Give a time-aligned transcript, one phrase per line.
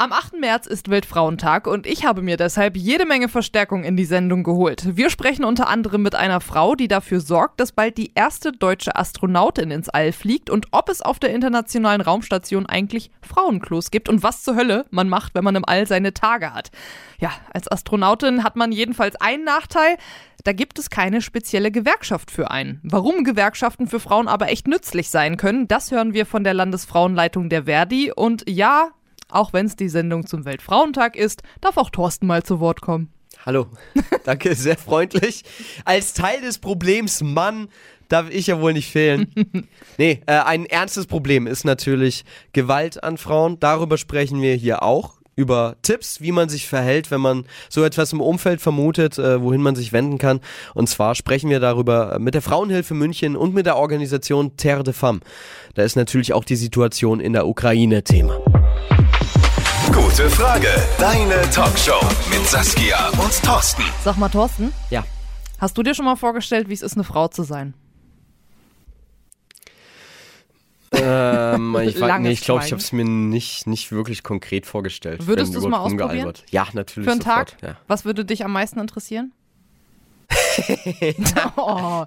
[0.00, 0.40] Am 8.
[0.40, 4.96] März ist Weltfrauentag und ich habe mir deshalb jede Menge Verstärkung in die Sendung geholt.
[4.96, 8.96] Wir sprechen unter anderem mit einer Frau, die dafür sorgt, dass bald die erste deutsche
[8.96, 14.22] Astronautin ins All fliegt und ob es auf der internationalen Raumstation eigentlich Frauenklos gibt und
[14.22, 16.70] was zur Hölle man macht, wenn man im All seine Tage hat.
[17.18, 19.98] Ja, als Astronautin hat man jedenfalls einen Nachteil.
[20.44, 22.80] Da gibt es keine spezielle Gewerkschaft für einen.
[22.82, 27.50] Warum Gewerkschaften für Frauen aber echt nützlich sein können, das hören wir von der Landesfrauenleitung
[27.50, 28.10] der Verdi.
[28.10, 28.92] Und ja,
[29.30, 33.12] auch wenn es die Sendung zum Weltfrauentag ist, darf auch Thorsten mal zu Wort kommen.
[33.46, 33.68] Hallo,
[34.24, 35.44] danke, sehr freundlich.
[35.84, 37.68] Als Teil des Problems Mann
[38.08, 39.32] darf ich ja wohl nicht fehlen.
[39.98, 43.58] nee, äh, ein ernstes Problem ist natürlich Gewalt an Frauen.
[43.60, 45.20] Darüber sprechen wir hier auch.
[45.36, 49.62] Über Tipps, wie man sich verhält, wenn man so etwas im Umfeld vermutet, äh, wohin
[49.62, 50.40] man sich wenden kann.
[50.74, 54.92] Und zwar sprechen wir darüber mit der Frauenhilfe München und mit der Organisation Terre de
[54.92, 55.20] Femme.
[55.74, 58.38] Da ist natürlich auch die Situation in der Ukraine Thema.
[59.92, 60.68] Gute Frage.
[60.98, 63.82] Deine Talkshow mit Saskia und Thorsten.
[64.04, 65.04] Sag mal, Thorsten, Ja.
[65.58, 67.74] hast du dir schon mal vorgestellt, wie es ist, eine Frau zu sein?
[70.92, 72.70] Ähm, ich Langes nee, ich glaube, ich Schweigen.
[72.72, 75.26] habe es mir nicht, nicht wirklich konkret vorgestellt.
[75.26, 76.26] Würdest wenn du's überhaupt mal ausprobieren?
[76.26, 76.44] rumgealbert.
[76.50, 77.06] Ja, natürlich.
[77.06, 77.62] Für einen sofort, Tag?
[77.62, 77.76] Ja.
[77.86, 79.32] Was würde dich am meisten interessieren?
[81.56, 82.04] oh,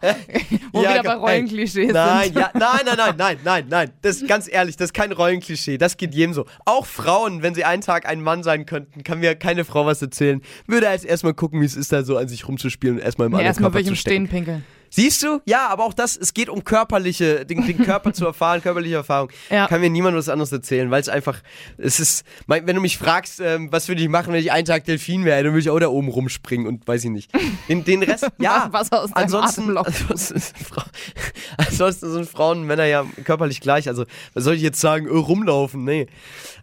[0.72, 2.38] wo Ja, wieder bei Rollenklischees Nein, sind.
[2.38, 3.92] ja, nein, nein, nein, nein, nein, nein.
[4.02, 5.78] Das ist ganz ehrlich, das ist kein Rollenklischee.
[5.78, 6.46] Das geht jedem so.
[6.66, 10.02] Auch Frauen, wenn sie einen Tag ein Mann sein könnten, kann mir keine Frau was
[10.02, 10.42] erzählen.
[10.68, 13.34] Würde als erstmal gucken, wie es ist, da so an sich rumzuspielen und erstmal im
[13.34, 13.96] Ja, anderen erstmal will ich im.
[13.96, 14.64] Stehen pinkeln.
[14.96, 15.42] Siehst du?
[15.46, 19.32] Ja, aber auch das, es geht um körperliche, den, den Körper zu erfahren, körperliche Erfahrung.
[19.50, 19.66] Ja.
[19.68, 21.40] Kann mir niemand was anderes erzählen, weil es einfach,
[21.80, 24.86] es ist, wenn du mich fragst, ähm, was würde ich machen, wenn ich einen Tag
[24.86, 27.32] Delfin wäre, dann würde ich auch da oben rumspringen und weiß ich nicht.
[27.68, 28.68] Den, den Rest, ja.
[28.72, 30.40] Wasser aus ansonsten, ansonsten,
[31.58, 33.88] ansonsten sind Frauen und Männer ja körperlich gleich.
[33.88, 34.06] Also,
[34.36, 35.86] was soll ich jetzt sagen, äh, rumlaufen?
[35.86, 36.06] Nee.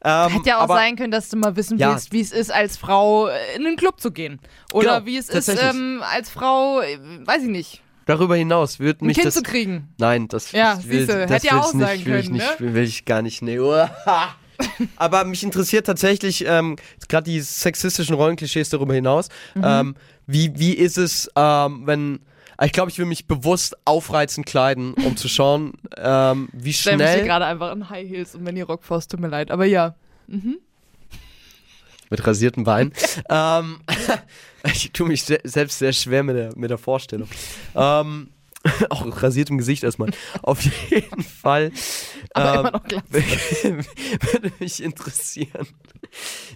[0.05, 1.91] Ähm, Hätte ja auch aber, sein können, dass du mal wissen Ja.
[1.91, 4.39] willst, wie es ist, als Frau äh, in einen Club zu gehen.
[4.73, 9.03] Oder Genau, wie es ist, ähm, als Frau, äh, weiß ich nicht, Darüber hinaus wird
[9.03, 9.35] ein mich Kind das.
[9.35, 9.89] zu kriegen.
[9.99, 12.37] Nein, das, Ja, das will, siehste, das hätte ja auch nicht, sein will ich können,
[12.37, 12.75] nicht, ne?
[12.75, 13.59] will ich gar nicht, nee.
[14.97, 16.77] Aber mich interessiert tatsächlich ähm,
[17.09, 19.29] gerade die sexistischen Rollenklischees darüber hinaus.
[19.55, 19.63] Mhm.
[19.65, 19.95] Ähm,
[20.27, 22.21] wie, wie ist es, ähm, wenn
[22.63, 27.47] ich glaube, ich will mich bewusst aufreizend kleiden, um zu schauen, ähm, wie schnell gerade
[27.47, 29.51] einfach in High Heels und wenn ihr Rockfaust, tut mir leid.
[29.51, 29.95] Aber ja.
[32.11, 32.93] Mit rasierten Beinen.
[33.31, 33.81] ähm,
[34.65, 37.29] ich tue mich se selbst sehr schwer mit der, mit der Vorstellung.
[37.75, 38.31] ähm,
[38.91, 40.11] auch rasiertem Gesicht erstmal.
[40.43, 40.61] Auf
[40.91, 41.73] jeden Fall.
[42.35, 43.05] Aber ähm, immer noch glatt.
[43.11, 45.67] würde mich interessieren,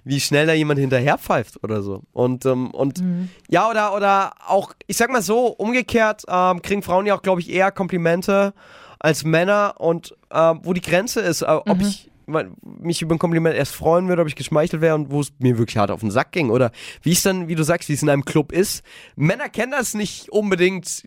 [0.04, 2.03] wie schnell da jemand hinterher pfeift oder so.
[2.12, 3.31] Und, ähm, und Mhm.
[3.48, 7.41] ja, oder, oder auch, ich sag mal so, umgekehrt ähm, kriegen Frauen ja auch, glaube
[7.41, 8.53] ich, eher Komplimente
[8.98, 11.81] als Männer und ähm, wo die Grenze ist, äh, ob Mhm.
[11.87, 15.32] ich mich über ein Kompliment erst freuen würde, ob ich geschmeichelt wäre und wo es
[15.38, 16.50] mir wirklich hart auf den Sack ging.
[16.50, 16.70] Oder
[17.02, 18.82] wie es dann, wie du sagst, wie es in einem Club ist.
[19.16, 21.04] Männer kennen das nicht unbedingt.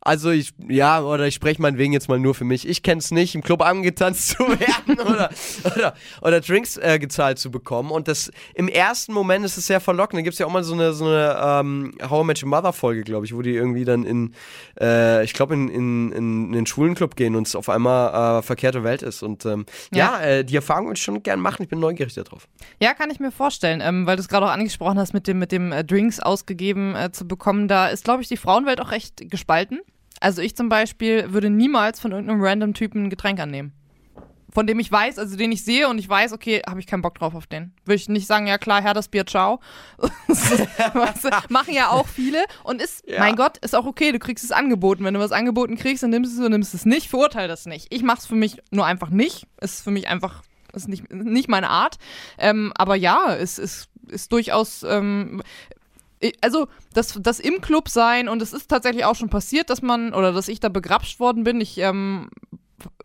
[0.00, 2.68] Also ich, ja, oder ich spreche meinetwegen jetzt mal nur für mich.
[2.68, 5.30] Ich kenne es nicht, im Club angetanzt zu werden oder,
[5.64, 7.90] oder, oder Drinks äh, gezahlt zu bekommen.
[7.90, 10.18] Und das im ersten Moment ist es sehr verlockend.
[10.18, 12.48] Da gibt es ja auch mal so eine, so eine ähm, How I Met Your
[12.48, 14.34] Mother Folge, glaube ich, wo die irgendwie dann in,
[14.80, 18.42] äh, ich glaube, in, in, in, in den Schwulenclub gehen und es auf einmal äh,
[18.42, 19.22] verkehrte Welt ist.
[19.22, 20.20] Und ähm, ja, Ja.
[20.22, 21.62] äh, die Erfahrung würde ich schon gern machen.
[21.62, 22.48] Ich bin neugierig darauf.
[22.80, 25.38] Ja, kann ich mir vorstellen, ähm, weil du es gerade auch angesprochen hast, mit dem,
[25.38, 27.68] mit dem äh, Drinks ausgegeben äh, zu bekommen.
[27.68, 29.80] Da ist, glaube ich, die Frauenwelt auch recht gespalten.
[30.20, 33.72] Also ich zum Beispiel würde niemals von irgendeinem random Typen ein Getränk annehmen.
[34.54, 37.00] Von dem ich weiß, also den ich sehe und ich weiß, okay, habe ich keinen
[37.00, 37.72] Bock drauf auf den.
[37.86, 39.60] Würde ich nicht sagen, ja klar, Herr, das Bier, ciao.
[40.28, 43.18] Weißt du, Machen ja auch viele und ist, Ja.
[43.20, 45.04] mein Gott, ist auch okay, du kriegst es angeboten.
[45.04, 47.64] Wenn du was angeboten kriegst, dann nimmst du es oder nimmst es nicht, verurteile das
[47.66, 47.86] nicht.
[47.90, 49.46] Ich mach's für mich nur einfach nicht.
[49.60, 50.42] Ist für mich einfach,
[50.74, 51.96] ist nicht, nicht meine Art.
[52.36, 55.42] Ähm, aber ja, es ist, ist durchaus, ähm,
[56.42, 60.12] also das, das im Club sein und es ist tatsächlich auch schon passiert, dass man
[60.14, 61.60] oder dass ich da begrapscht worden bin.
[61.60, 62.28] Ich ähm,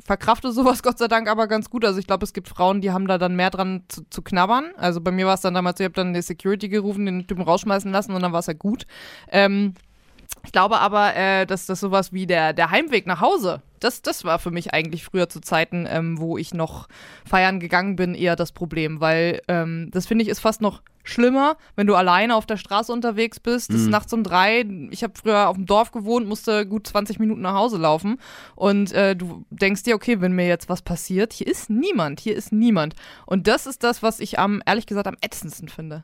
[0.04, 1.86] verkrafte sowas Gott sei Dank aber ganz gut.
[1.86, 4.72] Also ich glaube, es gibt Frauen, die haben da dann mehr dran zu, zu knabbern.
[4.78, 7.44] Also bei mir war es dann damals, ich habe dann die Security gerufen, den Typen
[7.44, 8.85] rausschmeißen lassen und dann war es ja gut.
[9.32, 9.74] Ähm,
[10.44, 14.24] ich glaube aber, äh, dass das sowas wie der, der Heimweg nach Hause, das, das
[14.24, 16.88] war für mich eigentlich früher zu Zeiten, ähm, wo ich noch
[17.26, 21.58] feiern gegangen bin, eher das Problem, weil ähm, das finde ich ist fast noch schlimmer,
[21.76, 25.14] wenn du alleine auf der Straße unterwegs bist, es ist nachts um drei, ich habe
[25.20, 28.20] früher auf dem Dorf gewohnt, musste gut 20 Minuten nach Hause laufen
[28.56, 32.36] und äh, du denkst dir, okay, wenn mir jetzt was passiert, hier ist niemand, hier
[32.36, 32.96] ist niemand
[33.26, 36.04] und das ist das, was ich am, ehrlich gesagt, am ätzendsten finde.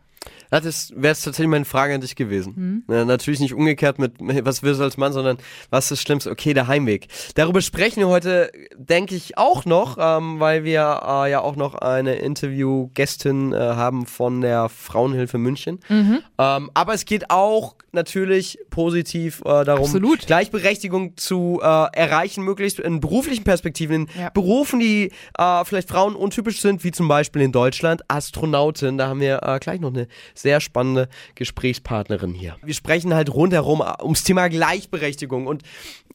[0.50, 2.56] Das wäre jetzt tatsächlich meine Frage an dich gewesen.
[2.56, 2.84] Hm.
[2.96, 5.38] Ja, natürlich nicht umgekehrt mit, was willst du als Mann, sondern
[5.70, 6.32] was ist das Schlimmste?
[6.32, 7.08] Okay, der Heimweg.
[7.36, 11.76] Darüber sprechen wir heute, denke ich, auch noch, ähm, weil wir äh, ja auch noch
[11.76, 15.80] eine Interviewgästin äh, haben von der Frauenhilfe München.
[15.90, 16.20] Mhm.
[16.38, 20.26] Ähm, aber es geht auch natürlich positiv äh, darum, Absolut.
[20.28, 24.30] Gleichberechtigung zu äh, erreichen, möglichst in beruflichen Perspektiven, in Ja.
[24.30, 28.98] Berufen, die äh, vielleicht Frauen untypisch sind, wie zum Beispiel in Deutschland Astronautin.
[28.98, 32.56] Da haben wir äh, gleich noch eine sehr spannende Gesprächspartnerin hier.
[32.64, 35.64] Wir sprechen halt rundherum äh, ums Thema Gleichberechtigung und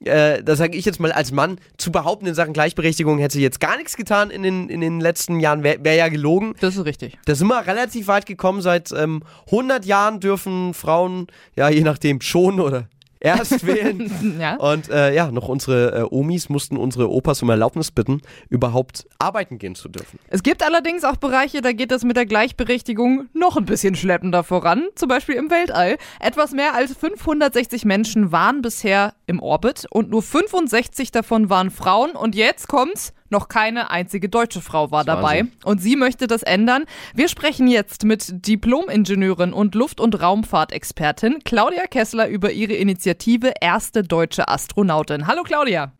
[0.05, 3.61] äh, da sage ich jetzt mal als Mann, zu behaupten in Sachen Gleichberechtigung hätte jetzt
[3.61, 6.55] gar nichts getan in den, in den letzten Jahren, wäre wär ja gelogen.
[6.61, 7.19] Das ist richtig.
[7.25, 8.63] Da sind wir relativ weit gekommen.
[8.63, 12.89] Seit ähm, 100 Jahren dürfen Frauen, ja, je nachdem, schon oder
[13.21, 14.11] erst wählen.
[14.39, 14.57] Ja.
[14.57, 19.59] Und äh, ja, noch unsere äh, Omis mussten unsere Opas um Erlaubnis bitten, überhaupt arbeiten
[19.59, 20.19] gehen zu dürfen.
[20.29, 24.45] Es gibt allerdings auch Bereiche, da geht das mit der Gleichberechtigung noch ein bisschen schleppender
[24.45, 24.87] voran.
[24.95, 25.97] Zum Beispiel im Weltall.
[26.21, 32.13] Etwas mehr als 560 Menschen waren bisher im Orbit und nur 65 davon waren Frauen.
[32.13, 33.13] Und jetzt kommt's.
[33.31, 35.41] Noch keine einzige deutsche Frau war dabei.
[35.41, 35.53] Wahnsinn.
[35.65, 36.85] Und sie möchte das ändern.
[37.15, 44.03] Wir sprechen jetzt mit Diplom-Ingenieurin und Luft- und Raumfahrtexpertin Claudia Kessler über ihre Initiative Erste
[44.03, 45.27] deutsche Astronautin.
[45.27, 45.93] Hallo Claudia.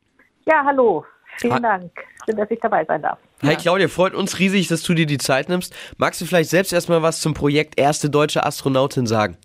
[0.47, 1.05] Ja, hallo.
[1.37, 1.93] Vielen Dank.
[2.25, 3.19] Schön, dass ich dabei sein darf.
[3.43, 5.75] Hi Claudia, freut uns riesig, dass du dir die Zeit nimmst.
[5.97, 9.37] Magst du vielleicht selbst erstmal was zum Projekt Erste deutsche Astronautin sagen?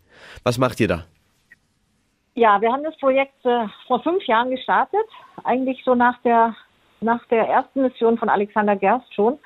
[0.43, 1.05] Was macht ihr da?
[2.35, 5.05] Ja, wir haben das Projekt äh, vor fünf Jahren gestartet.
[5.43, 6.55] Eigentlich so nach der,
[7.03, 9.39] nach der ersten Mission von Alexander Gerst schon.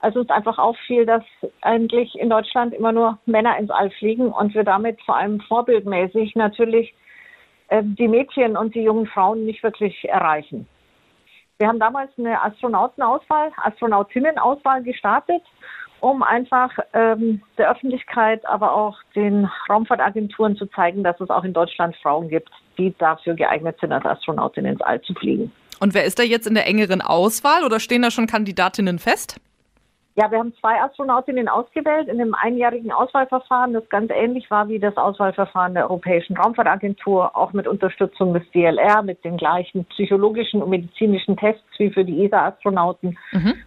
[0.00, 1.22] Also uns einfach auffiel, dass
[1.62, 6.34] eigentlich in Deutschland immer nur Männer ins All fliegen und wir damit vor allem vorbildmäßig
[6.34, 6.94] natürlich
[7.68, 10.68] äh, die Mädchen und die jungen Frauen nicht wirklich erreichen.
[11.58, 15.42] Wir haben damals eine Astronautenauswahl, Astronautinnenauswahl gestartet,
[16.00, 21.54] um einfach ähm, der Öffentlichkeit, aber auch den Raumfahrtagenturen zu zeigen, dass es auch in
[21.54, 25.52] Deutschland Frauen gibt, die dafür geeignet sind, als Astronautin ins All zu fliegen.
[25.80, 29.40] Und wer ist da jetzt in der engeren Auswahl oder stehen da schon Kandidatinnen fest?
[30.16, 34.78] Ja, wir haben zwei Astronautinnen ausgewählt in einem einjährigen Auswahlverfahren, das ganz ähnlich war wie
[34.78, 40.70] das Auswahlverfahren der Europäischen Raumfahrtagentur, auch mit Unterstützung des DLR, mit den gleichen psychologischen und
[40.70, 43.18] medizinischen Tests wie für die ESA-Astronauten.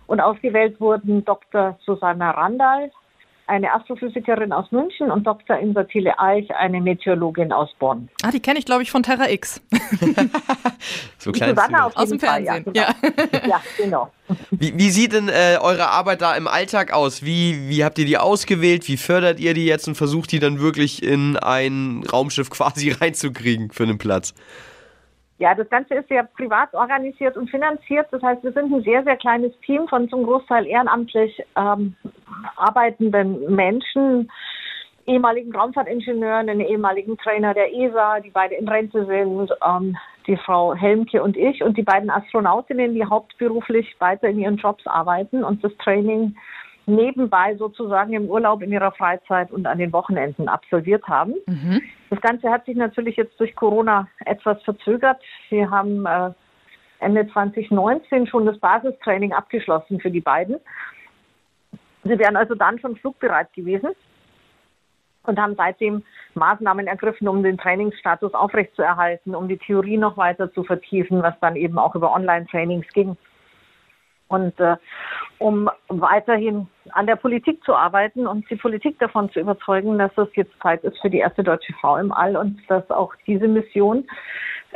[0.07, 1.77] Und ausgewählt wurden Dr.
[1.85, 2.91] Susanna Randall,
[3.47, 5.57] eine Astrophysikerin aus München, und Dr.
[5.57, 8.09] Insatile Eich, eine Meteorologin aus Bonn.
[8.23, 9.61] Ah, die kenne ich, glaube ich, von Terra X.
[11.17, 13.47] So klein Aus dem Fall, Fernsehen, Ja, genau.
[13.47, 14.11] ja, genau.
[14.51, 17.23] wie, wie sieht denn äh, eure Arbeit da im Alltag aus?
[17.23, 18.87] Wie, wie habt ihr die ausgewählt?
[18.87, 23.71] Wie fördert ihr die jetzt und versucht die dann wirklich in ein Raumschiff quasi reinzukriegen
[23.71, 24.33] für einen Platz?
[25.39, 28.07] Ja, das Ganze ist ja privat organisiert und finanziert.
[28.11, 31.95] Das heißt, wir sind ein sehr, sehr kleines Team von zum Großteil ehrenamtlich ähm,
[32.55, 34.31] arbeitenden Menschen,
[35.05, 39.95] ehemaligen Raumfahrtingenieuren, einen ehemaligen Trainer der ESA, die beide in Rente sind, ähm,
[40.25, 44.85] die Frau Helmke und ich und die beiden Astronautinnen, die hauptberuflich weiter in ihren Jobs
[44.87, 46.35] arbeiten und das Training
[46.87, 51.35] nebenbei sozusagen im Urlaub, in ihrer Freizeit und an den Wochenenden absolviert haben.
[52.09, 55.21] Das Ganze hat sich natürlich jetzt durch Corona etwas verzögert.
[55.49, 56.31] Wir haben äh,
[56.99, 60.57] Ende 2019 schon das Basistraining abgeschlossen für die beiden.
[62.03, 63.89] Sie wären also dann schon flugbereit gewesen
[65.23, 66.03] und haben seitdem
[66.35, 71.57] Maßnahmen ergriffen, um den Trainingsstatus aufrechtzuerhalten, um die Theorie noch weiter zu vertiefen, was dann
[71.57, 73.17] eben auch über Online-Trainings ging.
[74.27, 74.75] Und äh,
[75.39, 80.27] um weiterhin an der Politik zu arbeiten und die Politik davon zu überzeugen, dass es
[80.33, 84.07] jetzt Zeit ist für die erste deutsche Frau im All und dass auch diese Mission,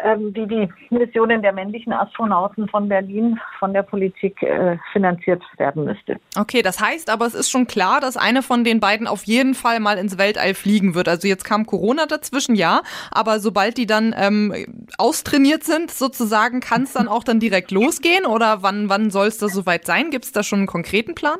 [0.03, 5.85] ähm, wie die Missionen der männlichen Astronauten von Berlin von der Politik äh, finanziert werden
[5.85, 6.17] müsste.
[6.37, 9.53] Okay, das heißt aber, es ist schon klar, dass eine von den beiden auf jeden
[9.53, 11.07] Fall mal ins Weltall fliegen wird.
[11.07, 12.81] Also jetzt kam Corona dazwischen, ja,
[13.11, 14.53] aber sobald die dann ähm,
[14.97, 19.37] austrainiert sind, sozusagen, kann es dann auch dann direkt losgehen oder wann, wann soll es
[19.37, 20.11] da soweit sein?
[20.11, 21.39] Gibt es da schon einen konkreten Plan?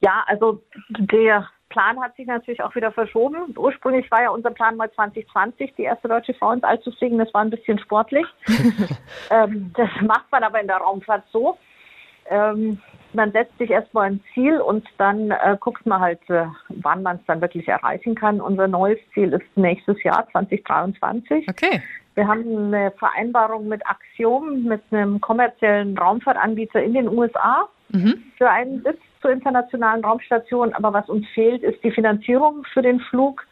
[0.00, 0.62] Ja, also
[0.98, 3.54] der Plan hat sich natürlich auch wieder verschoben.
[3.54, 7.18] Ursprünglich war ja unser Plan mal 2020, die erste deutsche Frau ins All zu fliegen.
[7.18, 8.26] Das war ein bisschen sportlich.
[9.30, 11.58] ähm, das macht man aber in der Raumfahrt so.
[12.30, 12.80] Ähm,
[13.12, 17.16] man setzt sich erstmal ein Ziel und dann äh, guckt man halt, äh, wann man
[17.16, 18.40] es dann wirklich erreichen kann.
[18.40, 21.46] Unser neues Ziel ist nächstes Jahr, 2023.
[21.46, 21.82] Okay.
[22.14, 27.68] Wir haben eine Vereinbarung mit Axiom, mit einem kommerziellen Raumfahrtanbieter in den USA
[28.38, 30.72] für einen Sitz zur internationalen Raumstation.
[30.74, 33.46] Aber was uns fehlt, ist die Finanzierung für den Flug.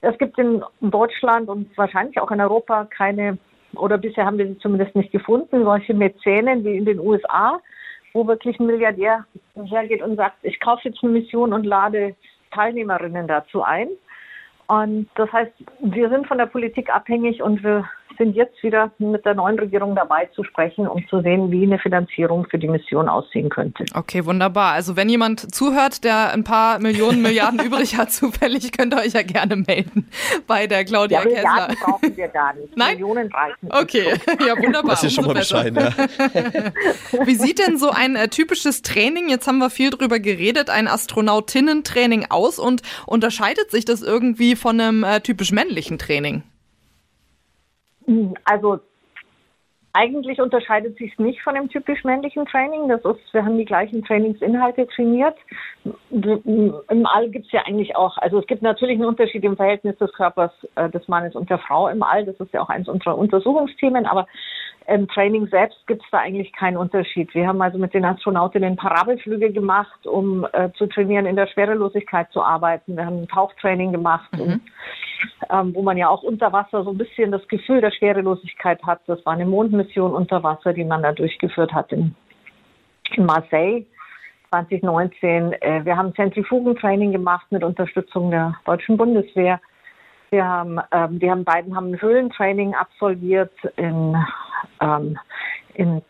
[0.00, 3.38] Es gibt in Deutschland und wahrscheinlich auch in Europa keine,
[3.74, 7.60] oder bisher haben wir sie zumindest nicht gefunden, solche Mäzenen wie in den USA,
[8.12, 9.24] wo wirklich ein Milliardär
[9.54, 12.14] hergeht und sagt, ich kaufe jetzt eine Mission und lade
[12.52, 13.88] Teilnehmerinnen dazu ein.
[14.68, 17.88] Und das heißt, wir sind von der Politik abhängig und wir
[18.18, 21.78] sind jetzt wieder mit der neuen Regierung dabei zu sprechen, um zu sehen, wie eine
[21.78, 23.84] Finanzierung für die Mission aussehen könnte.
[23.94, 24.72] Okay, wunderbar.
[24.72, 29.12] Also wenn jemand zuhört, der ein paar Millionen, Milliarden übrig hat, zufällig, könnt ihr euch
[29.12, 30.08] ja gerne melden
[30.46, 31.86] bei der Claudia ja, Milliarden Kessler.
[31.86, 32.66] brauchen wir gar nicht.
[32.76, 32.94] Nein?
[32.94, 33.68] Millionen reichen.
[33.70, 34.14] Okay,
[34.46, 34.90] ja wunderbar.
[34.90, 35.34] Das ist schon mal.
[35.34, 35.90] Bescheid, ja.
[37.26, 40.88] Wie sieht denn so ein äh, typisches Training, jetzt haben wir viel drüber geredet, ein
[40.88, 46.42] Astronautinnen-Training aus und unterscheidet sich das irgendwie von einem äh, typisch männlichen Training?
[48.44, 48.80] Also
[49.96, 52.88] eigentlich unterscheidet sich nicht von dem typisch männlichen Training.
[52.88, 55.34] Das ist, wir haben die gleichen Trainingsinhalte trainiert.
[56.10, 59.96] Im All gibt es ja eigentlich auch, also es gibt natürlich einen Unterschied im Verhältnis
[59.96, 62.26] des Körpers äh, des Mannes und der Frau im All.
[62.26, 64.26] Das ist ja auch eines unserer Untersuchungsthemen, aber
[64.88, 67.34] im Training selbst gibt es da eigentlich keinen Unterschied.
[67.34, 72.30] Wir haben also mit den Astronautinnen Parabelflüge gemacht, um äh, zu trainieren, in der Schwerelosigkeit
[72.32, 72.96] zu arbeiten.
[72.96, 74.60] Wir haben ein Tauchtraining gemacht, um,
[75.50, 79.00] ähm, wo man ja auch unter Wasser so ein bisschen das Gefühl der Schwerelosigkeit hat.
[79.06, 82.14] Das war eine Mondmission unter Wasser, die man da durchgeführt hat in,
[83.16, 83.84] in Marseille.
[84.50, 85.52] 2019.
[85.60, 89.60] Äh, wir haben Zentrifugentraining gemacht mit Unterstützung der deutschen Bundeswehr.
[90.30, 94.16] Wir haben, ähm, die haben beiden haben ein Höhlentraining absolviert in,
[94.80, 95.18] ähm,
[95.74, 96.02] in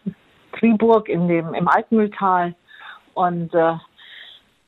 [0.59, 2.55] Fribourg in dem, im Altmühltal
[3.15, 3.75] und äh,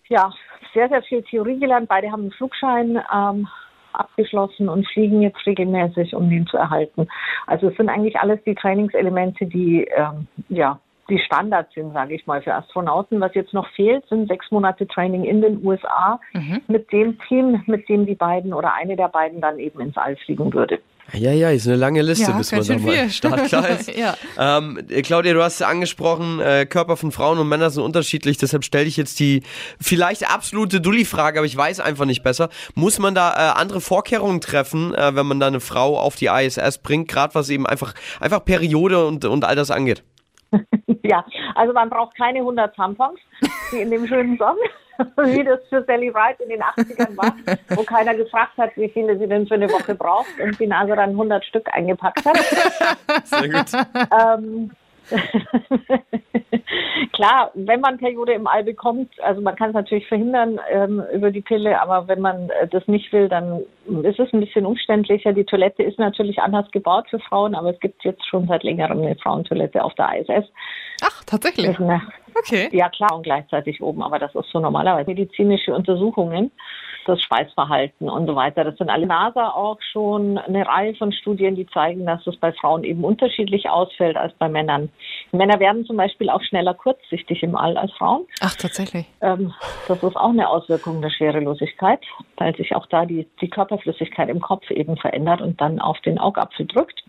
[0.09, 0.33] ja,
[0.75, 1.88] sehr, sehr viel Theorie gelernt.
[1.88, 3.49] Beide haben einen Flugschein ähm,
[3.93, 7.09] abgeschlossen und fliegen jetzt regelmäßig, um den zu erhalten.
[7.47, 10.78] Also es sind eigentlich alles die Trainingselemente, die ähm, ja
[11.09, 13.21] die Standards sind, sage ich mal, für Astronauten.
[13.21, 16.21] Was jetzt noch fehlt, sind sechs Monate Training in den USA
[16.67, 20.17] mit dem Team, mit dem die beiden oder eine der beiden dann eben ins All
[20.17, 20.79] fliegen würde.
[21.15, 23.11] Ja, ja, ist eine lange Liste, Ja, bis man ganz da schön mal viel.
[23.11, 23.88] startklar ist.
[23.99, 24.15] Ja.
[24.38, 28.85] ähm, Claudia, du hast angesprochen, äh, Körper von Frauen und Männern sind unterschiedlich, deshalb stelle
[28.85, 29.43] ich jetzt die
[29.81, 32.50] vielleicht absolute Dulli-Frage, aber ich weiß einfach nicht besser.
[32.75, 36.27] Muss man da äh, andere Vorkehrungen treffen, äh, wenn man da eine Frau auf die
[36.27, 40.03] ISS bringt, gerade was eben einfach, einfach Periode und, und all das angeht?
[41.02, 41.25] Ja,
[41.55, 43.21] also man braucht keine 100 Tampons,
[43.71, 44.57] wie in dem schönen Song,
[45.25, 47.35] wie das für Sally Wright in den 80ern war,
[47.71, 50.97] wo keiner gefragt hat, wie viele sie denn für eine Woche braucht und die Nase
[50.97, 52.37] dann 100 Stück eingepackt hat.
[53.25, 53.73] Sehr gut.
[54.21, 54.71] ähm,
[57.12, 61.31] Klar, wenn man Periode im All bekommt, also man kann es natürlich verhindern ähm, über
[61.31, 63.62] die Pille, aber wenn man äh, das nicht will, dann
[64.03, 65.33] ist es ein bisschen umständlicher.
[65.33, 69.00] Die Toilette ist natürlich anders gebaut für Frauen, aber es gibt jetzt schon seit längerem
[69.00, 70.47] eine Frauentoilette auf der ISS.
[71.03, 71.79] Ach, tatsächlich.
[71.79, 72.03] Eine,
[72.38, 72.69] Okay.
[72.73, 76.50] ja klar, und gleichzeitig oben, aber das ist so normalerweise medizinische Untersuchungen,
[77.09, 78.65] das Schweißverhalten und so weiter.
[78.65, 82.53] Das sind alle NASA auch schon eine Reihe von Studien, die zeigen, dass es bei
[82.53, 84.91] Frauen eben unterschiedlich ausfällt als bei Männern.
[85.33, 88.27] Männer werden zum Beispiel auch schneller kurzsichtig im All als Frauen.
[88.41, 89.07] Ach, tatsächlich.
[89.21, 89.53] Ähm,
[89.87, 92.00] das ist auch eine Auswirkung der Schwerelosigkeit,
[92.37, 96.19] weil sich auch da die, die Körperflüssigkeit im Kopf eben verändert und dann auf den
[96.19, 97.03] Augapfel drückt.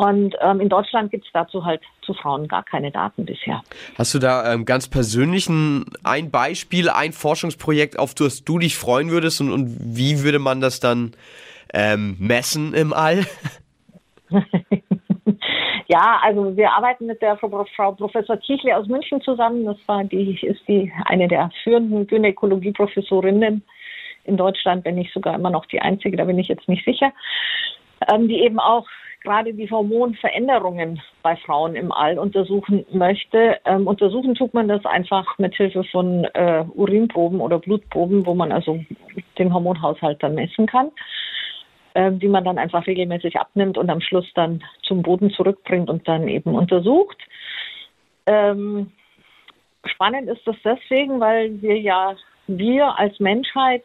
[0.00, 3.62] Und ähm, in Deutschland gibt es dazu halt zu Frauen gar keine Daten bisher.
[3.98, 9.10] Hast du da ähm, ganz persönlich ein, Beispiel, ein Forschungsprojekt, auf das du dich freuen
[9.10, 11.12] würdest und, und wie würde man das dann
[11.74, 13.26] ähm, messen im All?
[15.92, 19.64] Ja, also wir arbeiten mit der Frau, Frau Professor Kichle aus München zusammen.
[19.64, 23.64] Das war die, ist die eine der führenden Gynäkologieprofessorinnen
[24.22, 27.10] in Deutschland, wenn nicht sogar immer noch die einzige, da bin ich jetzt nicht sicher,
[28.06, 28.86] ähm, die eben auch
[29.22, 33.58] gerade die Hormonveränderungen bei Frauen im All untersuchen möchte.
[33.64, 38.52] Ähm, untersuchen tut man das einfach mit Hilfe von äh, Urinproben oder Blutproben, wo man
[38.52, 38.80] also
[39.38, 40.90] den Hormonhaushalt dann messen kann
[41.94, 46.06] ähm, die man dann einfach regelmäßig abnimmt und am Schluss dann zum Boden zurückbringt und
[46.06, 47.18] dann eben untersucht.
[48.26, 48.92] Ähm,
[49.84, 52.14] spannend ist das deswegen, weil wir ja,
[52.46, 53.84] wir als Menschheit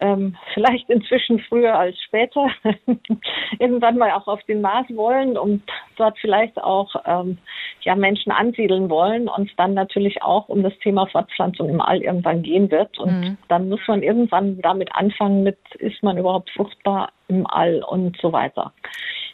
[0.00, 2.48] ähm, vielleicht inzwischen früher als später
[3.58, 5.62] irgendwann mal auch auf den Mars wollen und
[5.96, 7.38] dort vielleicht auch ähm,
[7.82, 12.42] ja, Menschen ansiedeln wollen und dann natürlich auch um das Thema Fortpflanzung im All irgendwann
[12.42, 12.98] gehen wird.
[12.98, 13.38] Und Mhm.
[13.48, 18.32] dann muss man irgendwann damit anfangen mit, ist man überhaupt fruchtbar im All und so
[18.32, 18.72] weiter.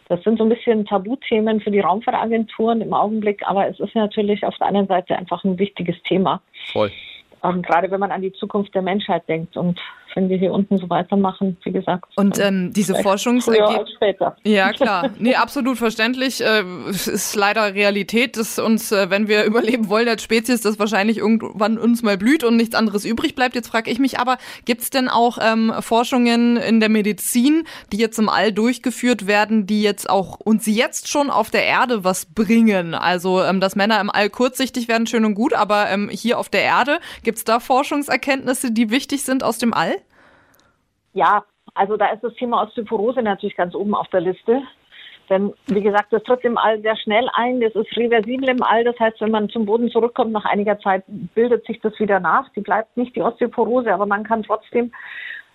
[0.08, 4.44] Das sind so ein bisschen Tabuthemen für die Raumfahrtagenturen im Augenblick, aber es ist natürlich
[4.44, 6.40] auf der anderen Seite einfach ein wichtiges Thema.
[6.72, 6.90] Voll.
[7.44, 9.56] Ähm, gerade wenn man an die Zukunft der Menschheit denkt.
[9.56, 9.78] Und
[10.14, 12.06] wenn wir hier unten so weitermachen, wie gesagt.
[12.16, 13.92] Und ähm, diese Forschungsergebnisse.
[13.96, 14.36] später.
[14.44, 15.10] Ja, klar.
[15.18, 16.40] Nee, absolut verständlich.
[16.42, 20.78] Äh, Es ist leider Realität, dass uns, äh, wenn wir überleben wollen als Spezies, das
[20.78, 23.54] wahrscheinlich irgendwann uns mal blüht und nichts anderes übrig bleibt.
[23.54, 28.18] Jetzt frage ich mich aber, gibt's denn auch ähm, Forschungen in der Medizin, die jetzt
[28.18, 32.94] im All durchgeführt werden, die jetzt auch uns jetzt schon auf der Erde was bringen?
[32.94, 36.48] Also, ähm, dass Männer im All kurzsichtig werden, schön und gut, aber ähm, hier auf
[36.48, 39.96] der Erde, gibt's da Forschungserkenntnisse, die wichtig sind aus dem All?
[41.18, 41.44] Ja,
[41.75, 44.62] also da ist das Thema Osteoporose natürlich ganz oben auf der Liste.
[45.28, 47.60] Denn wie gesagt, das tritt im All sehr schnell ein.
[47.60, 48.84] Das ist reversibel im All.
[48.84, 51.02] Das heißt, wenn man zum Boden zurückkommt, nach einiger Zeit
[51.34, 52.48] bildet sich das wieder nach.
[52.50, 54.92] Die bleibt nicht die Osteoporose, aber man kann trotzdem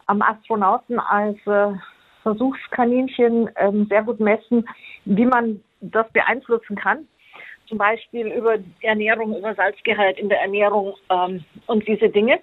[0.05, 1.71] am Astronauten als äh,
[2.23, 4.67] Versuchskaninchen ähm, sehr gut messen,
[5.05, 7.07] wie man das beeinflussen kann.
[7.69, 12.41] Zum Beispiel über Ernährung, über Salzgehalt in der Ernährung ähm, und diese Dinge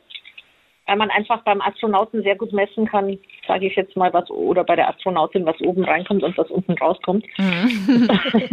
[0.90, 3.16] weil man einfach beim Astronauten sehr gut messen kann,
[3.46, 6.72] sage ich jetzt mal was, oder bei der Astronautin, was oben reinkommt und was unten
[6.72, 7.24] rauskommt.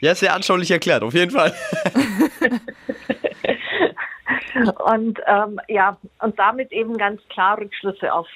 [0.00, 1.52] Ja, sehr anschaulich erklärt, auf jeden Fall.
[4.86, 8.26] Und ähm, ja, und damit eben ganz klar Rückschlüsse auf,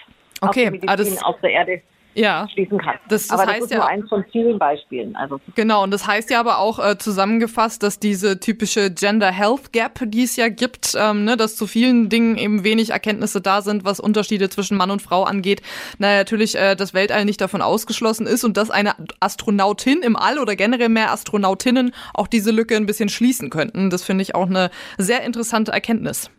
[0.41, 1.83] Okay, auf die ah, Medizin das- auf der Erde
[2.17, 2.49] Ja.
[2.53, 2.97] schließen kann.
[3.09, 5.15] Das- das aber das ist ja- nur eins von vielen Beispielen.
[5.17, 9.73] Also Genau, und das heißt ja aber auch äh, zusammengefasst, dass diese typische Gender Health
[9.73, 13.61] Gap, die es ja gibt, ähm, ne, dass zu vielen Dingen eben wenig Erkenntnisse da
[13.63, 15.61] sind, was Unterschiede zwischen Mann und Frau angeht.
[15.99, 20.39] Na, natürlich äh, das Weltall nicht davon ausgeschlossen ist und dass eine Astronautin im All
[20.39, 23.91] oder generell mehr Astronautinnen auch diese Lücke ein bisschen schließen könnten.
[23.91, 26.31] Das finde ich auch eine sehr interessante Erkenntnis.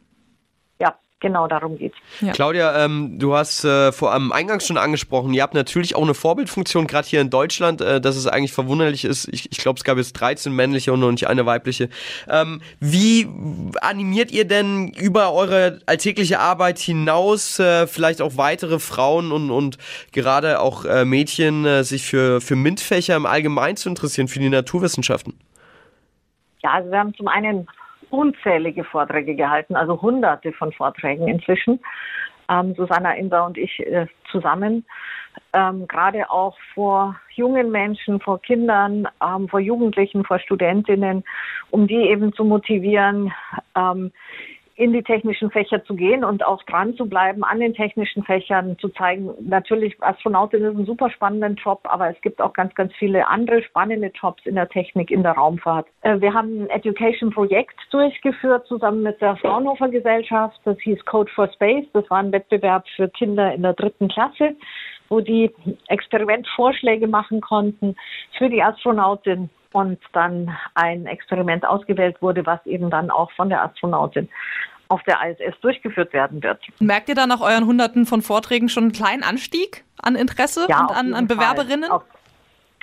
[1.20, 1.98] Genau darum geht's.
[2.22, 2.32] Ja.
[2.32, 6.14] Claudia, ähm, du hast äh, vor am Eingang schon angesprochen, ihr habt natürlich auch eine
[6.14, 9.28] Vorbildfunktion, gerade hier in Deutschland, äh, dass es eigentlich verwunderlich ist.
[9.32, 11.90] Ich, ich glaube, es gab jetzt 13 männliche und noch nicht eine weibliche.
[12.30, 13.28] Ähm, wie
[13.82, 19.78] animiert ihr denn über eure alltägliche Arbeit hinaus äh, vielleicht auch weitere Frauen und, und
[20.12, 24.50] gerade auch äh, Mädchen äh, sich für, für MINT-Fächer im Allgemeinen zu interessieren, für die
[24.50, 25.34] Naturwissenschaften?
[26.64, 27.68] Ja, also wir haben zum einen
[28.10, 31.80] unzählige Vorträge gehalten, also hunderte von Vorträgen inzwischen.
[32.50, 34.86] Ähm, Susanna Inser und ich äh, zusammen,
[35.54, 41.24] ähm, gerade auch vor jungen Menschen, vor Kindern, ähm, vor Jugendlichen, vor Studentinnen,
[41.72, 43.34] um die eben zu motivieren,
[43.76, 44.12] ähm,
[44.78, 48.78] in die technischen Fächer zu gehen und auch dran zu bleiben an den technischen Fächern,
[48.78, 52.94] zu zeigen, natürlich Astronautin ist ein super spannender Job, aber es gibt auch ganz, ganz
[52.94, 55.88] viele andere spannende Jobs in der Technik, in der Raumfahrt.
[56.02, 60.60] Äh, Wir haben ein Education-Projekt durchgeführt zusammen mit der Fraunhofer Gesellschaft.
[60.64, 61.88] Das hieß Code for Space.
[61.94, 64.56] Das war ein Wettbewerb für Kinder in der dritten Klasse,
[65.10, 65.52] wo die
[65.88, 67.96] Experimentvorschläge machen konnten
[68.38, 73.64] für die Astronautin und dann ein Experiment ausgewählt wurde, was eben dann auch von der
[73.64, 74.30] Astronautin
[74.90, 76.60] auf der ISS durchgeführt werden wird.
[76.80, 80.74] Merkt ihr da nach euren Hunderten von Vorträgen schon einen kleinen Anstieg an Interesse und
[80.74, 81.92] auf an, an Bewerberinnen?
[81.92, 82.04] Auf,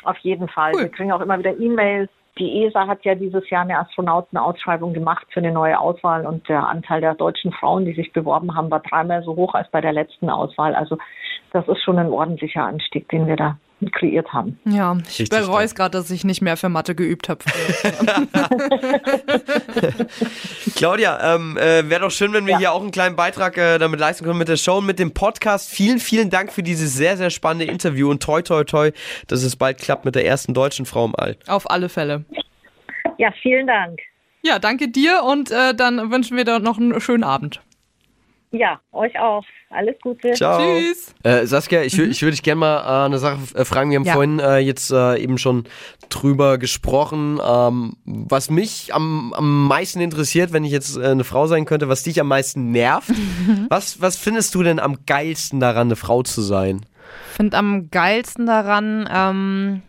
[0.02, 0.72] auf jeden Fall.
[0.74, 0.82] Cool.
[0.82, 2.10] Wir kriegen auch immer wieder E-Mails.
[2.38, 6.66] Die ESA hat ja dieses Jahr eine Astronautenausschreibung gemacht für eine neue Auswahl und der
[6.66, 9.92] Anteil der deutschen Frauen, die sich beworben haben, war dreimal so hoch als bei der
[9.92, 10.74] letzten Auswahl.
[10.74, 10.98] Also
[11.52, 13.56] das ist schon ein ordentlicher Anstieg, den wir da
[13.92, 14.58] kreiert haben.
[14.64, 17.44] Ja, ich Richtig bereue es gerade, dass ich nicht mehr für Mathe geübt habe.
[20.76, 22.58] Claudia, ähm, äh, wäre doch schön, wenn wir Ja.
[22.58, 25.12] hier auch einen kleinen Beitrag äh, damit leisten können mit der Show und mit dem
[25.12, 25.70] Podcast.
[25.70, 28.90] Vielen, vielen Dank für dieses sehr, sehr spannende Interview und toi, toi, toi,
[29.28, 31.36] dass es bald klappt mit der ersten deutschen Frau im All.
[31.46, 32.24] Auf alle Fälle.
[33.18, 34.00] Ja, vielen Dank.
[34.42, 37.60] Ja, danke dir und äh, dann wünschen wir dir noch einen schönen Abend.
[38.50, 39.44] Ja, euch auch.
[39.74, 40.32] Alles Gute.
[40.32, 40.60] Ciao.
[40.78, 41.14] Tschüss.
[41.24, 43.90] Äh, Saskia, ich, wür- ich würde dich gerne mal äh, eine Sache äh, fragen.
[43.90, 44.12] Wir haben Ja.
[44.14, 45.64] vorhin äh, jetzt äh, eben schon
[46.08, 47.40] drüber gesprochen.
[47.44, 51.88] Ähm, was mich am, am meisten interessiert, wenn ich jetzt äh, eine Frau sein könnte,
[51.88, 53.10] was dich am meisten nervt.
[53.68, 56.86] was, was findest du denn am geilsten daran, eine Frau zu sein?
[57.34, 59.82] finde am geilsten daran, ähm,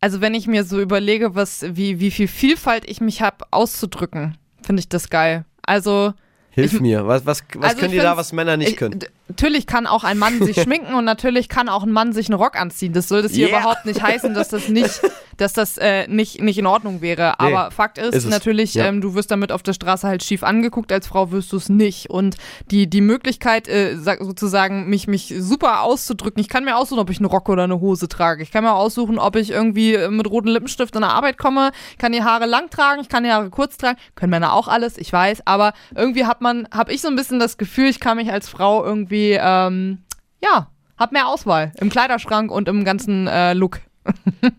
[0.00, 4.36] also wenn ich mir so überlege, was, wie, wie viel Vielfalt ich mich habe auszudrücken,
[4.62, 5.44] finde ich das geil.
[5.62, 6.14] Also
[6.50, 7.06] Hilf Ich- mir.
[7.06, 8.98] Was, was, was Also können die da, was Männer nicht ich, können?
[9.30, 12.38] Natürlich kann auch ein Mann sich schminken und natürlich kann auch ein Mann sich einen
[12.40, 12.92] Rock anziehen.
[12.92, 13.58] Das soll das hier Yeah.
[13.60, 15.00] überhaupt nicht heißen, dass das nicht,
[15.36, 17.34] dass das äh, nicht, nicht in Ordnung wäre.
[17.40, 18.86] Nee, Aber Fakt ist, ist natürlich, Ja.
[18.86, 21.68] ähm, du wirst damit auf der Straße halt schief angeguckt, als Frau wirst du es
[21.68, 22.10] nicht.
[22.10, 22.36] Und
[22.70, 27.10] die, die Möglichkeit, äh, sag- sozusagen, mich, mich super auszudrücken, ich kann mir aussuchen, ob
[27.10, 28.42] ich einen Rock oder eine Hose trage.
[28.42, 31.70] Ich kann mir aussuchen, ob ich irgendwie äh, mit rotem Lippenstift in der Arbeit komme.
[31.92, 33.98] Ich kann die Haare lang tragen, ich kann die Haare kurz tragen.
[34.16, 35.42] Können Männer auch alles, ich weiß.
[35.46, 38.48] Aber irgendwie hat man, habe ich so ein bisschen das Gefühl, ich kann mich als
[38.48, 39.98] Frau irgendwie, ähm,
[40.42, 43.80] ja, hab mehr Auswahl im Kleiderschrank und im ganzen äh, Look.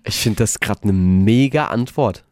[0.03, 2.23] Ich finde das gerade eine mega Antwort.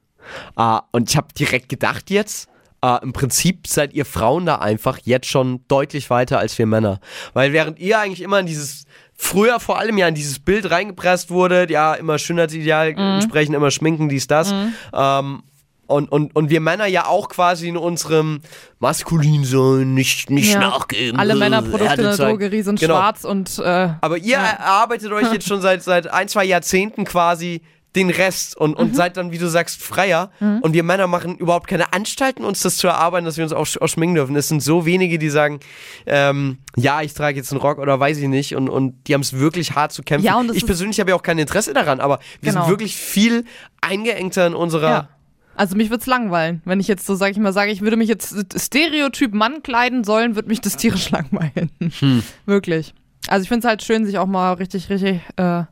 [0.55, 2.47] Ah, und ich habe direkt gedacht jetzt,
[2.83, 6.99] äh, im Prinzip seid ihr Frauen da einfach jetzt schon deutlich weiter als wir Männer.
[7.33, 11.29] Weil während ihr eigentlich immer in dieses früher vor allem ja in dieses Bild reingepresst
[11.29, 12.97] wurde, ja, immer Schönheitsideal Mhm.
[12.99, 14.53] entsprechen, immer schminken, dies, das.
[14.93, 15.43] Ähm,
[15.89, 18.41] und, und, und wir Männer ja auch quasi in unserem
[18.79, 20.59] maskulin sein, nicht, nicht Ja.
[20.59, 21.19] nachgeben.
[21.19, 22.17] Alle äh, Männerprodukte in der.
[22.17, 22.95] Drogerie sind Genau.
[22.95, 27.61] schwarz und äh, Aber ihr erarbeitet euch jetzt schon seit, seit ein, zwei Jahrzehnten quasi
[27.95, 28.77] den Rest und, Mhm.
[28.77, 30.29] und seid dann, wie du sagst, freier.
[30.39, 33.65] Und wir Männer machen überhaupt keine Anstalten, uns das zu erarbeiten, dass wir uns auch,
[33.81, 34.35] auch schminken dürfen.
[34.35, 35.59] Es sind so wenige, die sagen,
[36.05, 38.55] ähm, ja, ich trage jetzt einen Rock oder weiß ich nicht.
[38.55, 40.23] Und, und die haben es wirklich hart zu kämpfen.
[40.27, 42.61] Ja, und ich persönlich habe ja auch kein Interesse daran, aber wir Genau.
[42.65, 43.45] sind wirklich viel
[43.81, 44.89] eingeengter in unserer.
[44.89, 45.09] ja.
[45.59, 46.61] Also mich wird's langweilen.
[46.63, 50.03] Wenn ich jetzt so, sag ich mal, sage, ich würde mich jetzt Stereotyp Mann kleiden
[50.05, 51.69] sollen, würde mich das tierisch langweilen.
[51.99, 52.23] Hm.
[52.45, 52.93] Wirklich.
[53.27, 55.63] Also ich finde es halt schön, sich auch mal richtig, richtig äh,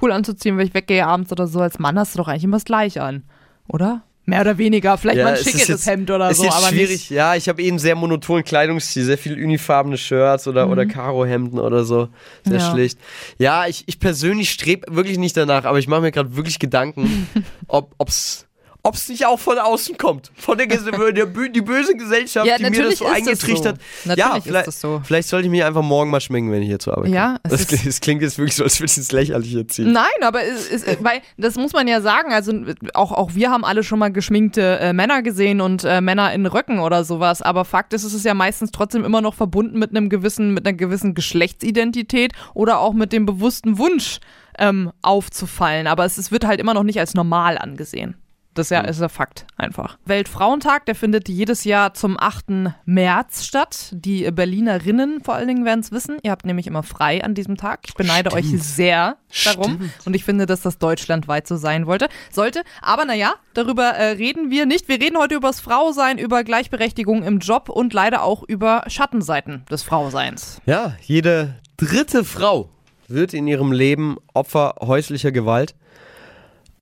[0.00, 1.60] cool anzuziehen, wenn ich weggehe abends oder so.
[1.60, 3.22] Als Mann hast du doch eigentlich immer das Gleiche an,
[3.68, 4.02] oder?
[4.26, 4.96] Mehr oder weniger.
[4.96, 6.90] Vielleicht mal ein es jetzt- Hemd oder ist so, jetzt aber schwierig.
[6.92, 7.10] nicht.
[7.10, 11.58] Ja, ich habe eh einen sehr monotonen Kleidungsstil, sehr viel unifarbene Shirts oder, oder Karohemden
[11.58, 12.08] oder so.
[12.44, 12.58] Sehr Mhm.
[12.60, 12.70] Ja.
[12.72, 12.98] schlicht.
[13.36, 17.28] Ja, ich, ich persönlich strebe wirklich nicht danach, aber ich mache mir gerade wirklich Gedanken,
[17.68, 18.46] ob ob's
[18.86, 20.30] ob es nicht auch von außen kommt.
[20.36, 20.66] Von der,
[21.12, 23.80] der die böse Gesellschaft, Ja, die mir das so eingetrichtert.
[24.04, 24.12] so.
[24.12, 25.00] ja, vielleicht, das so.
[25.02, 27.54] vielleicht sollte ich mich einfach morgen mal schminken, wenn ich hier zur Arbeit Ja, komme.
[27.54, 29.90] es Das, das klingt jetzt wirklich so, als würde ich ins Lächerliche ziehen.
[29.92, 32.32] Nein, aber es, es, weil das muss man ja sagen.
[32.34, 32.52] Also
[32.92, 36.44] auch, auch wir haben alle schon mal geschminkte äh, Männer gesehen und äh, Männer in
[36.44, 37.40] Röcken oder sowas.
[37.40, 40.66] Aber Fakt ist, es ist ja meistens trotzdem immer noch verbunden mit einem gewissen, mit
[40.66, 44.18] einer gewissen Geschlechtsidentität oder auch mit dem bewussten Wunsch
[44.58, 45.86] ähm, aufzufallen.
[45.86, 48.16] Aber es, es wird halt immer noch nicht als normal angesehen.
[48.54, 49.98] Das ist ja, ist ja Fakt einfach.
[50.04, 52.72] Weltfrauentag, der findet jedes Jahr zum 8.
[52.84, 53.90] März statt.
[53.92, 56.18] Die Berlinerinnen vor allen Dingen werden es wissen.
[56.22, 57.80] Ihr habt nämlich immer frei an diesem Tag.
[57.86, 59.90] Ich beneide euch sehr darum.
[60.04, 62.62] Und ich finde, dass das deutschlandweit so sein wollte, sollte.
[62.80, 64.88] Aber naja, darüber äh, reden wir nicht.
[64.88, 69.64] Wir reden heute über das Frausein, über Gleichberechtigung im Job und leider auch über Schattenseiten
[69.70, 70.60] des Frauseins.
[70.64, 72.70] Ja, jede dritte Frau
[73.08, 75.74] wird in ihrem Leben Opfer häuslicher Gewalt.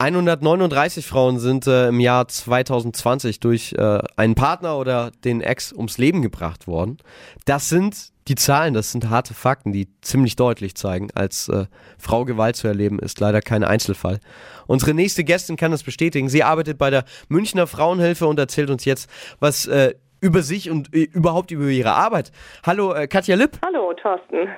[0.02, 5.96] 139 Frauen sind äh, im Jahr 2020 durch äh, einen Partner oder den Ex ums
[5.96, 6.96] Leben gebracht worden.
[7.44, 11.66] Das sind die Zahlen, das sind harte Fakten, die ziemlich deutlich zeigen, als äh,
[11.98, 14.18] Frau Gewalt zu erleben, ist leider kein Einzelfall.
[14.66, 16.28] Unsere nächste Gästin kann das bestätigen.
[16.28, 20.94] Sie arbeitet bei der Münchner Frauenhilfe und erzählt uns jetzt was äh, über sich und
[20.94, 22.30] äh, überhaupt über ihre Arbeit.
[22.64, 23.58] Hallo, äh, Katja Lipp.
[23.64, 24.48] Hallo, Thorsten.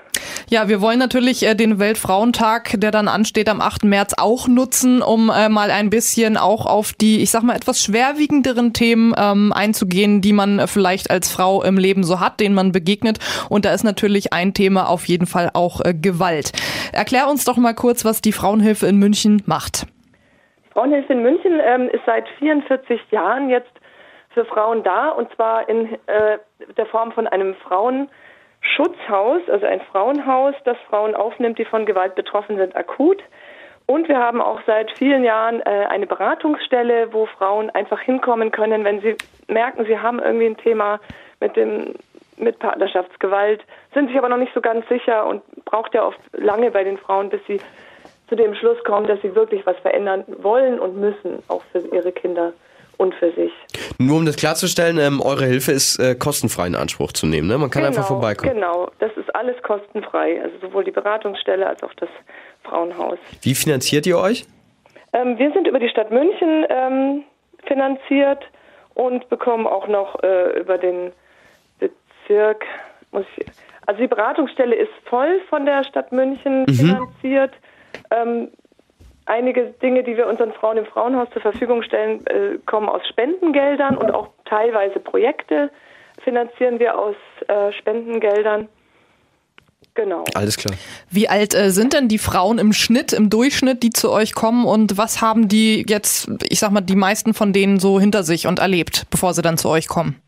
[0.48, 3.84] Ja, wir wollen natürlich äh, den Weltfrauentag, der dann ansteht am 8.
[3.84, 7.82] März, auch nutzen, um äh, mal ein bisschen auch auf die, ich sag mal, etwas
[7.82, 12.54] schwerwiegenderen Themen ähm, einzugehen, die man äh, vielleicht als Frau im Leben so hat, denen
[12.54, 13.18] man begegnet.
[13.48, 16.52] Und da ist natürlich ein Thema auf jeden Fall auch äh, Gewalt.
[16.92, 19.86] Erklär uns doch mal kurz, was die Frauenhilfe in München macht.
[20.72, 23.70] Frauenhilfe in München ähm, ist seit 44 Jahren jetzt
[24.34, 26.38] für Frauen da und zwar in äh,
[26.76, 32.58] der Form von einem Frauenschutzhaus, also ein Frauenhaus, das Frauen aufnimmt, die von Gewalt betroffen
[32.58, 33.22] sind, akut.
[33.86, 38.84] Und wir haben auch seit vielen Jahren äh, eine Beratungsstelle, wo Frauen einfach hinkommen können,
[38.84, 39.16] wenn sie
[39.46, 41.00] merken, sie haben irgendwie ein Thema
[41.40, 41.94] mit dem
[42.36, 46.72] mit Partnerschaftsgewalt, sind sich aber noch nicht so ganz sicher und braucht ja oft lange
[46.72, 47.60] bei den Frauen, bis sie
[48.28, 52.10] zu dem Schluss kommen, dass sie wirklich was verändern wollen und müssen, auch für ihre
[52.10, 52.52] Kinder
[52.98, 53.52] und für sich.
[53.98, 57.48] Nur um das klarzustellen, ähm, eure Hilfe ist äh, kostenfrei in Anspruch zu nehmen.
[57.48, 57.58] Ne?
[57.58, 58.54] Man kann einfach vorbeikommen.
[58.54, 62.08] Genau, das ist alles kostenfrei, also sowohl die Beratungsstelle als auch das
[62.62, 63.18] Frauenhaus.
[63.42, 64.46] Wie finanziert ihr euch?
[65.12, 67.24] Ähm, wir sind über die Stadt München ähm,
[67.66, 68.44] finanziert
[68.94, 71.12] und bekommen auch noch äh, über den
[71.78, 72.64] Bezirk,
[73.10, 73.46] muss ich,
[73.86, 77.52] also die Beratungsstelle ist voll von der Stadt München finanziert.
[79.26, 83.96] Einige Dinge, die wir unseren Frauen im Frauenhaus zur Verfügung stellen, äh, kommen aus Spendengeldern
[83.96, 85.70] und auch teilweise Projekte
[86.22, 87.16] finanzieren wir aus
[87.48, 88.68] äh, Spendengeldern.
[89.94, 90.24] Genau.
[90.34, 90.76] Alles klar.
[91.08, 94.66] Wie alt äh, sind denn die Frauen im Schnitt, im Durchschnitt, die zu euch kommen
[94.66, 98.46] und was haben die jetzt, ich sag mal, die meisten von denen so hinter sich
[98.46, 100.20] und erlebt, bevor sie dann zu euch kommen?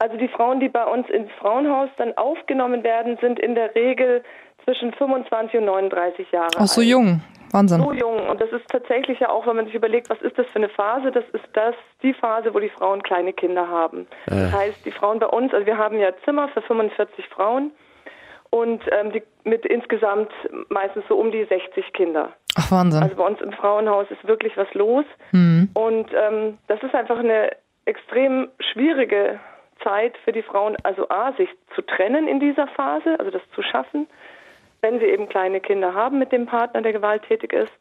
[0.00, 4.22] Also die Frauen, die bei uns ins Frauenhaus dann aufgenommen werden, sind in der Regel
[4.64, 6.90] zwischen 25 und 39 Jahre Auch so alt.
[6.90, 7.20] jung.
[7.52, 7.80] Wahnsinn.
[7.80, 8.28] So jung.
[8.28, 10.68] Und das ist tatsächlich ja auch, wenn man sich überlegt, was ist das für eine
[10.68, 11.10] Phase?
[11.10, 14.06] Das ist das die Phase, wo die Frauen kleine Kinder haben.
[14.26, 17.72] Das heißt, die Frauen bei uns, also wir haben ja Zimmer für 45 Frauen
[18.50, 20.30] und ähm, die, mit insgesamt
[20.68, 22.30] meistens so um die 60 Kinder.
[22.56, 23.02] Ach, Wahnsinn.
[23.02, 25.04] Also bei uns im Frauenhaus ist wirklich was los.
[25.74, 27.50] Und ähm, das ist einfach eine
[27.84, 29.38] extrem schwierige
[29.82, 33.62] Zeit für die Frauen, also A, sich zu trennen in dieser Phase, also das zu
[33.62, 34.06] schaffen,
[34.82, 37.72] wenn sie eben kleine Kinder haben mit dem Partner, der gewalttätig ist.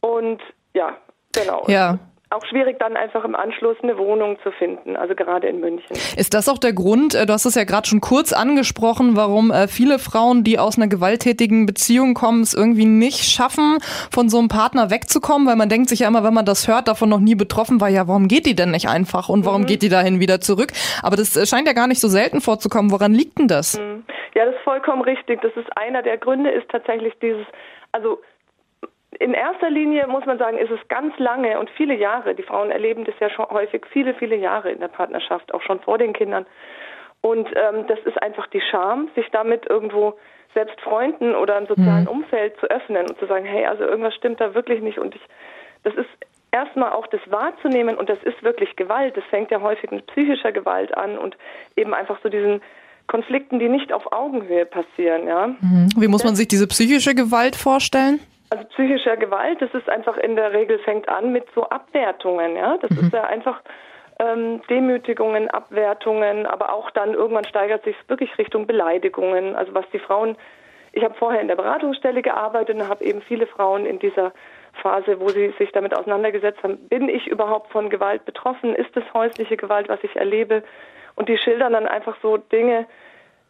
[0.00, 0.40] Und
[0.74, 0.96] ja,
[1.34, 1.64] genau.
[1.68, 1.98] Ja.
[2.30, 5.96] auch schwierig dann einfach im Anschluss eine Wohnung zu finden, also gerade in München.
[6.16, 9.52] Ist das auch der Grund, äh, du hast es ja gerade schon kurz angesprochen, warum
[9.52, 13.78] äh, viele Frauen, die aus einer gewalttätigen Beziehung kommen, es irgendwie nicht schaffen,
[14.10, 16.88] von so einem Partner wegzukommen, weil man denkt sich ja immer, wenn man das hört,
[16.88, 19.66] davon noch nie betroffen war, ja, warum geht die denn nicht einfach und warum mhm.
[19.66, 20.72] geht die dahin wieder zurück?
[21.02, 22.90] Aber das äh, scheint ja gar nicht so selten vorzukommen.
[22.90, 23.78] Woran liegt denn das?
[23.78, 24.04] Mhm.
[24.34, 25.40] Ja, das ist vollkommen richtig.
[25.42, 27.46] Das ist einer der Gründe, ist tatsächlich dieses,
[27.92, 28.20] also
[29.20, 32.34] in erster Linie muss man sagen, ist es ganz lange und viele Jahre.
[32.34, 35.80] Die Frauen erleben das ja schon häufig viele, viele Jahre in der Partnerschaft, auch schon
[35.80, 36.46] vor den Kindern.
[37.20, 40.18] Und ähm, das ist einfach die Scham, sich damit irgendwo
[40.52, 42.10] selbst Freunden oder im sozialen mhm.
[42.10, 44.98] Umfeld zu öffnen und zu sagen, hey, also irgendwas stimmt da wirklich nicht.
[44.98, 45.22] Und ich,
[45.84, 46.08] das ist
[46.52, 49.16] erstmal auch das wahrzunehmen und das ist wirklich Gewalt.
[49.16, 51.36] Das fängt ja häufig mit psychischer Gewalt an und
[51.76, 52.62] eben einfach so diesen
[53.06, 55.48] Konflikten, die nicht auf Augenhöhe passieren, ja.
[55.48, 55.88] Mhm.
[55.96, 58.20] Wie muss man sich diese psychische Gewalt vorstellen?
[58.50, 62.76] Also psychische Gewalt, das ist einfach in der Regel fängt an mit so Abwertungen, ja.
[62.78, 62.98] Das mhm.
[62.98, 63.60] ist ja einfach
[64.18, 69.54] ähm, Demütigungen, Abwertungen, aber auch dann irgendwann steigert sich wirklich Richtung Beleidigungen.
[69.56, 70.36] Also was die Frauen,
[70.92, 74.32] ich habe vorher in der Beratungsstelle gearbeitet und habe eben viele Frauen in dieser
[74.82, 78.74] Phase, wo sie sich damit auseinandergesetzt haben, bin ich überhaupt von Gewalt betroffen?
[78.74, 80.62] Ist es häusliche Gewalt, was ich erlebe?
[81.16, 82.86] Und die schildern dann einfach so Dinge,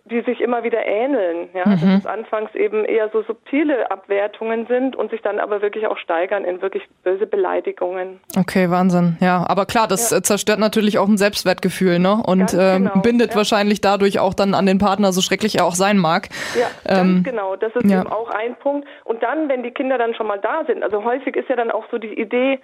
[0.07, 1.49] die sich immer wieder ähneln.
[1.55, 1.67] Ja?
[1.67, 1.71] Mhm.
[1.71, 5.97] Dass es anfangs eben eher so subtile Abwertungen sind und sich dann aber wirklich auch
[5.97, 8.21] steigern in wirklich böse Beleidigungen.
[8.39, 9.17] Okay, Wahnsinn.
[9.21, 10.23] Ja, aber klar, das ja.
[10.23, 12.23] zerstört natürlich auch ein Selbstwertgefühl ne?
[12.27, 13.01] und äh, genau.
[13.01, 13.37] bindet ja.
[13.37, 16.29] wahrscheinlich dadurch auch dann an den Partner, so schrecklich er auch sein mag.
[16.59, 17.57] Ja, ähm, ganz genau.
[17.57, 18.03] Das ist ja.
[18.03, 18.87] eben auch ein Punkt.
[19.05, 21.71] Und dann, wenn die Kinder dann schon mal da sind, also häufig ist ja dann
[21.71, 22.61] auch so die Idee,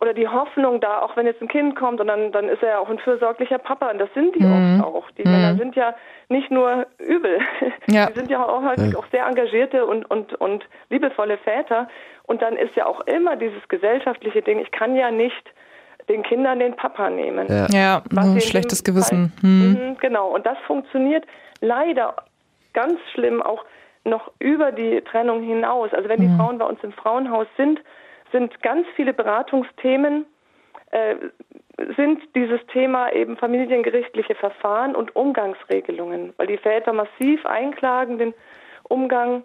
[0.00, 2.68] oder die Hoffnung da, auch wenn jetzt ein Kind kommt und dann, dann ist er
[2.70, 4.80] ja auch ein fürsorglicher Papa und das sind die mhm.
[4.80, 5.10] oft auch.
[5.12, 5.32] Die mhm.
[5.32, 5.94] Männer sind ja
[6.28, 7.40] nicht nur übel,
[7.88, 8.06] ja.
[8.06, 8.98] die sind ja auch häufig ja.
[8.98, 11.88] auch sehr engagierte und, und, und liebevolle Väter
[12.24, 15.52] und dann ist ja auch immer dieses gesellschaftliche Ding, ich kann ja nicht
[16.08, 17.46] den Kindern den Papa nehmen.
[17.48, 19.32] Ja, ja ein schlechtes Gewissen.
[19.42, 19.50] Mhm.
[19.50, 19.96] mhm.
[20.00, 21.24] Genau, und das funktioniert
[21.60, 22.14] leider
[22.72, 23.64] ganz schlimm auch
[24.04, 25.92] noch über die Trennung hinaus.
[25.92, 26.36] Also wenn die mhm.
[26.36, 27.80] Frauen bei uns im Frauenhaus sind,
[28.32, 30.26] sind ganz viele Beratungsthemen,
[30.90, 31.16] äh,
[31.96, 38.34] sind dieses Thema eben familiengerichtliche Verfahren und Umgangsregelungen, weil die Väter massiv einklagen den
[38.84, 39.44] Umgang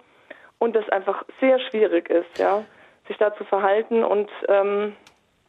[0.60, 2.64] und das einfach sehr schwierig ist, ja,
[3.08, 4.96] sich da zu verhalten und ähm,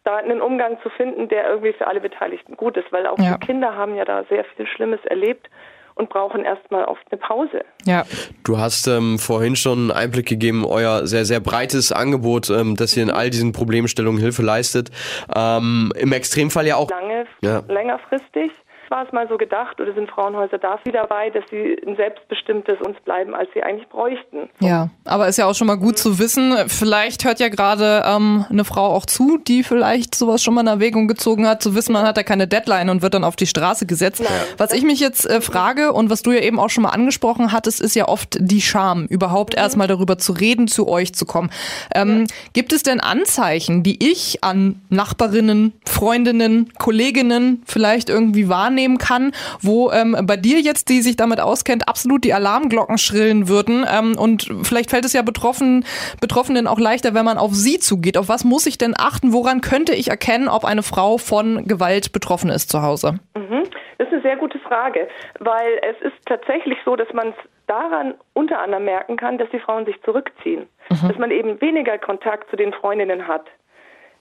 [0.02, 3.36] da einen Umgang zu finden, der irgendwie für alle Beteiligten gut ist, weil auch ja.
[3.36, 5.48] die Kinder haben ja da sehr viel Schlimmes erlebt
[5.94, 7.64] und brauchen erstmal oft eine Pause.
[7.85, 8.04] Ja.
[8.44, 12.96] Du hast ähm, vorhin schon einen Einblick gegeben, euer sehr, sehr breites Angebot, ähm, dass
[12.96, 14.90] ihr in all diesen Problemstellungen Hilfe leistet.
[15.35, 16.90] Ähm, Im Extremfall ja auch.
[16.90, 17.62] Lange, ja.
[17.68, 18.50] längerfristig
[18.94, 22.96] war es mal so gedacht oder sind Frauenhäuser dafür dabei, dass sie ein selbstbestimmtes uns
[23.04, 24.48] bleiben, als sie eigentlich bräuchten.
[24.61, 26.54] Ja, aber ist ja auch schon mal gut zu wissen.
[26.68, 30.68] Vielleicht hört ja gerade ähm, eine Frau auch zu, die vielleicht sowas schon mal in
[30.68, 33.48] Erwägung gezogen hat, zu wissen, man hat da keine Deadline und wird dann auf die
[33.48, 34.22] Straße gesetzt.
[34.22, 34.33] Nein.
[34.59, 37.50] Was ich mich jetzt äh, frage und was du ja eben auch schon mal angesprochen
[37.50, 39.62] hattest, ist ja oft die Scham, überhaupt mhm.
[39.62, 41.50] erstmal darüber zu reden, zu euch zu kommen.
[41.92, 42.37] Ähm, ja.
[42.52, 48.83] Gibt es denn Anzeichen, die ich an Nachbarinnen, Freundinnen, Kolleginnen vielleicht irgendwie wahrnehme?
[48.84, 53.48] Wahrnehmen kann, wo ähm, bei dir jetzt, die sich damit auskennt, absolut die Alarmglocken schrillen
[53.48, 53.86] würden.
[53.90, 55.84] Ähm, und vielleicht fällt es ja Betroffenen,
[56.20, 58.18] Betroffenen auch leichter, wenn man auf sie zugeht.
[58.18, 59.32] Auf was muss ich denn achten?
[59.32, 63.18] Woran könnte ich erkennen, ob eine Frau von Gewalt betroffen ist zu Hause?
[63.34, 63.64] Mhm.
[63.98, 67.34] Das ist eine sehr gute Frage, weil es ist tatsächlich so, dass man es
[67.66, 71.08] daran unter anderem merken kann, dass die Frauen sich zurückziehen, mhm.
[71.08, 73.46] dass man eben weniger Kontakt zu den Freundinnen hat,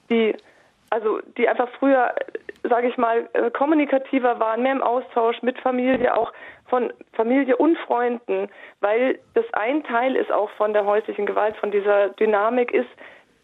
[0.09, 0.35] die
[0.93, 2.13] also die einfach früher
[2.69, 6.31] sage ich mal, äh, kommunikativer waren, mehr im Austausch mit Familie, auch
[6.67, 11.71] von Familie und Freunden, weil das ein Teil ist auch von der häuslichen Gewalt, von
[11.71, 12.89] dieser Dynamik ist,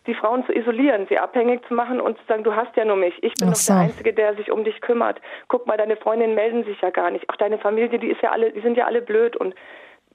[0.07, 2.95] die Frauen zu isolieren, sie abhängig zu machen und zu sagen, du hast ja nur
[2.95, 3.73] mich, ich bin so.
[3.73, 5.19] doch der Einzige, der sich um dich kümmert.
[5.49, 7.29] Guck mal, deine Freundinnen melden sich ja gar nicht.
[7.29, 9.53] Auch deine Familie, die ist ja alle, die sind ja alle blöd und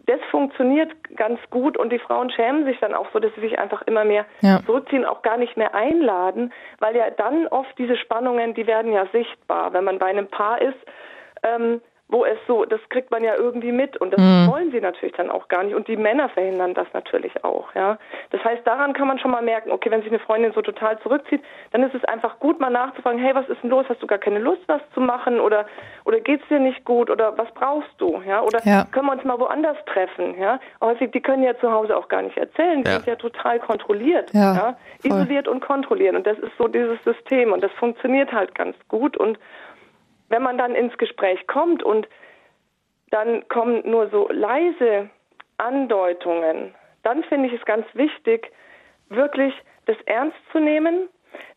[0.07, 3.59] das funktioniert ganz gut und die Frauen schämen sich dann auch so, dass sie sich
[3.59, 4.61] einfach immer mehr ja.
[4.67, 9.07] zurückziehen, auch gar nicht mehr einladen, weil ja dann oft diese Spannungen, die werden ja
[9.13, 10.79] sichtbar, wenn man bei einem Paar ist.
[11.43, 11.81] Ähm,
[12.15, 14.47] wo es so, das kriegt man ja irgendwie mit und das mhm.
[14.49, 17.99] wollen sie natürlich dann auch gar nicht und die Männer verhindern das natürlich auch, ja.
[18.31, 20.97] Das heißt, daran kann man schon mal merken, okay, wenn sich eine Freundin so total
[21.01, 23.85] zurückzieht, dann ist es einfach gut mal nachzufragen, hey, was ist denn los?
[23.89, 25.67] Hast du gar keine Lust, was zu machen oder
[26.05, 28.43] oder geht's dir nicht gut oder was brauchst du, ja?
[28.43, 28.87] Oder ja.
[28.93, 30.61] können wir uns mal woanders treffen, ja?
[30.81, 32.97] Häufig, die können ja zu Hause auch gar nicht erzählen, die ja.
[32.97, 34.77] sind ja total kontrolliert, ja, ja?
[35.03, 39.17] isoliert und kontrollieren und das ist so dieses System und das funktioniert halt ganz gut
[39.17, 39.37] und
[40.29, 42.09] wenn man dann ins Gespräch kommt und
[43.11, 45.11] dann kommen nur so leise
[45.59, 48.51] Andeutungen, dann finde ich es ganz wichtig,
[49.09, 49.55] wirklich
[49.87, 51.09] das ernst zu nehmen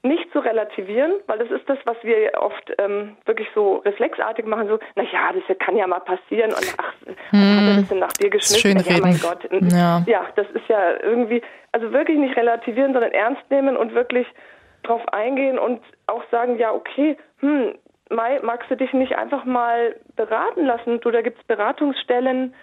[0.04, 4.68] nicht zu relativieren, weil das ist das, was wir oft ähm, wirklich so reflexartig machen,
[4.68, 6.94] so, na ja, das kann ja mal passieren und ach,
[7.32, 7.58] hm.
[7.58, 8.84] hat er das denn nach dir geschnitten?
[8.90, 9.48] Ja, mein Gott.
[9.72, 10.04] Ja.
[10.06, 14.28] ja, das ist ja irgendwie, also wirklich nicht relativieren, sondern ernst nehmen und wirklich
[14.84, 17.74] drauf eingehen und auch sagen, ja, okay, hm,
[18.10, 21.00] Mai, magst du dich nicht einfach mal beraten lassen?
[21.02, 22.54] Du, da gibt's Beratungsstellen,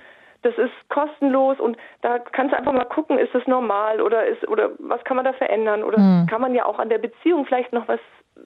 [0.42, 4.46] das ist kostenlos und da kannst du einfach mal gucken, ist das normal oder ist
[4.46, 6.26] oder was kann man da verändern oder mhm.
[6.26, 8.00] kann man ja auch an der Beziehung vielleicht noch was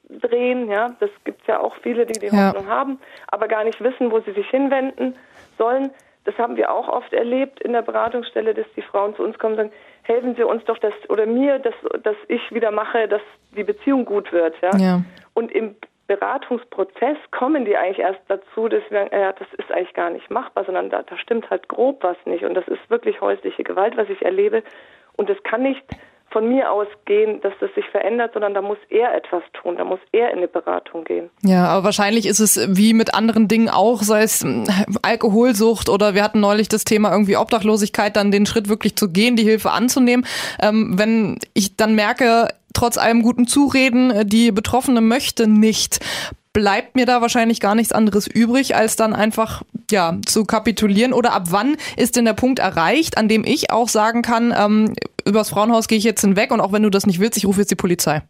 [0.08, 0.90] drehen, ja?
[1.00, 2.48] Das gibt's ja auch viele, die die ja.
[2.48, 5.16] Hoffnung haben, aber gar nicht wissen, wo sie sich hinwenden
[5.58, 5.90] sollen.
[6.24, 9.54] Das haben wir auch oft erlebt in der Beratungsstelle, dass die Frauen zu uns kommen
[9.54, 13.22] und sagen, helfen Sie uns doch das oder mir, dass dass ich wieder mache, dass
[13.56, 14.70] die Beziehung gut wird, ja.
[14.76, 15.02] ja.
[15.34, 15.74] Und im
[16.08, 20.64] Beratungsprozess kommen die eigentlich erst dazu, dass wir, äh, das ist eigentlich gar nicht machbar,
[20.64, 22.44] sondern da, da stimmt halt grob was nicht.
[22.44, 24.62] Und das ist wirklich häusliche Gewalt, was ich erlebe.
[25.16, 25.84] Und es kann nicht
[26.30, 30.00] von mir ausgehen, dass das sich verändert, sondern da muss er etwas tun, da muss
[30.12, 31.30] er in eine Beratung gehen.
[31.42, 34.64] Ja, aber wahrscheinlich ist es wie mit anderen Dingen auch, sei es hm,
[35.02, 39.36] Alkoholsucht oder wir hatten neulich das Thema irgendwie Obdachlosigkeit, dann den Schritt wirklich zu gehen,
[39.36, 40.26] die Hilfe anzunehmen.
[40.60, 46.00] Ähm, wenn ich dann merke, trotz allem guten Zureden, äh, die Betroffene möchte nicht,
[46.52, 51.12] bleibt mir da wahrscheinlich gar nichts anderes übrig, als dann einfach ja zu kapitulieren.
[51.12, 54.94] Oder ab wann ist denn der Punkt erreicht, an dem ich auch sagen kann, ähm,
[55.26, 57.60] übers Frauenhaus gehe ich jetzt hinweg und auch wenn du das nicht willst, ich rufe
[57.60, 58.22] jetzt die Polizei?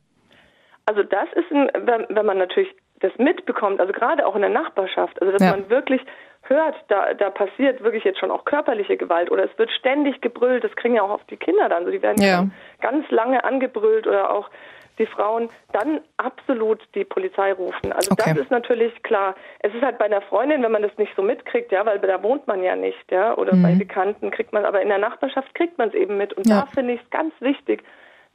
[0.87, 4.51] Also das ist ein, wenn, wenn man natürlich das mitbekommt, also gerade auch in der
[4.51, 5.51] Nachbarschaft, also dass ja.
[5.53, 6.01] man wirklich
[6.43, 10.65] hört, da, da passiert wirklich jetzt schon auch körperliche Gewalt oder es wird ständig gebrüllt,
[10.65, 12.47] das kriegen ja auch oft die Kinder dann, so die werden ja.
[12.81, 14.51] ganz lange angebrüllt oder auch
[14.99, 17.93] die Frauen, dann absolut die Polizei rufen.
[17.93, 18.31] Also okay.
[18.35, 19.35] das ist natürlich klar.
[19.61, 22.23] Es ist halt bei einer Freundin, wenn man das nicht so mitkriegt, ja, weil da
[22.23, 23.63] wohnt man ja nicht, ja, oder mhm.
[23.63, 26.33] bei Bekannten kriegt man, aber in der Nachbarschaft kriegt man es eben mit.
[26.35, 26.61] Und ja.
[26.61, 27.83] da finde ich es ganz wichtig,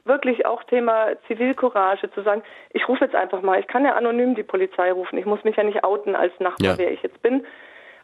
[0.04, 4.34] wirklich auch Thema Zivilcourage zu sagen, ich rufe jetzt einfach mal, ich kann ja anonym
[4.34, 6.78] die Polizei rufen, ich muss mich ja nicht outen als Nachbar, ja.
[6.78, 7.46] wer ich jetzt bin,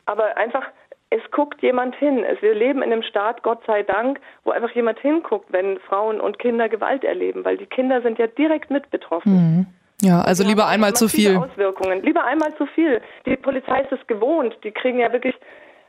[0.06, 0.64] aber einfach,
[1.10, 2.24] es guckt jemand hin.
[2.40, 6.38] Wir leben in einem Staat, Gott sei Dank, wo einfach jemand hinguckt, wenn Frauen und
[6.38, 9.32] Kinder Gewalt erleben, weil die Kinder sind ja direkt mit betroffen.
[9.32, 9.66] Mhm.
[10.02, 11.36] Ja, also lieber einmal zu viel.
[11.36, 12.02] Auswirkungen.
[12.02, 13.02] Lieber einmal zu viel.
[13.26, 14.56] Die Polizei ist es gewohnt.
[14.64, 15.34] Die kriegen ja wirklich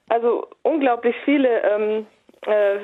[0.10, 2.07] also unglaublich viele ähm,
[2.47, 2.80] äh,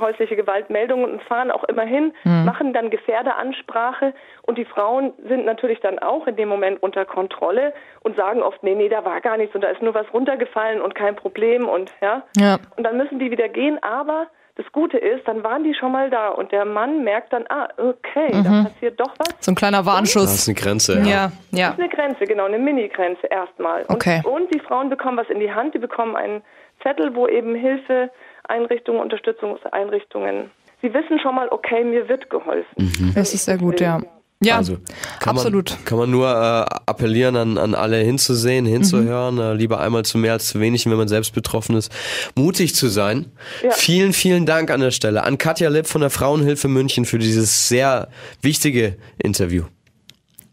[0.00, 2.44] häusliche Gewaltmeldungen und fahren auch immer hin, mhm.
[2.46, 7.74] machen dann Gefährderansprache und die Frauen sind natürlich dann auch in dem Moment unter Kontrolle
[8.00, 10.80] und sagen oft, nee, nee, da war gar nichts und da ist nur was runtergefallen
[10.80, 12.22] und kein Problem und ja.
[12.38, 12.58] ja.
[12.76, 16.10] Und dann müssen die wieder gehen, aber das Gute ist, dann waren die schon mal
[16.10, 18.44] da und der Mann merkt dann, ah, okay, mhm.
[18.44, 19.34] da passiert doch was.
[19.40, 20.24] So ein kleiner Warnschuss.
[20.24, 21.04] Das ist eine Grenze, ja.
[21.04, 21.32] ja.
[21.50, 21.66] ja.
[21.68, 23.82] Das ist eine Grenze, genau, eine Mini-Grenze erstmal.
[23.82, 24.22] Und, okay.
[24.24, 26.42] und die Frauen bekommen was in die Hand, die bekommen einen
[26.82, 28.10] Zettel, wo eben Hilfe
[28.52, 30.50] Einrichtungen, Unterstützungseinrichtungen.
[30.82, 32.66] Sie wissen schon mal, okay, mir wird geholfen.
[32.76, 33.12] Mhm.
[33.14, 34.00] Das ist sehr gut, ja.
[34.44, 34.78] Ja, also,
[35.20, 35.70] kann absolut.
[35.70, 39.40] Man, kann man nur äh, appellieren an, an alle hinzusehen, hinzuhören, mhm.
[39.40, 41.92] äh, lieber einmal zu mehr als zu wenig, wenn man selbst betroffen ist,
[42.34, 43.30] mutig zu sein.
[43.62, 43.70] Ja.
[43.70, 47.68] Vielen, vielen Dank an der Stelle an Katja Lipp von der Frauenhilfe München für dieses
[47.68, 48.08] sehr
[48.40, 49.64] wichtige Interview.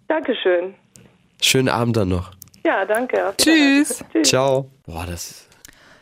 [0.07, 0.75] Dankeschön.
[1.41, 2.31] Schönen Abend dann noch.
[2.63, 3.33] Ja, danke.
[3.37, 4.03] Tschüss.
[4.11, 4.29] Tschüss.
[4.29, 4.69] Ciao.
[4.85, 5.48] Boah, das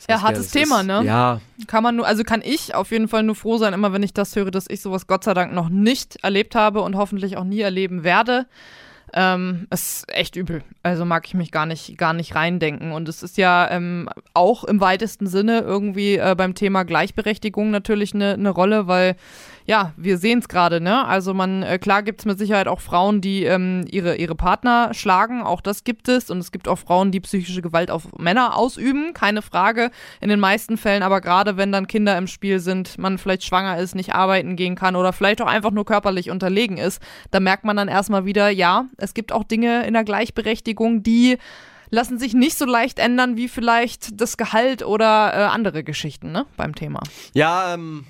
[0.09, 1.01] ja, hartes Thema, ist, ne?
[1.03, 1.41] Ja.
[1.67, 4.13] Kann man nur, also kann ich auf jeden Fall nur froh sein, immer wenn ich
[4.13, 7.43] das höre, dass ich sowas Gott sei Dank noch nicht erlebt habe und hoffentlich auch
[7.43, 8.45] nie erleben werde.
[9.13, 10.63] Ähm, ist echt übel.
[10.83, 12.91] Also mag ich mich gar nicht, gar nicht reindenken.
[12.91, 18.13] Und es ist ja ähm, auch im weitesten Sinne irgendwie äh, beim Thema Gleichberechtigung natürlich
[18.13, 19.15] eine ne Rolle, weil
[19.67, 21.05] ja, wir sehen es gerade, ne?
[21.05, 24.93] Also man, äh, klar gibt es mit Sicherheit auch Frauen, die ähm, ihre, ihre Partner
[24.93, 26.29] schlagen, auch das gibt es.
[26.29, 29.91] Und es gibt auch Frauen, die psychische Gewalt auf Männer ausüben, keine Frage.
[30.21, 33.77] In den meisten Fällen, aber gerade wenn dann Kinder im Spiel sind, man vielleicht schwanger
[33.77, 37.01] ist, nicht arbeiten gehen kann oder vielleicht auch einfach nur körperlich unterlegen ist,
[37.31, 41.37] da merkt man dann erstmal wieder, ja, es gibt auch Dinge in der Gleichberechtigung, die
[41.89, 46.45] lassen sich nicht so leicht ändern wie vielleicht das Gehalt oder äh, andere Geschichten, ne,
[46.55, 47.01] beim Thema.
[47.33, 48.05] Ja, ähm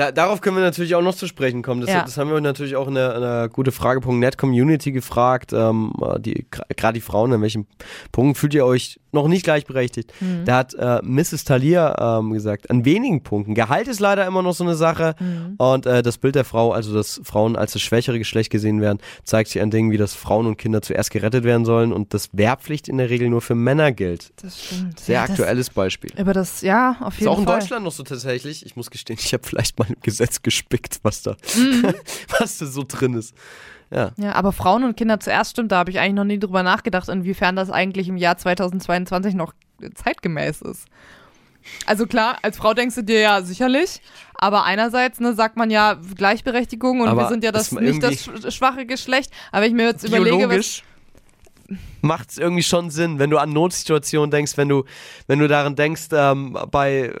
[0.00, 1.82] da, darauf können wir natürlich auch noch zu sprechen kommen.
[1.82, 2.02] Das, ja.
[2.02, 5.52] das haben wir natürlich auch in der, in der gutefrage.net Community gefragt.
[5.52, 7.66] Ähm, die, Gerade die Frauen, an welchem
[8.10, 10.12] Punkt fühlt ihr euch noch nicht gleichberechtigt?
[10.20, 10.46] Mhm.
[10.46, 11.44] Da hat äh, Mrs.
[11.44, 13.54] Thalia ähm, gesagt, an wenigen Punkten.
[13.54, 15.16] Gehalt ist leider immer noch so eine Sache.
[15.18, 15.56] Mhm.
[15.58, 19.00] Und äh, das Bild der Frau, also dass Frauen als das schwächere Geschlecht gesehen werden,
[19.24, 22.30] zeigt sich an Dingen wie, dass Frauen und Kinder zuerst gerettet werden sollen und dass
[22.32, 24.32] Wehrpflicht in der Regel nur für Männer gilt.
[24.42, 24.98] Das stimmt.
[24.98, 26.10] Sehr ja, aktuelles Beispiel.
[26.16, 27.20] Aber das, ja, auf jeden Fall.
[27.20, 27.60] Ist auch in Fall.
[27.60, 28.64] Deutschland noch so tatsächlich.
[28.64, 31.94] Ich muss gestehen, ich habe vielleicht mal Gesetz gespickt, was da, mhm.
[32.38, 33.34] was da so drin ist.
[33.90, 34.12] Ja.
[34.16, 37.08] ja, aber Frauen und Kinder zuerst stimmt, da habe ich eigentlich noch nie drüber nachgedacht,
[37.08, 39.52] inwiefern das eigentlich im Jahr 2022 noch
[39.94, 40.86] zeitgemäß ist.
[41.86, 44.00] Also klar, als Frau denkst du dir ja sicherlich,
[44.34, 48.12] aber einerseits ne, sagt man ja Gleichberechtigung und Aber wir sind ja das nicht das
[48.28, 49.30] sch- schwache Geschlecht.
[49.52, 50.82] Aber wenn ich mir jetzt überlege, was,
[52.00, 54.84] macht es irgendwie schon Sinn, wenn du an Notsituationen denkst, wenn du,
[55.26, 57.12] wenn du daran denkst, ähm, bei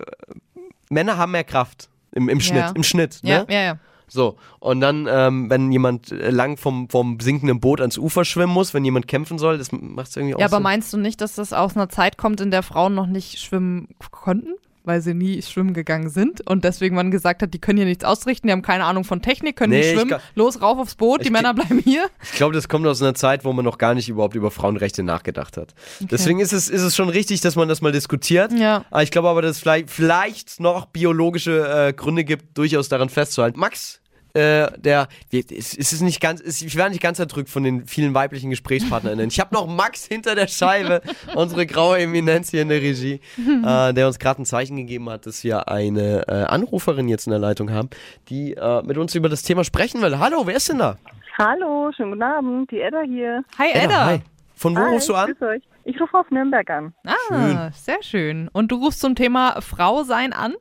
[0.88, 2.70] Männer haben mehr Kraft im, im Schnitt, Ja.
[2.74, 3.46] im Schnitt, ja, ne?
[3.48, 3.78] ja, ja.
[4.12, 8.52] So, und dann, ähm, wenn jemand äh, lang vom, vom sinkenden Boot ans Ufer schwimmen
[8.52, 10.64] muss, wenn jemand kämpfen soll, das macht es irgendwie auch Ja, aber Sinn.
[10.64, 13.88] meinst du nicht, dass das aus einer Zeit kommt, in der Frauen noch nicht schwimmen
[14.10, 14.54] konnten?
[14.90, 18.02] Weil sie nie schwimmen gegangen sind und deswegen man gesagt hat, die können hier nichts
[18.02, 20.78] ausrichten, die haben keine Ahnung von Technik, können Nee, nicht ich schwimmen, glaub- los, rauf
[20.80, 22.06] aufs Boot, die Männer bleiben hier.
[22.24, 25.04] Ich glaube, das kommt aus einer Zeit, wo man noch gar nicht überhaupt über Frauenrechte
[25.04, 25.74] nachgedacht hat.
[26.00, 28.50] Deswegen ist es, ist es schon richtig, dass man das mal diskutiert.
[28.52, 28.84] Ja.
[29.00, 33.60] Ich glaube aber, dass es vielleicht, vielleicht noch biologische äh, Gründe gibt, durchaus daran festzuhalten.
[33.60, 34.00] Max,
[34.34, 38.14] äh, der, es ist nicht ganz, es, ich werde nicht ganz erdrückt von den vielen
[38.14, 39.28] weiblichen GesprächspartnerInnen.
[39.28, 41.02] Ich habe noch Max hinter der Scheibe,
[41.34, 43.20] unsere graue Eminenz hier in der Regie,
[43.64, 47.30] äh, der uns gerade ein Zeichen gegeben hat, dass wir eine äh, Anruferin jetzt in
[47.30, 47.90] der Leitung haben,
[48.28, 50.18] die äh, mit uns über das Thema sprechen will.
[50.18, 50.96] Hallo, wer ist denn da?
[51.38, 53.44] Hallo, schönen guten Abend, die Edda hier.
[53.58, 54.06] Hi Edda.
[54.06, 54.20] hi.
[54.54, 55.26] Von wo Hi, rufst du an?
[55.32, 55.62] grüß euch.
[55.84, 56.92] Ich rufe auf Nürnberg an.
[57.06, 58.48] Ah, sehr schön.
[58.52, 60.54] Und du rufst zum Thema Frau sein an?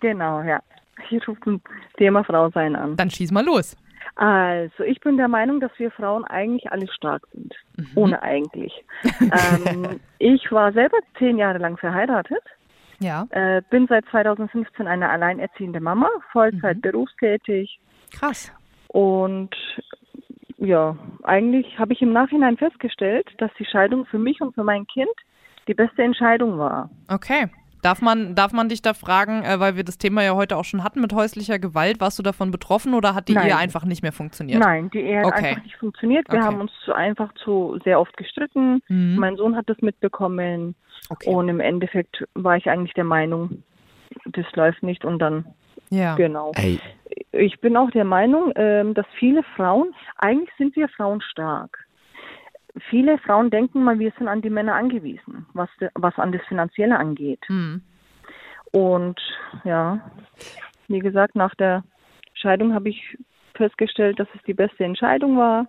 [0.00, 0.60] Genau, ja.
[1.10, 1.60] Ich rufe zum
[1.96, 2.96] Thema Frau sein an.
[2.96, 3.76] Dann schieß mal los.
[4.16, 7.52] Also, ich bin der Meinung, dass wir Frauen eigentlich alle stark sind.
[7.76, 7.86] Mhm.
[7.96, 8.72] Ohne eigentlich.
[9.20, 12.42] ähm, ich war selber zehn Jahre lang verheiratet,
[13.00, 16.22] Ja, äh, bin seit 2015 eine alleinerziehende Mama, Mhm.
[16.32, 17.80] Vollzeit berufstätig
[18.12, 18.52] krass.
[18.88, 19.50] und
[20.58, 24.86] ja, eigentlich habe ich im Nachhinein festgestellt, dass die Scheidung für mich und für mein
[24.86, 25.10] Kind
[25.66, 26.88] die beste Entscheidung war.
[27.08, 27.46] Okay.
[27.84, 30.64] Darf man, darf man dich da fragen, äh, weil wir das Thema ja heute auch
[30.64, 33.48] schon hatten mit häuslicher Gewalt, warst du davon betroffen oder hat die Nein.
[33.48, 34.58] Ehe einfach nicht mehr funktioniert?
[34.58, 35.48] Nein, die Ehe hat Okay.
[35.48, 36.26] einfach nicht funktioniert.
[36.30, 36.46] Wir Okay.
[36.46, 38.80] haben uns zu- einfach zu sehr oft gestritten.
[38.88, 39.16] Mhm.
[39.16, 40.74] Mein Sohn hat das mitbekommen
[41.10, 41.28] Okay.
[41.28, 43.62] und im Endeffekt war ich eigentlich der Meinung,
[44.24, 45.44] das läuft nicht und dann
[45.90, 46.14] ja.
[46.14, 46.52] genau.
[46.56, 46.80] Ey,
[47.32, 51.83] Ich bin auch der Meinung, ähm, dass viele Frauen, eigentlich sind wir Frauen stark.
[52.90, 56.98] Viele Frauen denken mal, wir sind an die Männer angewiesen, was, was an das Finanzielle
[56.98, 57.40] angeht.
[57.48, 57.82] Mhm.
[58.72, 59.20] Und
[59.62, 60.00] ja,
[60.88, 61.84] wie gesagt, nach der
[62.34, 63.16] Scheidung habe ich
[63.54, 65.66] festgestellt, dass es die beste Entscheidung war.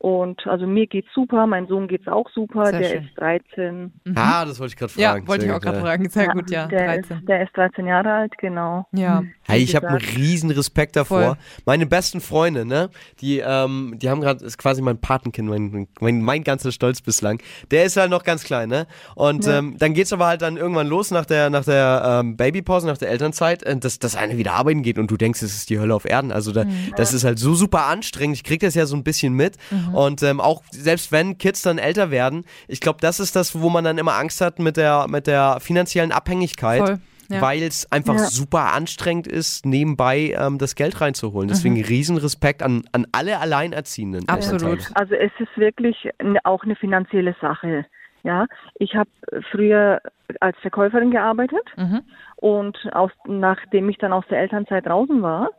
[0.00, 3.04] Und also mir geht's super, mein Sohn geht's auch super, Sehr der schön.
[3.04, 3.92] ist 13.
[4.14, 5.26] ah, das wollte ich gerade Ja, fragen.
[5.26, 6.08] wollte ich auch gerade fragen.
[6.08, 6.68] Sehr gut, ja.
[6.68, 7.18] der, 13.
[7.18, 8.86] Ist, der ist 13 Jahre alt, genau.
[8.92, 9.24] Ja.
[9.42, 11.20] Hey, ich habe einen riesen Respekt davor.
[11.20, 11.36] Voll.
[11.66, 12.90] Meine besten Freunde, ne,
[13.20, 17.40] die, ähm, die haben gerade, ist quasi mein Patenkind, mein, mein, mein ganzer Stolz bislang.
[17.72, 18.86] Der ist halt noch ganz klein, ne?
[19.16, 22.86] Und ähm, dann geht's aber halt dann irgendwann los nach der, nach der ähm, Babypause,
[22.86, 25.70] nach der Elternzeit, äh, dass, dass einer wieder arbeiten geht und du denkst, es ist
[25.70, 26.30] die Hölle auf Erden.
[26.30, 26.64] Also da,
[26.96, 28.36] das ist halt so super anstrengend.
[28.36, 29.56] Ich krieg das ja so ein bisschen mit.
[29.94, 33.68] Und ähm, auch selbst wenn Kids dann älter werden, ich glaube, das ist das, wo
[33.70, 36.98] man dann immer Angst hat mit der, mit der finanziellen Abhängigkeit Voll.
[37.30, 37.42] Ja.
[37.42, 38.20] weil es einfach Ja.
[38.24, 41.48] super anstrengend ist, nebenbei ähm, das Geld reinzuholen.
[41.48, 41.84] Deswegen Mhm.
[41.84, 44.26] riesen Respekt an, an alle Alleinerziehenden.
[44.28, 44.90] Absolut.
[44.94, 46.08] Also es ist wirklich
[46.44, 47.84] auch eine finanzielle Sache.
[48.24, 48.46] Ja,
[48.78, 49.10] ich habe
[49.52, 50.00] früher
[50.40, 52.00] als Verkäuferin gearbeitet Mhm.
[52.36, 55.50] und aus, nachdem ich dann aus der Elternzeit draußen war,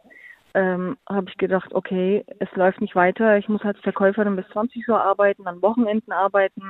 [0.53, 3.37] ähm, habe ich gedacht, okay, es läuft nicht weiter.
[3.37, 6.63] Ich muss als Verkäuferin bis 20 Uhr arbeiten, an Wochenenden arbeiten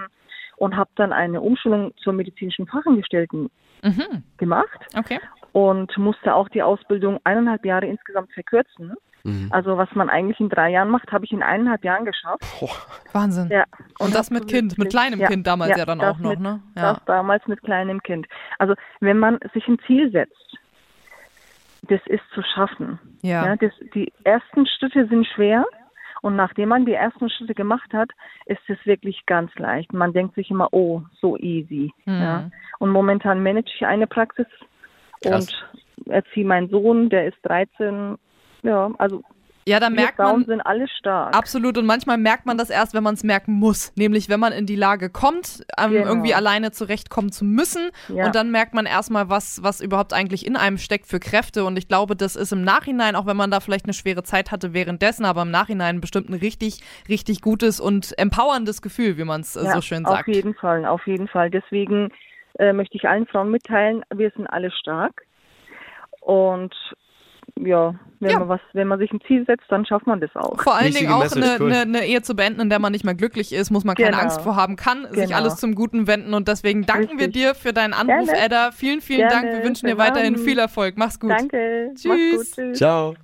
[0.57, 3.49] und habe dann eine Umschulung zur medizinischen Fachangestellten
[3.83, 4.23] Mhm.
[4.37, 5.19] gemacht Okay.
[5.53, 8.93] und musste auch die Ausbildung eineinhalb Jahre insgesamt verkürzen.
[9.23, 9.47] Mhm.
[9.51, 12.43] Also was man eigentlich in drei Jahren macht, habe ich in eineinhalb Jahren geschafft.
[13.13, 13.49] Wahnsinn.
[13.49, 13.63] Ja.
[13.99, 16.39] Und das hab mit Kind, mit kleinem Kind damals ja dann das auch noch, mit,
[16.39, 16.61] ne?
[16.75, 16.93] Ja.
[16.93, 18.27] Das damals mit kleinem Kind.
[18.57, 20.57] Also wenn man sich ein Ziel setzt,
[21.89, 22.99] das ist zu schaffen.
[23.21, 23.55] Ja.
[23.55, 25.65] das, die ersten Schritte sind schwer
[26.21, 28.09] und nachdem man die ersten Schritte gemacht hat,
[28.45, 29.93] ist es wirklich ganz leicht.
[29.93, 31.91] Man denkt sich immer, oh, so easy.
[32.05, 32.21] Mhm.
[32.21, 32.49] Ja.
[32.79, 34.47] Und momentan manage ich eine Praxis
[35.21, 35.47] Krass.
[36.05, 38.17] und erziehe meinen Sohn, der ist 13.
[38.63, 39.23] Ja, also
[39.67, 41.35] Ja, da merkt Frauen man, sind alle stark.
[41.35, 41.77] Absolut.
[41.77, 43.91] Und manchmal merkt man das erst, wenn man es merken muss.
[43.95, 46.07] Nämlich, wenn man in die Lage kommt, ähm, Genau.
[46.07, 47.91] irgendwie alleine zurechtkommen zu müssen.
[48.07, 48.25] Ja.
[48.25, 51.65] Und dann merkt man erstmal, was, was überhaupt eigentlich in einem steckt für Kräfte.
[51.65, 54.51] Und ich glaube, das ist im Nachhinein, auch wenn man da vielleicht eine schwere Zeit
[54.51, 59.41] hatte währenddessen, aber im Nachhinein bestimmt ein richtig, richtig gutes und empowerndes Gefühl, wie man
[59.41, 60.27] es äh, Ja, so schön Auf sagt.
[60.29, 61.51] jeden Fall, auf jeden Fall.
[61.51, 62.11] Deswegen
[62.57, 65.21] äh, möchte ich allen Frauen mitteilen, wir sind alle stark.
[66.21, 66.73] Und
[67.57, 68.39] ja, wenn Ja.
[68.39, 70.61] man was, wenn man sich ein Ziel setzt, dann schafft man das auch.
[70.61, 71.71] Vor allen Wichtige Dingen auch eine, cool.
[71.71, 74.11] eine, eine Ehe zu beenden, in der man nicht mehr glücklich ist, muss man keine
[74.11, 74.21] Genau.
[74.23, 75.37] Angst vor haben, kann sich Genau.
[75.37, 76.33] alles zum Guten wenden.
[76.33, 77.33] Und deswegen danken wir Richtig.
[77.43, 78.41] dir für deinen Anruf, Gerne.
[78.45, 78.71] Edda.
[78.71, 79.33] Vielen, vielen Gerne.
[79.33, 79.57] Dank.
[79.57, 80.95] Wir wünschen dir Schönen weiterhin viel Erfolg.
[80.97, 81.31] Mach's gut.
[81.31, 81.91] Danke.
[81.95, 82.05] Tschüss.
[82.05, 82.55] Mach's gut.
[82.55, 82.77] Tschüss.
[82.77, 83.15] Ciao.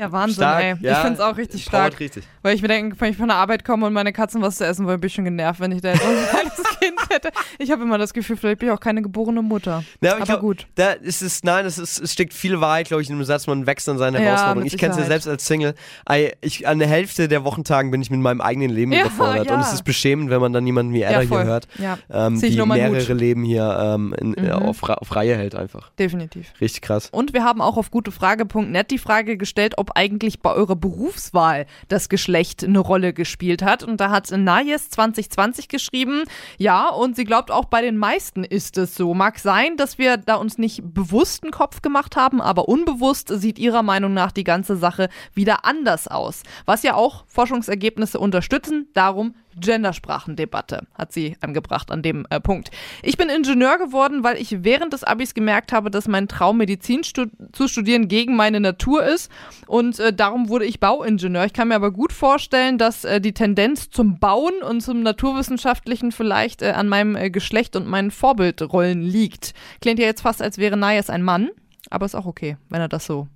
[0.00, 0.74] Ja, Wahnsinn, Stark, ey.
[0.80, 0.92] ja.
[0.92, 1.98] ich finde es auch richtig stark.
[1.98, 2.22] richtig.
[2.42, 4.64] Weil ich mir denke, wenn ich von der Arbeit komme und meine Katzen was zu
[4.64, 7.30] essen wollen, bin ich schon genervt, wenn ich da jetzt ein kleines Kind hätte.
[7.58, 9.82] Ich habe immer das Gefühl, vielleicht bin ich auch keine geborene Mutter.
[10.00, 10.68] Ja, aber ich glaub, gut.
[10.76, 13.48] Da ist es, nein, es, ist, es steckt viel Wahrheit, glaube ich, in dem Satz,
[13.48, 14.66] man wächst an seinen Ja, Herausforderungen.
[14.66, 15.74] ich kenne es ja selbst als Single.
[16.42, 19.50] Ich, an der Hälfte der Wochentagen bin ich mit meinem eigenen Leben Ja, überfordert.
[19.50, 21.66] Und es ist beschämend, wenn man dann jemanden wie Edda hier hört,
[22.08, 23.08] ähm, die mehrere Hut.
[23.18, 24.52] Leben hier ähm, in, äh, Mhm.
[24.52, 25.90] auf, auf Reihe hält einfach.
[25.98, 26.52] definitiv.
[26.60, 27.08] Richtig krass.
[27.10, 32.08] Und wir haben auch auf gutefrage.net die Frage gestellt, ob eigentlich bei eurer Berufswahl das
[32.08, 33.82] Geschlecht eine Rolle gespielt hat.
[33.82, 36.24] Und da hat Nayes 2020 geschrieben,
[36.58, 39.14] ja, und sie glaubt auch bei den meisten ist es so.
[39.14, 43.58] Mag sein, dass wir da uns nicht bewusst einen Kopf gemacht haben, aber unbewusst sieht
[43.58, 46.42] ihrer Meinung nach die ganze Sache wieder anders aus.
[46.66, 52.70] Was ja auch Forschungsergebnisse unterstützen, darum Gendersprachendebatte hat sie angebracht an dem äh, Punkt.
[53.02, 57.04] Ich bin Ingenieur geworden, weil ich während des Abis gemerkt habe, dass mein Traum Medizin
[57.04, 59.30] stu zu studieren gegen meine Natur ist
[59.66, 61.44] und äh, darum wurde ich Bauingenieur.
[61.44, 66.12] Ich kann mir aber gut vorstellen, dass äh, die Tendenz zum Bauen und zum Naturwissenschaftlichen
[66.12, 69.54] vielleicht äh, an meinem äh, Geschlecht und meinen Vorbildrollen liegt.
[69.80, 71.50] Klingt ja jetzt fast, als wäre Nayas ein Mann,
[71.90, 73.28] aber ist auch okay, wenn er das so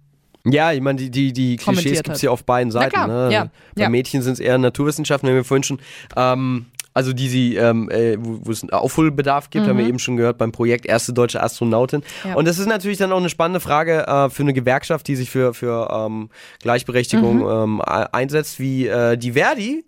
[0.45, 2.91] Ja, ich meine, die, die, die Klischees gibt es ja auf beiden Seiten.
[2.91, 3.33] klar, ne?
[3.33, 3.45] ja,
[3.77, 3.89] Bei ja.
[3.89, 5.79] Mädchen sind es eher Naturwissenschaften, haben wir vorhin schon.
[6.17, 10.17] Ähm, also die sie, ähm, äh, wo es einen Aufholbedarf gibt, haben wir eben schon
[10.17, 12.01] gehört beim Projekt Erste Deutsche Astronautin.
[12.25, 12.31] Mhm.
[12.31, 12.37] Ja.
[12.37, 15.31] Und das ist natürlich dann auch eine spannende Frage äh, für eine Gewerkschaft, die sich
[15.31, 16.29] für, für ähm,
[16.61, 17.81] Gleichberechtigung Mhm.
[17.81, 19.85] ähm, einsetzt, wie äh, die Verdi.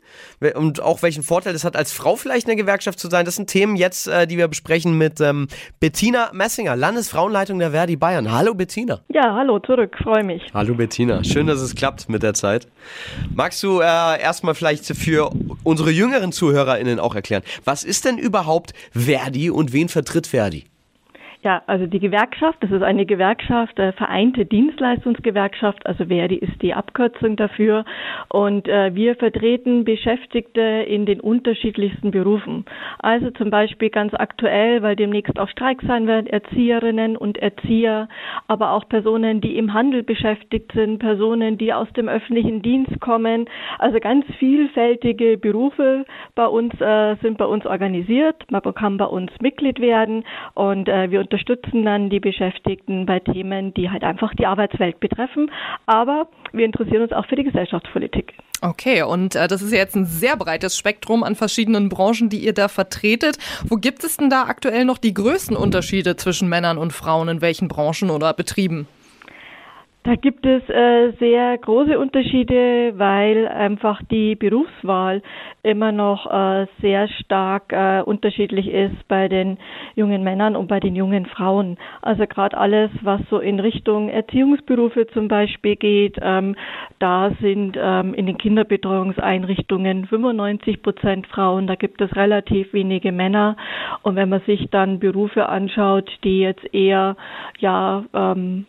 [0.54, 3.24] Und auch welchen Vorteil das hat, als Frau vielleicht in der Gewerkschaft zu sein.
[3.24, 5.48] Das sind Themen jetzt, äh, die wir besprechen mit ähm,
[5.80, 8.30] Bettina Messinger, Landesfrauenleitung der Verdi Bayern.
[8.30, 9.00] Hallo Bettina.
[9.08, 10.42] Ja, hallo, zurück, freue mich.
[10.52, 12.68] Hallo Bettina, schön, dass es klappt mit der Zeit.
[13.34, 15.30] Magst du äh, erstmal vielleicht für
[15.62, 20.64] unsere jüngeren ZuhörerInnen auch erklären, was ist denn überhaupt Verdi und wen vertritt Verdi?
[21.44, 26.72] Ja, also die Gewerkschaft, das ist eine Gewerkschaft, äh, Vereinte Dienstleistungsgewerkschaft, also Verdi ist die
[26.72, 27.84] Abkürzung dafür.
[28.30, 32.64] Und äh, wir vertreten Beschäftigte in den unterschiedlichsten Berufen.
[32.98, 38.08] Also zum Beispiel ganz aktuell, weil demnächst auch Streik sein wird, Erzieherinnen und Erzieher,
[38.48, 43.50] aber auch Personen, die im Handel beschäftigt sind, Personen, die aus dem öffentlichen Dienst kommen.
[43.78, 48.50] Also ganz vielfältige Berufe bei uns äh, sind bei uns organisiert.
[48.50, 50.24] Man kann bei uns Mitglied werden
[50.54, 55.50] und äh, wir unterstützen dann die Beschäftigten bei Themen, die halt einfach die Arbeitswelt betreffen.
[55.86, 58.34] Aber wir interessieren uns auch für die Gesellschaftspolitik.
[58.60, 62.38] Okay, und äh, das ist ja jetzt ein sehr breites Spektrum an verschiedenen Branchen, die
[62.38, 63.38] ihr da vertretet.
[63.68, 67.40] Wo gibt es denn da aktuell noch die größten Unterschiede zwischen Männern und Frauen in
[67.40, 68.86] welchen Branchen oder Betrieben?
[70.04, 75.22] Da gibt es äh, sehr große Unterschiede, weil einfach die Berufswahl
[75.62, 79.56] immer noch äh, sehr stark äh, unterschiedlich ist bei den
[79.94, 81.78] jungen Männern und bei den jungen Frauen.
[82.02, 86.54] Also gerade alles, was so in Richtung Erziehungsberufe zum Beispiel geht, ähm,
[86.98, 93.56] da sind ähm, in den Kinderbetreuungseinrichtungen 95 Prozent Frauen, da gibt es relativ wenige Männer.
[94.02, 97.16] Und wenn man sich dann Berufe anschaut, die jetzt eher
[97.58, 98.66] ja ähm,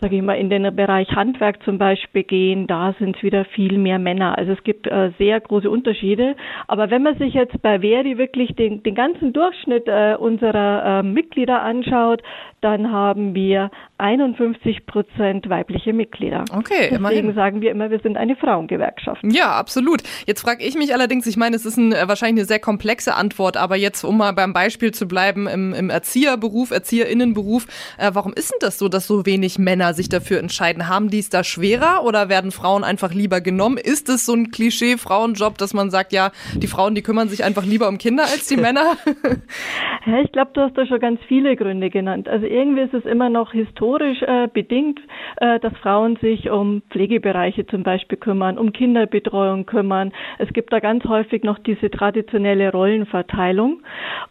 [0.00, 3.76] sage ich mal, in den Bereich Handwerk zum Beispiel gehen, da sind es wieder viel
[3.78, 4.38] mehr Männer.
[4.38, 6.36] Also es gibt äh, sehr große Unterschiede.
[6.68, 11.02] Aber wenn man sich jetzt bei Verdi wirklich den, den ganzen Durchschnitt äh, unserer äh,
[11.02, 12.22] Mitglieder anschaut,
[12.60, 16.44] dann haben wir 51 Prozent weibliche Mitglieder.
[16.52, 17.34] Okay, Deswegen immerhin.
[17.34, 19.22] sagen wir immer, wir sind eine Frauengewerkschaft.
[19.24, 20.02] Ja, absolut.
[20.26, 23.14] Jetzt frage ich mich allerdings, ich meine, es ist ein, äh, wahrscheinlich eine sehr komplexe
[23.14, 27.66] Antwort, aber jetzt, um mal beim Beispiel zu bleiben, im, im Erzieherberuf, Erzieherinnenberuf,
[27.98, 30.88] äh, warum ist denn das so, dass so wenig Männer sich dafür entscheiden?
[30.88, 33.76] Haben die es da schwerer oder werden Frauen einfach lieber genommen?
[33.76, 37.64] Ist es so ein Klischee-Frauenjob, dass man sagt, ja, die Frauen, die kümmern sich einfach
[37.64, 38.96] lieber um Kinder als die Männer?
[40.06, 42.28] Ja, ich glaube, du hast da schon ganz viele Gründe genannt.
[42.28, 45.00] Also irgendwie ist es immer noch historisch äh, bedingt,
[45.36, 50.12] äh, dass Frauen sich um Pflegebereiche zum Beispiel kümmern, um Kinderbetreuung kümmern.
[50.38, 53.82] Es gibt da ganz häufig noch diese traditionelle Rollenverteilung.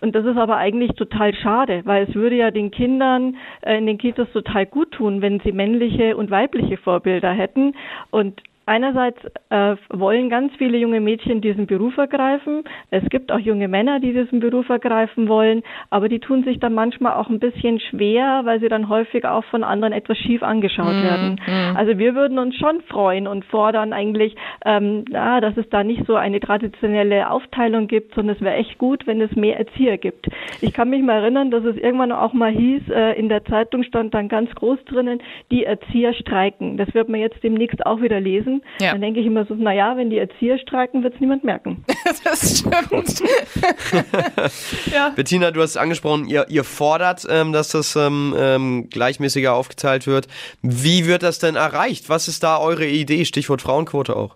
[0.01, 3.85] Und das ist aber eigentlich total schade, weil es würde ja den Kindern äh, in
[3.85, 7.73] den Kitas total gut tun, wenn sie männliche und weibliche Vorbilder hätten.
[8.11, 9.17] Und Einerseits
[9.49, 12.63] äh, wollen ganz viele junge Mädchen diesen Beruf ergreifen.
[12.91, 16.75] Es gibt auch junge Männer, die diesen Beruf ergreifen wollen, aber die tun sich dann
[16.75, 21.01] manchmal auch ein bisschen schwer, weil sie dann häufig auch von anderen etwas schief angeschaut
[21.01, 21.41] werden.
[21.75, 26.05] Also wir würden uns schon freuen und fordern eigentlich, ähm, ja, dass es da nicht
[26.05, 30.27] so eine traditionelle Aufteilung gibt, sondern es wäre echt gut, wenn es mehr Erzieher gibt.
[30.61, 33.81] Ich kann mich mal erinnern, dass es irgendwann auch mal hieß, äh, in der Zeitung
[33.81, 36.77] stand dann ganz groß drinnen, die Erzieher streiken.
[36.77, 38.58] Das wird man jetzt demnächst auch wieder lesen.
[38.79, 38.91] Ja.
[38.91, 41.83] Dann denke ich immer so, naja, wenn die Erzieher streiken, wird es niemand merken.
[42.23, 43.21] das stimmt.
[44.93, 45.09] ja.
[45.15, 50.07] Bettina, du hast es angesprochen, ihr, ihr fordert, ähm, dass das ähm, ähm, gleichmäßiger aufgeteilt
[50.07, 50.27] wird.
[50.61, 52.09] Wie wird das denn erreicht?
[52.09, 53.25] Was ist da eure Idee?
[53.25, 54.35] Stichwort Frauenquote auch.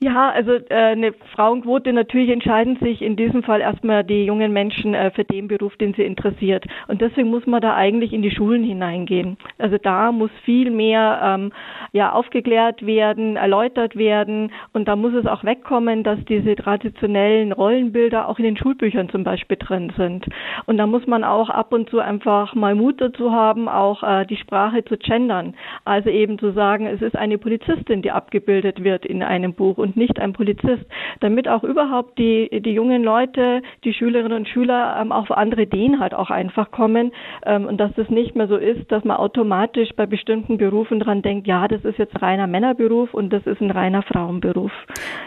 [0.00, 4.94] Ja, also äh, eine Frauenquote natürlich entscheiden sich in diesem Fall erstmal die jungen Menschen
[4.94, 6.64] äh, für den Beruf, den sie interessiert.
[6.86, 9.38] Und deswegen muss man da eigentlich in die Schulen hineingehen.
[9.58, 11.52] Also da muss viel mehr ähm,
[11.90, 18.28] ja aufgeklärt werden, erläutert werden und da muss es auch wegkommen, dass diese traditionellen Rollenbilder
[18.28, 20.26] auch in den Schulbüchern zum Beispiel drin sind.
[20.66, 24.24] Und da muss man auch ab und zu einfach mal Mut dazu haben, auch äh,
[24.26, 25.56] die Sprache zu gendern.
[25.84, 29.96] Also eben zu sagen, es ist eine Polizistin, die abgebildet wird in einem Buch und
[29.96, 30.84] nicht ein Polizist,
[31.20, 35.62] damit auch überhaupt die, die jungen Leute, die Schülerinnen und Schüler ähm, auch auf andere
[35.62, 37.12] Ideen halt auch einfach kommen
[37.44, 41.22] ähm, und dass das nicht mehr so ist, dass man automatisch bei bestimmten Berufen dran
[41.22, 44.72] denkt, ja, das ist jetzt reiner Männerberuf und das ist ein reiner Frauenberuf.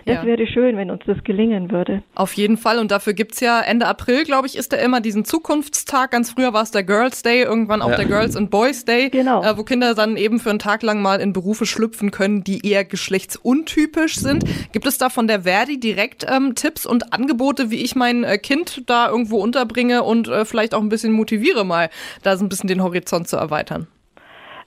[0.06, 0.24] Das Ja.
[0.26, 2.04] wäre schön, wenn uns das gelingen würde.
[2.16, 2.80] Auf jeden Fall.
[2.80, 6.12] Und dafür gibt's ja Ende April, glaube ich, ist da immer diesen Zukunftstag.
[6.12, 7.96] Ganz früher war es der Girls Day, irgendwann auch Ja.
[7.98, 9.42] der Girls and Boys Day, Genau.
[9.44, 12.66] äh, wo Kinder dann eben für einen Tag lang mal in Berufe schlüpfen können, die
[12.68, 14.44] eher geschlechtsuntypisch sind.
[14.72, 18.38] Gibt es da von der Verdi direkt ähm, Tipps und Angebote, wie ich mein äh,
[18.38, 21.90] Kind da irgendwo unterbringe und äh, vielleicht auch ein bisschen motiviere, mal
[22.24, 23.88] da so ein bisschen den Horizont zu erweitern?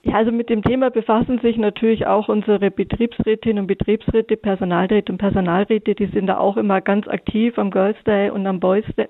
[0.05, 5.17] Ja, also mit dem Thema befassen sich natürlich auch unsere Betriebsrätinnen und Betriebsräte, Personalräte und
[5.19, 9.09] Personalräte, die sind da auch immer ganz aktiv am Girls Day und am Boys Day,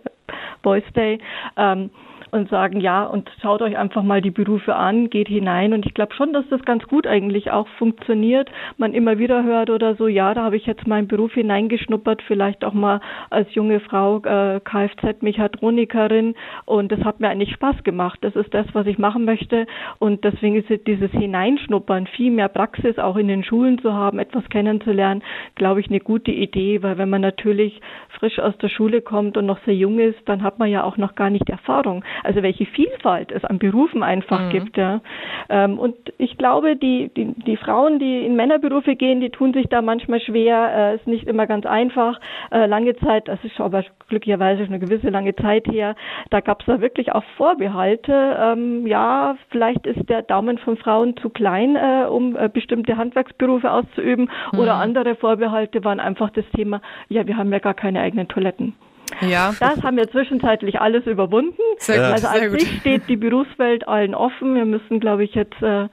[0.62, 1.18] Boys Day
[1.56, 1.90] ähm,
[2.34, 5.94] und sagen, ja, und schaut euch einfach mal die Berufe an, geht hinein und ich
[5.94, 8.50] glaube schon, dass das ganz gut eigentlich auch funktioniert.
[8.76, 12.64] Man immer wieder hört oder so, ja, da habe ich jetzt meinen Beruf hineingeschnuppert, vielleicht
[12.64, 18.18] auch mal als junge Frau äh, Kfz-Mechatronikerin und das hat mir eigentlich Spaß gemacht.
[18.22, 19.66] Das ist das, was ich machen möchte
[20.00, 24.48] und deswegen ist dieses Hineinschnuppern, viel mehr Praxis auch in den Schulen zu haben, etwas
[24.48, 25.22] kennenzulernen,
[25.54, 27.80] glaube ich, eine gute Idee, weil wenn man natürlich
[28.18, 30.96] frisch aus der Schule kommt und noch sehr jung ist, dann hat man ja auch
[30.96, 32.04] noch gar nicht Erfahrung.
[32.24, 35.00] Also welche Vielfalt es an Berufen einfach gibt, ja.
[35.48, 39.66] Ähm, und ich glaube, die, die, die Frauen, die in Männerberufe gehen, die tun sich
[39.68, 42.20] da manchmal schwer, äh, ist nicht immer ganz einfach.
[42.50, 45.94] Äh, lange Zeit, das ist aber glücklicherweise schon eine gewisse lange Zeit her,
[46.30, 48.36] da gab es da wirklich auch Vorbehalte.
[48.40, 53.70] Ähm, ja, vielleicht ist der Daumen von Frauen zu klein, äh, um äh, bestimmte Handwerksberufe
[53.70, 54.30] auszuüben.
[54.52, 58.74] Oder andere Vorbehalte waren einfach das Thema, ja, wir haben ja gar keine eigenen Toiletten.
[59.20, 59.54] Ja.
[59.58, 61.60] Das haben wir zwischenzeitlich alles überwunden.
[61.78, 64.54] Sehr gut, also an sich steht die Berufswelt allen offen.
[64.54, 65.88] Wir müssen, glaube ich, jetzt äh,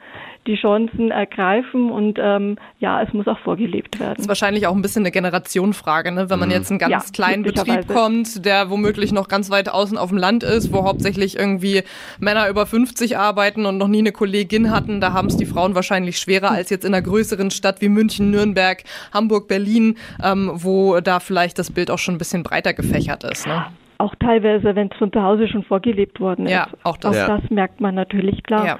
[0.47, 4.19] die Chancen ergreifen und ähm, ja, es muss auch vorgelebt werden.
[4.19, 6.29] ist wahrscheinlich auch ein bisschen eine Generationenfrage, ne?
[6.31, 9.69] wenn man jetzt in einen ganz Ja, kleinen Betrieb kommt, der womöglich noch ganz weit
[9.69, 11.83] außen auf dem Land ist, wo hauptsächlich irgendwie
[12.19, 14.99] Männer über 50 arbeiten und noch nie eine Kollegin hatten.
[14.99, 18.31] Da haben es die Frauen wahrscheinlich schwerer als jetzt in einer größeren Stadt wie München,
[18.31, 18.83] Nürnberg,
[19.13, 23.45] Hamburg, Berlin, ähm, wo da vielleicht das Bild auch schon ein bisschen breiter gefächert ist.
[23.45, 23.65] Ne?
[23.99, 26.51] Auch teilweise, wenn es von zu Hause schon vorgelebt worden ist.
[26.51, 27.15] Ja, auch das.
[27.15, 27.27] Ja.
[27.37, 28.65] das merkt man natürlich klar.
[28.65, 28.79] Ja.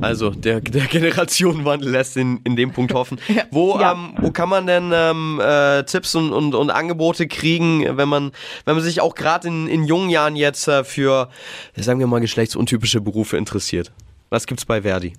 [0.00, 3.18] Also der, der Generationenwandel lässt in, in dem Punkt hoffen.
[3.50, 3.92] Wo, Ja.
[3.92, 8.32] ähm, wo kann man denn ähm, äh, Tipps und, und, und Angebote kriegen, wenn man,
[8.64, 11.28] wenn man sich auch gerade in, in jungen Jahren jetzt äh, für,
[11.76, 13.92] sagen wir mal, geschlechtsuntypische Berufe interessiert?
[14.30, 15.12] Was gibt's bei Verdi?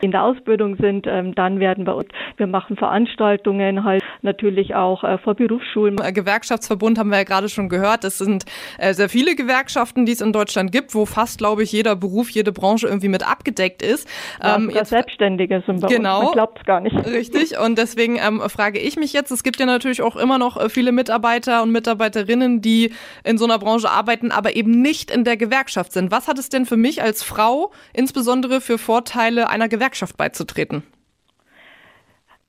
[0.00, 2.04] in der Ausbildung sind, ähm, dann werden wir,
[2.36, 5.96] wir machen Veranstaltungen halt natürlich auch äh, vor Berufsschulen.
[6.02, 8.04] Äh, Gewerkschaftsverbund haben wir ja gerade schon gehört.
[8.04, 8.44] Es sind
[8.78, 12.30] äh, sehr viele Gewerkschaften, die es in Deutschland gibt, wo fast, glaube ich, jeder Beruf,
[12.30, 14.08] jede Branche irgendwie mit abgedeckt ist.
[14.42, 16.18] Ja, Ähm, sogar jetzt Selbstständige sind bei Genau.
[16.18, 16.24] uns.
[16.26, 16.96] Man glaubt es gar nicht.
[17.06, 20.56] Richtig, und deswegen ähm, frage ich mich jetzt, es gibt ja natürlich auch immer noch
[20.56, 22.92] äh, viele Mitarbeiter und Mitarbeiterinnen, die
[23.24, 26.10] in so einer Branche arbeiten, aber eben nicht in der Gewerkschaft sind.
[26.10, 30.82] Was hat es denn für mich als Frau insbesondere für Vorteile, einer Gewerkschaft beizutreten?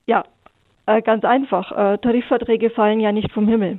[0.06, 0.24] Ja,
[0.90, 1.72] äh, ganz einfach.
[1.72, 3.78] Äh, Tarifverträge fallen ja nicht vom Himmel.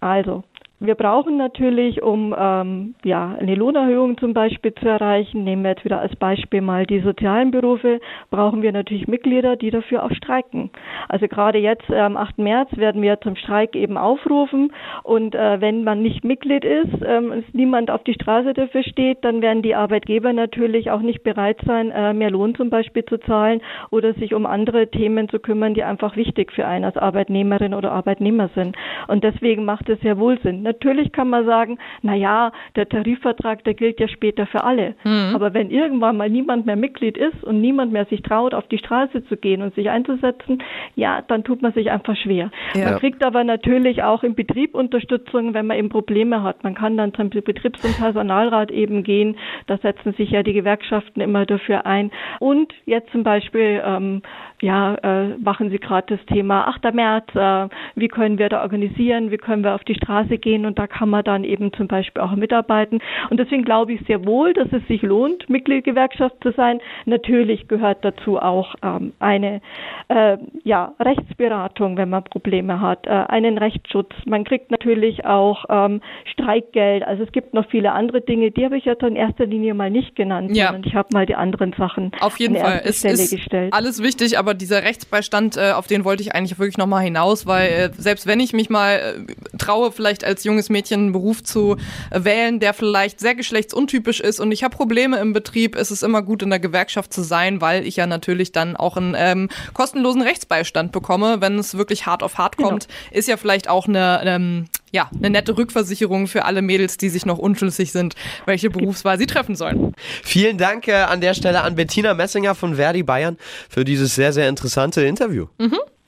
[0.00, 0.44] Also,
[0.84, 5.84] wir brauchen natürlich, um ähm, ja, eine Lohnerhöhung zum Beispiel zu erreichen, nehmen wir jetzt
[5.84, 10.70] wieder als Beispiel mal die sozialen Berufe, brauchen wir natürlich Mitglieder, die dafür auch streiken.
[11.08, 12.38] Also gerade jetzt am 8.
[12.38, 14.72] März werden wir zum Streik eben aufrufen
[15.04, 19.40] und äh, wenn man nicht Mitglied ist, ähm, niemand auf die Straße dafür steht, dann
[19.42, 23.60] werden die Arbeitgeber natürlich auch nicht bereit sein, äh, mehr Lohn zum Beispiel zu zahlen
[23.90, 27.92] oder sich um andere Themen zu kümmern, die einfach wichtig für einen als Arbeitnehmerin oder
[27.92, 28.76] Arbeitnehmer sind.
[29.06, 30.62] Und deswegen macht es ja wohl Sinn.
[30.72, 34.94] Natürlich kann man sagen, na ja, der Tarifvertrag, der gilt ja später für alle.
[35.34, 38.78] Aber wenn irgendwann mal niemand mehr Mitglied ist und niemand mehr sich traut, auf die
[38.78, 40.62] Straße zu gehen und sich einzusetzen,
[40.96, 42.50] ja, dann tut man sich einfach schwer.
[42.74, 42.90] Ja.
[42.90, 46.64] Man kriegt aber natürlich auch im Betrieb Unterstützung, wenn man eben Probleme hat.
[46.64, 49.36] Man kann dann zum Betriebs- und Personalrat eben gehen.
[49.66, 52.10] Da setzen sich ja die Gewerkschaften immer dafür ein.
[52.40, 54.22] Und jetzt zum Beispiel ähm,
[54.62, 56.94] ja, äh, machen Sie gerade das Thema 8.
[56.94, 60.78] März, äh, wie können wir da organisieren, wie können wir auf die Straße gehen und
[60.78, 63.00] da kann man dann eben zum Beispiel auch mitarbeiten.
[63.28, 66.80] Und deswegen glaube ich sehr wohl, dass es sich lohnt, Mitglied Gewerkschaft zu sein.
[67.06, 69.60] Natürlich gehört dazu auch ähm, eine
[70.08, 74.10] äh, ja, Rechtsberatung, wenn man Probleme hat, äh, einen Rechtsschutz.
[74.26, 77.02] Man kriegt natürlich auch ähm, Streikgeld.
[77.02, 79.90] Also es gibt noch viele andere Dinge, die habe ich jetzt in erster Linie mal
[79.90, 80.66] nicht genannt, Ja.
[80.66, 82.80] sondern ich habe mal die anderen Sachen Auf jeden Fall.
[82.84, 83.72] Es Stelle ist gestellt.
[83.74, 87.70] alles wichtig, aber dieser Rechtsbeistand, äh, auf den wollte ich eigentlich wirklich nochmal hinaus, weil
[87.70, 91.76] äh, selbst wenn ich mich mal äh, traue, vielleicht als junges Mädchen einen Beruf zu
[92.10, 96.02] äh, wählen, der vielleicht sehr geschlechtsuntypisch ist und ich habe Probleme im Betrieb, ist es
[96.02, 99.48] immer gut in der Gewerkschaft zu sein, weil ich ja natürlich dann auch einen ähm,
[99.72, 102.88] kostenlosen Rechtsbeistand bekomme, wenn es wirklich hart auf hart kommt.
[103.10, 107.26] Ist ja vielleicht auch eine, ähm, ja, eine nette Rückversicherung für alle Mädels, die sich
[107.26, 108.14] noch unschlüssig sind,
[108.44, 109.94] welche Berufswahl sie treffen sollen.
[110.22, 113.38] Vielen Dank äh, an der Stelle an Bettina Messinger von Verdi Bayern
[113.68, 115.46] für dieses sehr, sehr interessante Interview.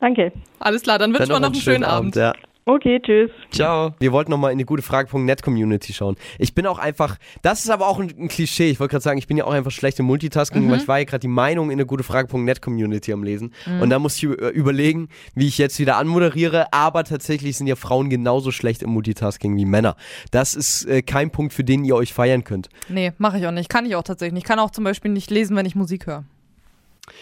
[0.01, 0.33] Danke.
[0.59, 2.15] Alles klar, dann wünschen wir noch einen schönen Abend.
[2.15, 2.35] Ja.
[2.67, 3.31] Okay, tschüss.
[3.51, 3.95] Ciao.
[3.99, 6.17] Wir wollten nochmal in die gute Frage.net Community schauen.
[6.39, 8.71] Ich bin auch einfach, das ist aber auch ein, ein Klischee.
[8.71, 10.99] Ich wollte gerade sagen, ich bin ja auch einfach schlecht im Multitasking, weil ich war
[10.99, 13.53] ja gerade die Meinung in der gute Frage.net Community am Lesen.
[13.83, 16.73] Und da musste ich ü- überlegen, wie ich jetzt wieder anmoderiere.
[16.73, 19.95] Aber tatsächlich sind ja Frauen genauso schlecht im Multitasking wie Männer.
[20.31, 22.71] Das ist äh, kein Punkt, für den ihr euch feiern könnt.
[22.89, 23.69] Nee, mache ich auch nicht.
[23.69, 24.45] Kann ich auch tatsächlich nicht.
[24.45, 26.25] Ich kann auch zum Beispiel nicht lesen, wenn ich Musik höre.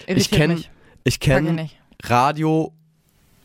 [0.07, 0.62] Ich Irritiert kenne
[1.03, 1.68] ich kenn.
[2.05, 2.72] Radio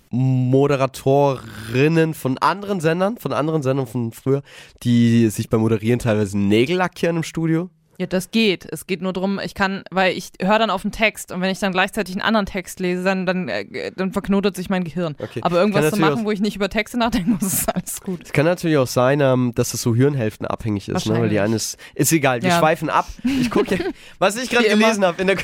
[0.09, 4.41] Moderatorinnen von anderen Sendern, von anderen Sendern von früher,
[4.83, 7.69] die sich beim Moderieren teilweise Nägel lackieren im Studio.
[7.99, 8.63] Ja, das geht.
[8.71, 11.49] Es geht nur darum, ich kann, weil ich höre dann auf den Text und wenn
[11.49, 15.15] ich dann gleichzeitig einen anderen Text lese, dann, dann, äh, dann verknotet sich mein Gehirn.
[15.17, 15.39] Okay.
[15.41, 18.21] Aber irgendwas zu machen, wo ich nicht über Texte nachdenken muss, ist alles gut.
[18.23, 21.13] Es kann natürlich auch sein, ähm, dass es so Hirnhälften abhängig ist, ne?
[21.13, 21.41] weil die Wahrscheinlich.
[21.41, 22.59] eines ist egal, wir Ja.
[22.59, 23.07] schweifen ab.
[23.23, 23.79] Ich gucke,
[24.19, 25.37] was ich gerade gelesen habe in der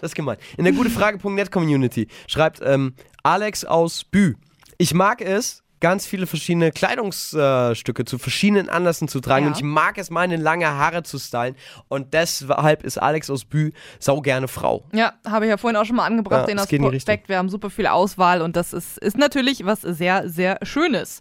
[0.00, 0.36] das ist gemein.
[0.56, 4.34] In der gutefrage.net Community schreibt ähm, Alex aus Bü.
[4.78, 9.50] Ich mag es, ganz viele verschiedene Kleidungsstücke zu verschiedenen Anlässen zu tragen Ja.
[9.50, 11.56] und ich mag es, meine lange Haare zu stylen
[11.88, 14.84] und deshalb ist Alex aus Bü sau gerne Frau.
[14.92, 17.28] Ja, habe ich ja vorhin auch schon mal angebracht, Ja, in die Aspekt.
[17.28, 21.20] Wir haben super viel Auswahl und das ist, ist natürlich was sehr, sehr Schönes.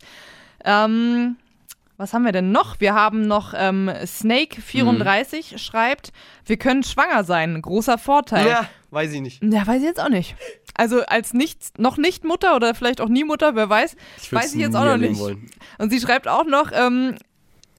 [0.66, 1.38] Ähm,
[2.00, 2.80] was haben wir denn noch?
[2.80, 6.14] Wir haben noch ähm, Snake34 schreibt,
[6.46, 7.62] wir können schwanger sein.
[7.62, 8.48] Großer Vorteil.
[8.48, 9.44] Ja, weiß ich nicht.
[9.44, 10.36] Ja, weiß ich jetzt auch nicht.
[10.76, 14.54] Also als nicht, noch nicht Mutter oder vielleicht auch nie Mutter, wer weiß, Ich weiß
[14.56, 15.20] ich jetzt auch noch nicht.
[15.20, 15.52] wollen.
[15.78, 17.16] Und sie schreibt auch noch, ähm,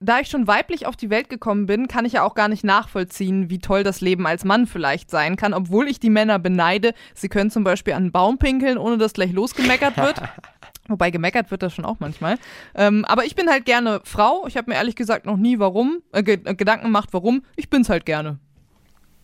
[0.01, 2.63] da ich schon weiblich auf die Welt gekommen bin, kann ich ja auch gar nicht
[2.63, 6.93] nachvollziehen, wie toll das Leben als Mann vielleicht sein kann, obwohl ich die Männer beneide.
[7.15, 10.21] Sie können zum Beispiel an einen Baum pinkeln, ohne dass gleich losgemeckert wird.
[10.91, 12.37] Wobei gemeckert wird das schon auch manchmal.
[12.75, 14.45] Ähm, aber ich bin halt gerne Frau.
[14.47, 17.43] Ich habe mir ehrlich gesagt noch nie warum, äh, äh, Gedanken gemacht, warum.
[17.57, 18.39] Ich bin's halt gerne.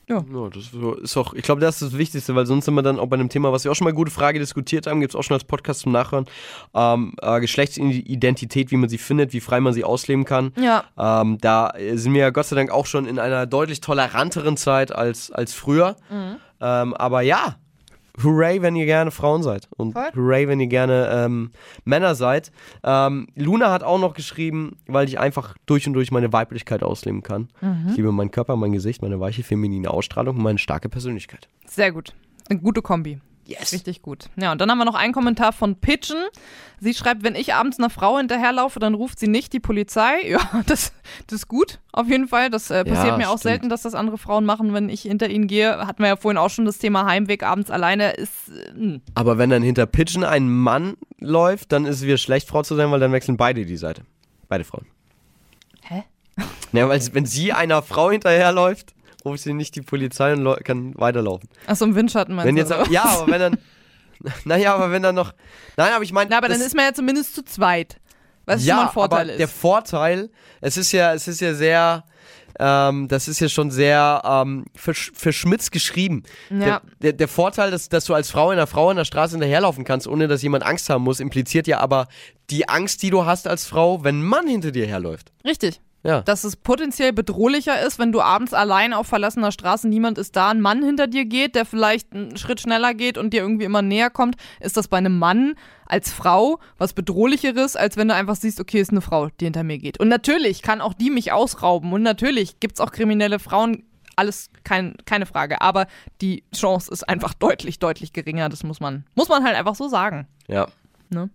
[0.09, 0.23] Ja,
[0.55, 0.71] das
[1.03, 3.15] ist auch, ich glaube, das ist das Wichtigste, weil sonst sind wir dann auch bei
[3.15, 5.35] einem Thema, was wir auch schon mal gute Frage diskutiert haben, gibt es auch schon
[5.35, 6.27] als Podcast zum Nachhören.
[6.75, 10.53] Ähm, äh, Geschlechtsidentität, wie man sie findet, wie frei man sie ausleben kann.
[10.61, 10.85] Ja.
[10.97, 14.95] Ähm, da sind wir ja Gott sei Dank auch schon in einer deutlich toleranteren Zeit
[14.95, 15.97] als, als früher.
[16.09, 16.37] Mhm.
[16.61, 17.57] Ähm, aber ja,
[18.23, 19.69] hooray, wenn ihr gerne Frauen seid.
[19.77, 20.11] Und Voll.
[20.15, 21.51] hooray, wenn ihr gerne ähm,
[21.85, 22.53] Männer seid.
[22.85, 27.23] Ähm, Luna hat auch noch geschrieben, weil ich einfach durch und durch meine Weiblichkeit ausleben
[27.23, 27.49] kann.
[27.61, 27.87] Mhm.
[27.91, 31.49] Ich liebe meinen Körper, mein Gesicht, meine weiche, feminine Ausstrahlung und meine starke Persönlichkeit.
[31.67, 32.15] Sehr gut.
[32.49, 33.21] Eine gute Kombi.
[33.49, 33.73] Yes.
[33.73, 34.25] Richtig gut.
[34.37, 36.19] Ja, und dann haben wir noch einen Kommentar von Pigeon.
[36.81, 40.17] Sie schreibt, wenn ich abends einer Frau hinterherlaufe, dann ruft sie nicht die Polizei.
[40.29, 40.93] Ja, das,
[41.29, 42.51] das ist gut, auf jeden Fall.
[42.51, 43.43] Das äh, passiert Ja, mir auch stimmt.
[43.53, 45.79] selten, dass das andere Frauen machen, wenn ich hinter ihnen gehe.
[45.87, 48.11] Hatten wir ja vorhin auch schon das Thema Heimweg abends alleine.
[48.15, 52.49] Ist, äh, Aber wenn dann hinter Pigeon ein Mann läuft, dann ist es wieder schlecht,
[52.49, 54.03] Frau zu sein, weil dann wechseln beide die Seite.
[54.49, 54.87] Beide Frauen.
[55.83, 56.03] Hä?
[56.73, 58.96] Ja, weil wenn sie einer Frau hinterherläuft,
[59.27, 61.49] ruft sie nicht die Polizei und kann weiterlaufen.
[61.67, 62.63] Achso, im Windschatten meinst Wenn du?
[62.63, 62.91] jetzt, oder?
[62.91, 63.59] ja, aber wenn dann,
[64.45, 65.35] naja, aber wenn dann noch,
[65.77, 68.01] nein, aber ich meine, Na, aber dann ist man ja zumindest zu zweit.
[68.47, 69.39] Was ja, schon mal ein Vorteil aber ist.
[69.41, 72.05] der Vorteil, es ist ja, es ist ja sehr,
[72.61, 76.23] ähm, das ist ja schon sehr ähm, versch verschmitzt geschrieben.
[76.49, 76.57] Ja.
[76.59, 79.33] Der, der, der Vorteil, dass, dass du als Frau in der Frau in der Straße
[79.33, 82.07] hinterherlaufen kannst, ohne dass jemand Angst haben muss, impliziert ja aber
[82.51, 85.33] die Angst, die du hast als Frau, wenn ein Mann hinter dir herläuft.
[85.45, 85.81] Richtig.
[86.03, 86.21] Ja.
[86.21, 90.51] Dass es potenziell bedrohlicher ist, wenn du abends allein auf verlassener Straße, niemand ist da,
[90.51, 93.83] ein Mann hinter dir geht, der vielleicht einen Schritt schneller geht und dir irgendwie immer
[93.83, 98.37] näher kommt, ist das bei einem Mann als Frau was bedrohlicheres, als wenn du einfach
[98.37, 99.99] siehst, okay, ist eine Frau, die hinter mir geht.
[99.99, 103.83] Und natürlich kann auch die mich ausrauben und natürlich gibt es auch kriminelle Frauen,
[104.15, 105.87] alles kein, keine Frage, aber
[106.21, 109.89] die Chance ist einfach deutlich, deutlich geringer, das muss man, muss man halt einfach so
[109.89, 110.29] sagen.
[111.11, 111.29] Ja.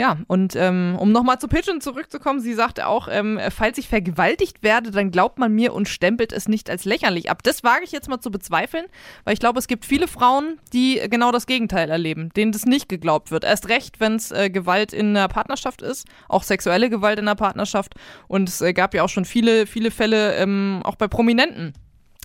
[0.00, 4.62] Ja, und ähm, um nochmal zu Pigeon zurückzukommen, sie sagte auch, ähm, falls ich vergewaltigt
[4.62, 7.42] werde, dann glaubt man mir und stempelt es nicht als lächerlich ab.
[7.42, 8.86] Das wage ich jetzt mal zu bezweifeln,
[9.24, 12.88] weil ich glaube, es gibt viele Frauen, die genau das Gegenteil erleben, denen das nicht
[12.88, 13.44] geglaubt wird.
[13.44, 17.36] Erst recht, wenn es äh, Gewalt in einer Partnerschaft ist, auch sexuelle Gewalt in einer
[17.36, 17.92] Partnerschaft.
[18.26, 21.74] Und es äh, gab ja auch schon viele, viele Fälle, ähm, auch bei Prominenten,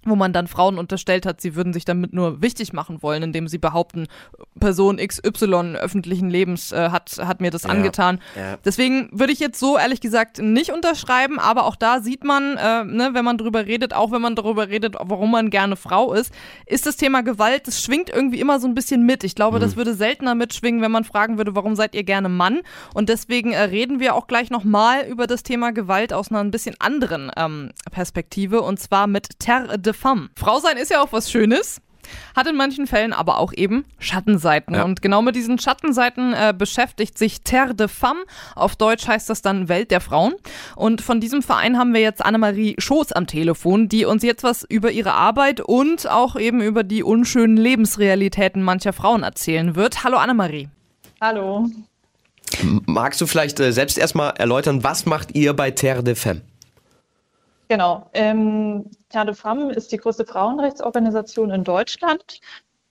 [0.06, 3.48] wo man dann Frauen unterstellt hat, sie würden sich damit nur wichtig machen wollen, indem
[3.48, 4.08] sie behaupten,
[4.60, 8.20] Person XY öffentlichen Lebens äh, hat, hat mir das Ja, angetan.
[8.36, 8.58] ja.
[8.64, 12.84] Deswegen würde ich jetzt so ehrlich gesagt nicht unterschreiben, aber auch da sieht man, äh,
[12.84, 16.34] ne, wenn man drüber redet, auch wenn man darüber redet, warum man gerne Frau ist,
[16.66, 19.24] ist das Thema Gewalt, das schwingt irgendwie immer so ein bisschen mit.
[19.24, 22.62] Ich glaube, das würde seltener mitschwingen, wenn man fragen würde, warum seid ihr gerne Mann?
[22.94, 26.52] Und deswegen äh, reden wir auch gleich nochmal über das Thema Gewalt aus einer ein
[26.52, 30.30] bisschen anderen ähm, Perspektive und zwar mit Terre de Femme.
[30.36, 31.82] Frau sein ist ja auch was Schönes.
[32.36, 34.76] Hat in manchen Fällen aber auch eben Schattenseiten.
[34.76, 34.84] Ja.
[34.84, 38.24] Und genau mit diesen Schattenseiten äh, beschäftigt sich Terre de Femme.
[38.56, 40.34] Auf Deutsch heißt das dann Welt der Frauen.
[40.76, 44.64] Und von diesem Verein haben wir jetzt Annemarie Schoß am Telefon, die uns jetzt was
[44.64, 50.04] über ihre Arbeit und auch eben über die unschönen Lebensrealitäten mancher Frauen erzählen wird.
[50.04, 50.70] Hallo Annemarie.
[51.22, 51.68] Hallo.
[52.86, 56.42] Magst du vielleicht äh, selbst erstmal erläutern, was macht ihr bei Terre de Femme?
[57.68, 58.10] Genau.
[58.14, 62.40] Ähm, Terre de Femme ist die größte Frauenrechtsorganisation in Deutschland.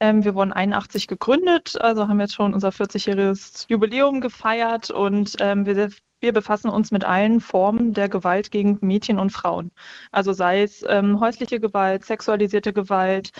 [0.01, 5.65] Ähm, wir wurden 81 gegründet, also haben jetzt schon unser 40-jähriges Jubiläum gefeiert und ähm,
[5.67, 9.71] wir, wir befassen uns mit allen Formen der Gewalt gegen Mädchen und Frauen.
[10.11, 13.31] Also sei es ähm, häusliche Gewalt, sexualisierte Gewalt,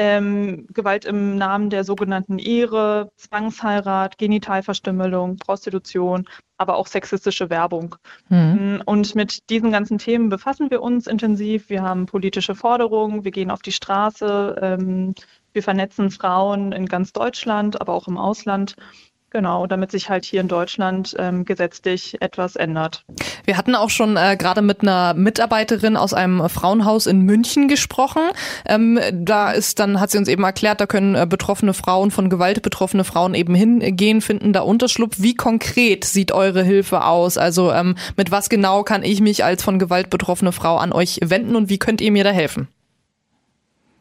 [0.00, 6.26] ähm, Gewalt im Namen der sogenannten Ehre, Zwangsheirat, Genitalverstümmelung, Prostitution,
[6.56, 7.96] aber auch sexistische Werbung.
[8.30, 11.68] Mm, Und mit diesen ganzen Themen befassen wir uns intensiv.
[11.68, 15.14] Wir haben politische Forderungen, wir gehen auf die Straße, ähm,
[15.52, 18.76] wir vernetzen Frauen in ganz Deutschland, aber auch im Ausland.
[19.32, 23.04] Genau, damit sich halt hier in Deutschland ähm, gesetzlich etwas ändert.
[23.44, 28.22] Wir hatten auch schon äh, gerade mit einer Mitarbeiterin aus einem Frauenhaus in München gesprochen.
[28.66, 32.28] Ähm, da ist dann, hat sie uns eben erklärt, da können äh, betroffene Frauen, von
[32.28, 35.16] Gewalt betroffene Frauen eben hingehen, finden da Unterschlupf.
[35.20, 37.38] Wie konkret sieht eure Hilfe aus?
[37.38, 41.20] Also ähm, mit was genau kann ich mich als von Gewalt betroffene Frau an euch
[41.22, 42.66] wenden und wie könnt ihr mir da helfen?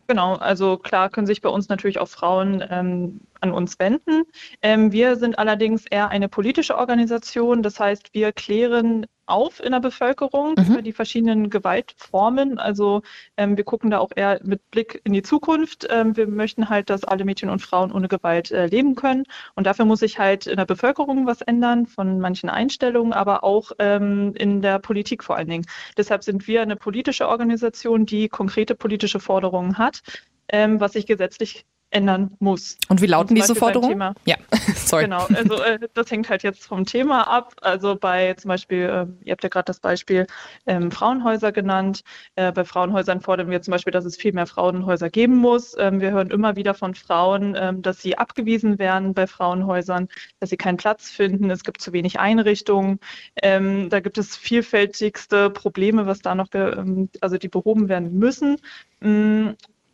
[0.07, 4.23] Genau, also klar können sich bei uns natürlich auch Frauen ähm, an uns wenden.
[4.61, 9.79] Ähm, wir sind allerdings eher eine politische Organisation, das heißt, wir klären auf in der
[9.79, 10.65] Bevölkerung Mhm.
[10.65, 12.57] über die verschiedenen Gewaltformen.
[12.57, 13.03] Also
[13.37, 15.87] ähm, wir gucken da auch eher mit Blick in die Zukunft.
[15.89, 19.23] Ähm, wir möchten halt, dass alle Mädchen und Frauen ohne Gewalt äh, leben können.
[19.55, 23.71] Und dafür muss sich halt in der Bevölkerung was ändern, von manchen Einstellungen, aber auch
[23.77, 25.65] ähm, in der Politik vor allen Dingen.
[25.95, 30.01] Deshalb sind wir eine politische Organisation, die konkrete politische Forderungen hat,
[30.47, 32.77] ähm, was sich gesetzlich ändern muss.
[32.87, 34.13] Und wie lauten diese Forderungen?
[34.25, 34.35] Ja,
[34.75, 35.03] sorry.
[35.03, 37.55] Genau, also äh, das hängt halt jetzt vom Thema ab.
[37.61, 40.27] Also bei zum Beispiel, ähm, ihr habt ja gerade das Beispiel
[40.67, 42.03] ähm, Frauenhäuser genannt.
[42.35, 45.75] Äh, bei Frauenhäusern fordern wir zum Beispiel, dass es viel mehr Frauenhäuser geben muss.
[45.77, 50.09] Ähm, wir hören immer wieder von Frauen, ähm, dass sie abgewiesen werden bei Frauenhäusern,
[50.39, 51.49] dass sie keinen Platz finden.
[51.49, 52.99] Es gibt zu wenig Einrichtungen.
[53.41, 58.57] Ähm, da gibt es vielfältigste Probleme, was da noch, ähm, also die behoben werden müssen.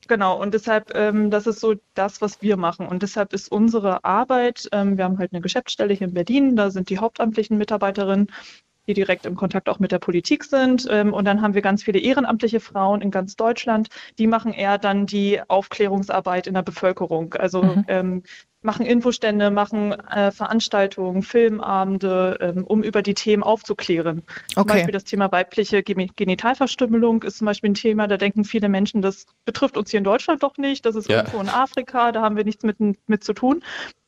[0.08, 2.88] Genau, und deshalb, ähm, das ist so das, was wir machen.
[2.88, 6.70] Und deshalb ist unsere Arbeit, ähm, wir haben halt eine Geschäftsstelle hier in Berlin, da
[6.70, 8.28] sind die hauptamtlichen Mitarbeiterinnen,
[8.88, 10.88] die direkt im Kontakt auch mit der Politik sind.
[10.90, 14.78] Ähm, und dann haben wir ganz viele ehrenamtliche Frauen in ganz Deutschland, die machen eher
[14.78, 17.34] dann die Aufklärungsarbeit in der Bevölkerung.
[17.36, 17.86] Also Mhm.
[17.88, 18.24] ähm,
[18.62, 24.24] machen Infostände, machen äh, Veranstaltungen, Filmabende, ähm, um über die Themen aufzuklären.
[24.54, 24.78] Zum Okay.
[24.78, 29.26] Beispiel das Thema weibliche Genitalverstümmelung ist zum Beispiel ein Thema, da denken viele Menschen, das
[29.46, 31.18] betrifft uns hier in Deutschland doch nicht, das ist Ja.
[31.18, 32.78] irgendwo in Afrika, da haben wir nichts mit,
[33.08, 33.64] mit zu tun.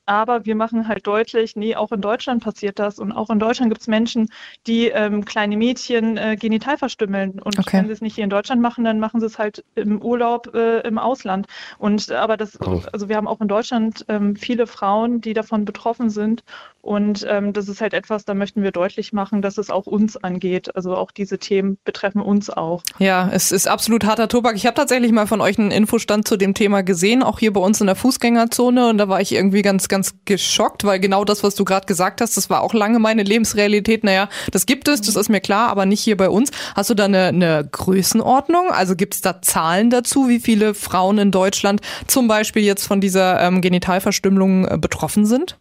[0.08, 2.98] Aber wir machen halt deutlich, nee, auch in Deutschland passiert das.
[2.98, 4.30] Und auch in Deutschland gibt es Menschen,
[4.66, 7.40] die ähm, kleine Mädchen äh, genital verstümmeln.
[7.42, 7.78] Und Okay.
[7.78, 10.54] wenn sie es nicht hier in Deutschland machen, dann machen sie es halt im Urlaub
[10.56, 11.48] äh, im Ausland.
[11.78, 12.82] Und aber das, Oh.
[12.94, 16.44] also wir haben auch in Deutschland ähm, viele Frauen, die davon betroffen sind.
[16.82, 20.16] Und ähm, das ist halt etwas, da möchten wir deutlich machen, dass es auch uns
[20.16, 20.76] angeht.
[20.76, 22.82] Also auch diese Themen betreffen uns auch.
[22.98, 24.56] Ja, es ist absolut harter Tobak.
[24.56, 27.60] Ich habe tatsächlich mal von euch einen Infostand zu dem Thema gesehen, auch hier bei
[27.60, 28.90] uns in der Fußgängerzone.
[28.90, 32.22] Und da war ich irgendwie ganz, ganz geschockt, weil genau das, was du gerade gesagt
[32.22, 34.04] hast, das war auch lange meine Lebensrealität.
[34.04, 36.52] Naja, das gibt es, das ist mir klar, aber nicht hier bei uns.
[36.76, 38.72] Hast du da eine, eine Größenordnung?
[38.72, 43.02] Also gibt es da Zahlen dazu, wie viele Frauen in Deutschland zum Beispiel jetzt von
[43.02, 45.58] dieser ähm, Genitalverstümmelung äh, betroffen sind?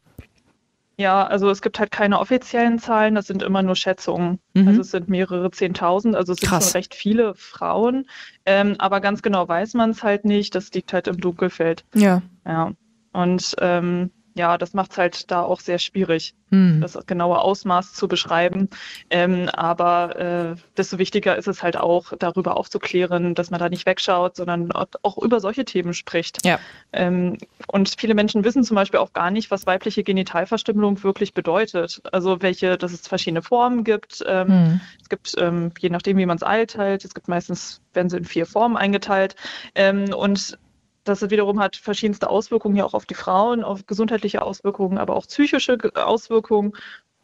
[0.98, 4.38] Ja, also es gibt halt keine offiziellen Zahlen, das sind immer nur Schätzungen.
[4.54, 4.68] Mhm.
[4.68, 6.70] Also es sind mehrere Zehntausend, also es sind Krass.
[6.70, 8.08] schon recht viele Frauen.
[8.46, 11.84] Ähm, aber ganz genau weiß man es halt nicht, das liegt halt im Dunkelfeld.
[11.94, 12.22] Ja.
[12.46, 12.72] Ja.
[13.12, 16.80] Und ähm, ja, das macht es halt da auch sehr schwierig, Hm.
[16.80, 18.68] das genaue Ausmaß zu beschreiben.
[19.10, 23.84] Ähm, aber äh, desto wichtiger ist es halt auch, darüber aufzuklären, dass man da nicht
[23.84, 26.46] wegschaut, sondern auch über solche Themen spricht.
[26.46, 26.60] Ja.
[26.92, 32.00] Ähm, und viele Menschen wissen zum Beispiel auch gar nicht, was weibliche Genitalverstümmelung wirklich bedeutet.
[32.12, 34.22] Also welche, dass es verschiedene Formen gibt.
[34.26, 34.80] Ähm, Hm.
[35.02, 38.24] Es gibt, ähm, je nachdem, wie man es einteilt, es gibt meistens, werden sie in
[38.24, 39.34] vier Formen eingeteilt.
[39.74, 40.58] Ähm, und
[41.08, 45.26] das wiederum hat verschiedenste Auswirkungen ja auch auf die Frauen, auf gesundheitliche Auswirkungen, aber auch
[45.26, 46.72] psychische Ge- Auswirkungen.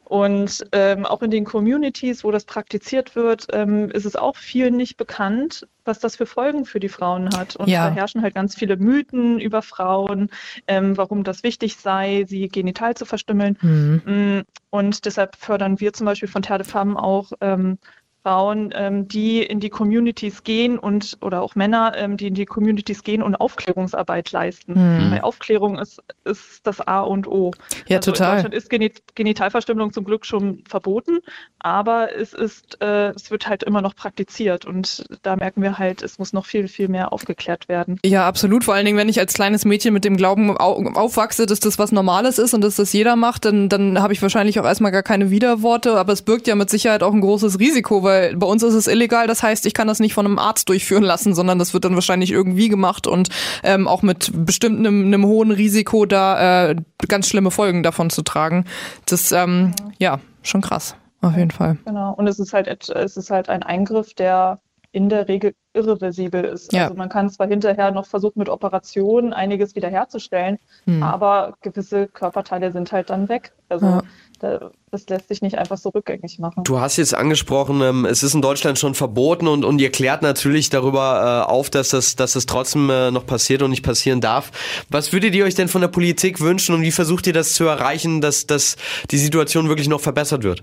[0.04, 4.76] Und ähm, auch in den Communities, wo das praktiziert wird, ähm, ist es auch vielen
[4.76, 7.56] nicht bekannt, was das für Folgen für die Frauen hat.
[7.56, 7.88] Und Ja.
[7.88, 10.28] da herrschen halt ganz viele Mythen über Frauen,
[10.66, 13.56] ähm, warum das wichtig sei, sie genital zu verstümmeln.
[13.60, 14.02] Hm.
[14.04, 17.78] Mm, Und deshalb fördern wir zum Beispiel von Terre de Femme auch ähm,
[18.22, 22.46] Frauen, ähm, die in die Communities gehen und oder auch Männer, ähm, die in die
[22.46, 24.74] Communities gehen und Aufklärungsarbeit leisten.
[24.74, 25.10] Hm.
[25.10, 27.50] Weil Aufklärung ist, ist das A und O.
[27.86, 28.34] Ja, also In total.
[28.34, 31.18] Deutschland ist Geni Genitalverstümmelung zum Glück schon verboten,
[31.58, 36.02] aber es ist, äh, es wird halt immer noch praktiziert und da merken wir halt,
[36.02, 37.98] es muss noch viel, viel mehr aufgeklärt werden.
[38.04, 38.64] Ja, absolut.
[38.64, 41.78] Vor allen Dingen, wenn ich als kleines Mädchen mit dem Glauben au aufwachse, dass das
[41.78, 44.92] was Normales ist und dass das jeder macht, dann, dann habe ich wahrscheinlich auch erstmal
[44.92, 45.96] gar keine Widerworte.
[45.98, 48.86] Aber es birgt ja mit Sicherheit auch ein großes Risiko, weil bei uns ist es
[48.86, 49.26] illegal.
[49.26, 51.94] Das heißt, ich kann das nicht von einem Arzt durchführen lassen, sondern das wird dann
[51.94, 53.28] wahrscheinlich irgendwie gemacht und
[53.62, 56.76] ähm, auch mit bestimmt einem, einem hohen Risiko da äh,
[57.08, 58.64] ganz schlimme Folgen davon zu tragen.
[59.06, 60.96] Das, ähm, ja, schon krass.
[61.20, 61.78] Auf jeden Fall.
[61.84, 62.12] Genau.
[62.14, 64.58] Und es ist halt, es ist halt ein Eingriff, der
[64.92, 66.72] in der Regel irreversibel ist.
[66.72, 66.84] Ja.
[66.84, 71.02] Also man kann zwar hinterher noch versuchen, mit Operationen einiges wiederherzustellen, Hm.
[71.02, 73.52] aber gewisse Körperteile sind halt dann weg.
[73.70, 74.02] Also Ja.
[74.38, 76.64] da, das lässt sich nicht einfach so rückgängig machen.
[76.64, 80.20] Du hast jetzt angesprochen, ähm, es ist in Deutschland schon verboten und, und ihr klärt
[80.20, 84.20] natürlich darüber äh, auf, dass das, dass das trotzdem äh, noch passiert und nicht passieren
[84.20, 84.52] darf.
[84.90, 87.64] Was würdet ihr euch denn von der Politik wünschen und wie versucht ihr das zu
[87.64, 88.76] erreichen, dass, dass
[89.10, 90.62] die Situation wirklich noch verbessert wird?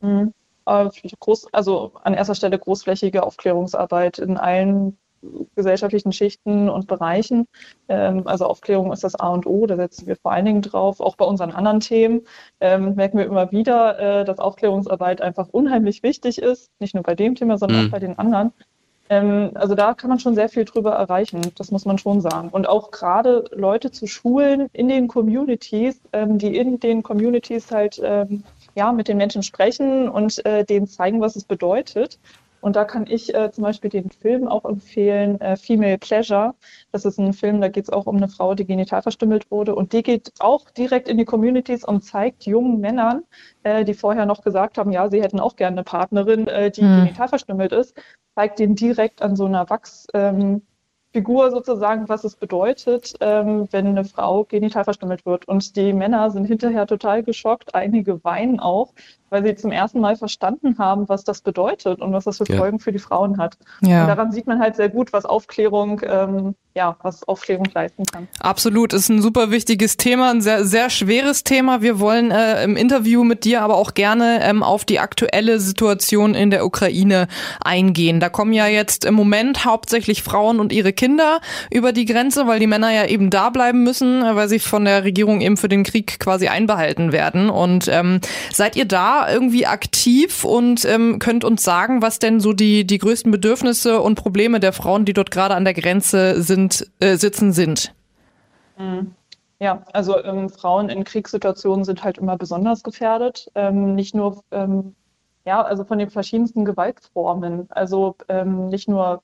[0.00, 0.32] Mhm.
[0.66, 0.88] Äh,
[1.20, 4.98] Groß, also an erster Stelle großflächige Aufklärungsarbeit in allen
[5.54, 7.46] gesellschaftlichen Schichten und Bereichen.
[7.88, 11.00] Ähm, also Aufklärung ist das A und O, da setzen wir vor allen Dingen drauf.
[11.00, 12.22] Auch bei unseren anderen Themen
[12.60, 16.70] ähm, merken wir immer wieder, äh, dass Aufklärungsarbeit einfach unheimlich wichtig ist.
[16.80, 17.86] Nicht nur bei dem Thema, sondern Mhm.
[17.86, 18.52] auch bei den anderen.
[19.08, 22.48] Ähm, also da kann man schon sehr viel drüber erreichen, das muss man schon sagen.
[22.50, 28.02] Und auch gerade Leute zu schulen in den Communities, die in den Communities halt
[28.76, 32.20] ja, mit den Menschen sprechen und äh, denen zeigen, was es bedeutet.
[32.60, 36.54] Und da kann ich äh, zum Beispiel den Film auch empfehlen, äh, Female Pleasure.
[36.90, 39.74] Das ist ein Film, da geht es auch um eine Frau, die genital verstümmelt wurde.
[39.74, 43.24] Und die geht auch direkt in die Communities und zeigt jungen Männern,
[43.62, 46.80] äh, die vorher noch gesagt haben, ja, sie hätten auch gerne eine Partnerin, äh, die
[46.82, 46.96] Hm.
[46.96, 47.96] genital verstümmelt ist,
[48.34, 50.06] zeigt denen direkt an so einer Wachs.
[50.14, 50.62] Ähm,
[51.16, 55.48] Figur sozusagen, was es bedeutet, ähm, wenn eine Frau genital verstümmelt wird.
[55.48, 58.92] Und die Männer sind hinterher total geschockt, einige weinen auch,
[59.30, 62.56] weil sie zum ersten Mal verstanden haben, was das bedeutet und was das für Ja.
[62.56, 63.56] Folgen für die Frauen hat.
[63.82, 64.06] Und Ja.
[64.06, 68.28] daran sieht man halt sehr gut, was Aufklärung, ähm, ja, was Aufklärung leisten kann.
[68.40, 71.80] Absolut, ist ein super wichtiges Thema, ein sehr, sehr schweres Thema.
[71.82, 76.34] Wir wollen äh, im Interview mit dir aber auch gerne ähm, auf die aktuelle Situation
[76.34, 77.28] in der Ukraine
[77.64, 78.20] eingehen.
[78.20, 82.60] Da kommen ja jetzt im Moment hauptsächlich Frauen und ihre Kinder über die Grenze, weil
[82.60, 85.68] die Männer ja eben da bleiben müssen, äh, weil sie von der Regierung eben für
[85.68, 87.48] den Krieg quasi einbehalten werden.
[87.48, 88.20] Und ähm,
[88.52, 92.98] seid ihr da irgendwie aktiv und ähm, könnt uns sagen, was denn so die, die
[92.98, 97.52] größten Bedürfnisse und Probleme der Frauen, die dort gerade an der Grenze sind, äh, sitzen,
[97.52, 97.94] sind?
[98.78, 99.14] Mhm.
[99.58, 103.50] Ja, also ähm, Frauen in Kriegssituationen sind halt immer besonders gefährdet.
[103.54, 104.94] Ähm, nicht nur, ähm,
[105.46, 107.66] ja, also von den verschiedensten Gewaltformen.
[107.70, 109.22] Also ähm, nicht nur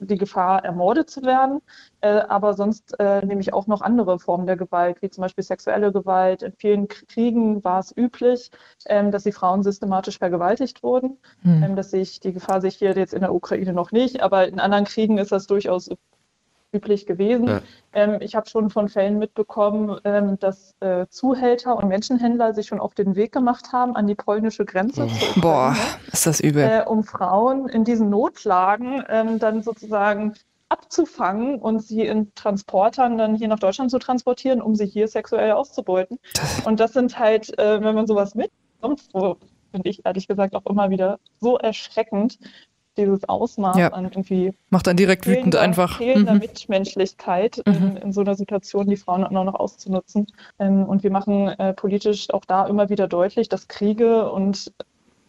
[0.00, 1.60] die Gefahr, ermordet zu werden,
[2.00, 5.92] äh, aber sonst äh, nämlich auch noch andere Formen der Gewalt, wie zum Beispiel sexuelle
[5.92, 6.42] Gewalt.
[6.42, 8.50] In vielen Kriegen war es üblich,
[8.86, 11.18] ähm, dass die Frauen systematisch vergewaltigt wurden.
[11.42, 11.62] Hm.
[11.62, 14.60] Ähm, dass sich die Gefahr sich hier jetzt in der Ukraine noch nicht, aber in
[14.60, 15.90] anderen Kriegen ist das durchaus
[16.72, 17.46] üblich gewesen.
[17.46, 17.60] Ja.
[17.92, 22.80] Ähm, ich habe schon von Fällen mitbekommen, ähm, dass äh, Zuhälter und Menschenhändler sich schon
[22.80, 25.04] auf den Weg gemacht haben an die polnische Grenze.
[25.04, 25.76] Ukraine, Boah,
[26.12, 26.62] ist das übel.
[26.62, 30.34] Äh, um Frauen in diesen Notlagen ähm, dann sozusagen
[30.68, 35.52] abzufangen und sie in Transportern dann hier nach Deutschland zu transportieren, um sie hier sexuell
[35.52, 36.18] auszubeuten.
[36.64, 39.38] Und das sind halt, äh, wenn man sowas mitbekommt, so
[39.70, 42.38] finde ich ehrlich gesagt auch immer wieder so erschreckend,
[42.98, 43.88] dieses Ausmaß Ja.
[43.92, 45.96] an irgendwie Macht dann direkt wütend fehlender, einfach.
[45.98, 46.40] fehlender Mhm.
[46.40, 50.26] Mitmenschlichkeit in, in so einer Situation, die Frauen auch noch auszunutzen.
[50.58, 54.72] Ähm, und wir machen äh, politisch auch da immer wieder deutlich, dass Kriege und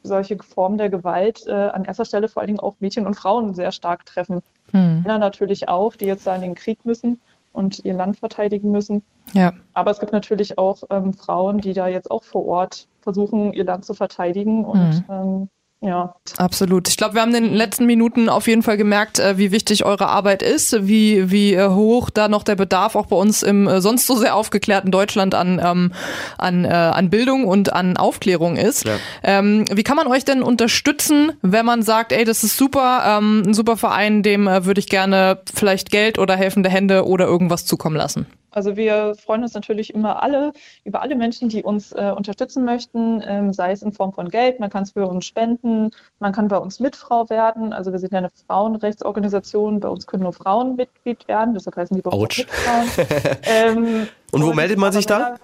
[0.03, 3.53] solche Formen der Gewalt äh, an erster Stelle vor allen Dingen auch Mädchen und Frauen
[3.53, 4.41] sehr stark treffen.
[4.71, 5.01] Mhm.
[5.03, 7.19] Männer natürlich auch, die jetzt da in den Krieg müssen.
[7.51, 9.01] und ihr Land verteidigen müssen.
[9.33, 9.53] Ja.
[9.73, 13.63] Aber es gibt natürlich auch ähm, Frauen, die da jetzt auch vor Ort versuchen, ihr
[13.65, 15.03] Land zu verteidigen und Mhm.
[15.09, 15.49] ähm,
[15.81, 16.89] ja, Absolut.
[16.89, 19.85] Ich glaube, wir haben in den letzten Minuten auf jeden Fall gemerkt, äh, wie wichtig
[19.85, 23.67] eure Arbeit ist, wie, wie äh, hoch da noch der Bedarf auch bei uns im
[23.67, 25.93] äh, sonst so sehr aufgeklärten Deutschland an, ähm,
[26.37, 28.85] an, äh, an Bildung und an Aufklärung ist.
[28.85, 28.97] Ja.
[29.23, 33.43] Ähm, wie kann man euch denn unterstützen, wenn man sagt, ey, das ist super, ähm,
[33.47, 37.65] ein super Verein, dem äh, würde ich gerne vielleicht Geld oder helfende Hände oder irgendwas
[37.65, 38.27] zukommen lassen?
[38.51, 43.21] Also wir freuen uns natürlich immer alle über alle Menschen, die uns äh, unterstützen möchten,
[43.25, 46.47] ähm, sei es in Form von Geld, man kann es für uns spenden, man kann
[46.47, 47.73] bei uns Mitfrau werden.
[47.73, 51.95] Also wir sind ja eine Frauenrechtsorganisation, bei uns können nur Frauen Mitglied werden, deshalb heißen
[51.95, 52.37] die bei uns.
[52.37, 52.89] Mitfrauen.
[53.43, 55.19] ähm, Und wo meldet man sich da?
[55.19, 55.39] Männer,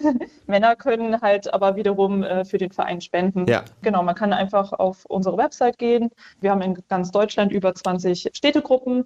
[0.46, 3.46] Männer können halt aber wiederum äh, für den Verein spenden.
[3.46, 3.64] Ja.
[3.82, 6.10] Genau, man kann einfach auf unsere Website gehen.
[6.40, 9.04] Wir haben in ganz Deutschland über 20 Städtegruppen.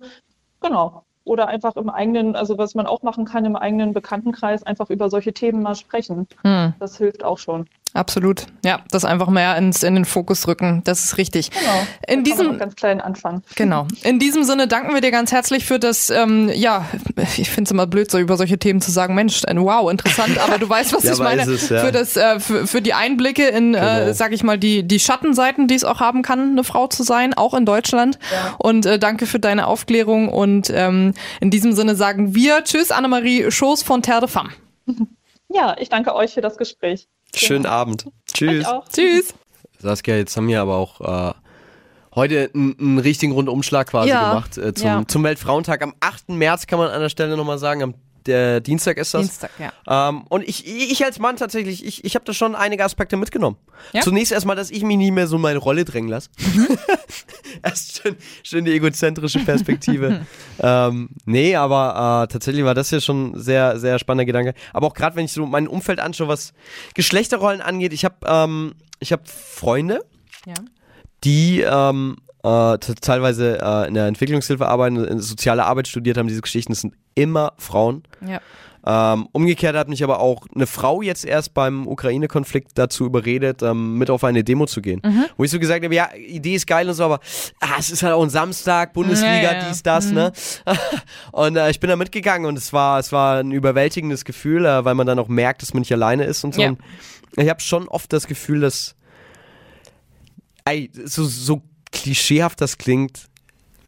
[0.60, 1.04] Genau.
[1.26, 5.10] Oder einfach im eigenen, also was man auch machen kann, im eigenen Bekanntenkreis einfach über
[5.10, 6.28] solche Themen mal sprechen.
[6.42, 6.74] Hm.
[6.78, 7.66] Das hilft auch schon.
[7.96, 8.46] Absolut.
[8.64, 10.82] Ja, das einfach mehr ins, in den Fokus rücken.
[10.84, 11.50] Das ist richtig.
[11.50, 11.86] Genau.
[12.06, 13.42] In diesem, ganz klein anfangen.
[13.54, 13.86] Genau.
[14.04, 16.86] In diesem Sinne danken wir dir ganz herzlich für das, ähm, ja,
[17.36, 20.38] ich finde es immer blöd, so über solche Themen zu sagen, Mensch, ein wow, interessant,
[20.38, 21.42] aber du weißt, was Ja, ich meine.
[21.42, 21.80] ist es, ja.
[21.84, 23.84] Für das, äh, für, für die Einblicke in, Genau.
[23.84, 27.02] äh, sag ich mal, die, die Schattenseiten, die es auch haben kann, eine Frau zu
[27.02, 28.18] sein, auch in Deutschland.
[28.32, 28.54] Ja.
[28.58, 30.28] Und äh, danke für deine Aufklärung.
[30.28, 34.50] Und ähm, in diesem Sinne sagen wir Tschüss, Annemarie Schoß von Terre de Femme.
[35.48, 37.06] Ja, ich danke euch für das Gespräch.
[37.38, 38.06] Schönen Abend.
[38.32, 38.66] Tschüss.
[38.92, 39.34] Tschüss.
[39.78, 41.34] Saskia, jetzt haben wir aber auch äh,
[42.14, 45.02] heute einen, einen richtigen Rundumschlag quasi Ja, gemacht äh, zum, ja.
[45.06, 45.82] zum Weltfrauentag.
[45.82, 46.30] Am 8.
[46.30, 47.94] März kann man an der Stelle nochmal sagen, am
[48.26, 49.22] der Dienstag ist das.
[49.22, 50.08] Dienstag, ja.
[50.08, 53.56] Ähm, und ich, ich als Mann tatsächlich, ich, ich habe da schon einige Aspekte mitgenommen.
[53.92, 54.02] Ja?
[54.02, 56.30] Zunächst erstmal, dass ich mich nie mehr so in meine Rolle drängen lasse.
[57.62, 60.26] Erst schön, schön die egozentrische Perspektive.
[60.60, 64.54] ähm, nee, aber äh, tatsächlich war das ja schon ein sehr, sehr spannender Gedanke.
[64.72, 66.52] Aber auch gerade, wenn ich so mein Umfeld anschaue, was
[66.94, 70.04] Geschlechterrollen angeht, ich habe ähm, ich hab Freunde,
[70.46, 70.54] Ja.
[71.24, 72.16] die ähm,
[72.46, 76.80] äh, teilweise äh, in der Entwicklungshilfe arbeiten, in soziale Arbeit studiert haben, diese Geschichten, das
[76.82, 78.04] sind immer Frauen.
[78.26, 78.40] Ja.
[78.88, 83.98] Ähm, umgekehrt hat mich aber auch eine Frau jetzt erst beim Ukraine-Konflikt dazu überredet, ähm,
[83.98, 85.00] mit auf eine Demo zu gehen.
[85.04, 85.24] Mhm.
[85.36, 87.18] Wo ich so gesagt habe, ja, Idee ist geil und so, aber
[87.58, 89.68] ah, es ist halt auch ein Samstag, Bundesliga, Ja, ja, ja.
[89.68, 90.14] dies, das, Mhm.
[90.14, 90.32] ne?
[91.32, 94.84] und äh, ich bin da mitgegangen und es war, es war ein überwältigendes Gefühl, äh,
[94.84, 96.62] weil man dann auch merkt, dass man nicht alleine ist und so.
[96.62, 96.68] Ja.
[96.68, 96.78] Und
[97.38, 98.94] ich habe schon oft das Gefühl, dass
[100.64, 101.62] ey, so, so
[102.02, 103.28] klischeehaft das klingt,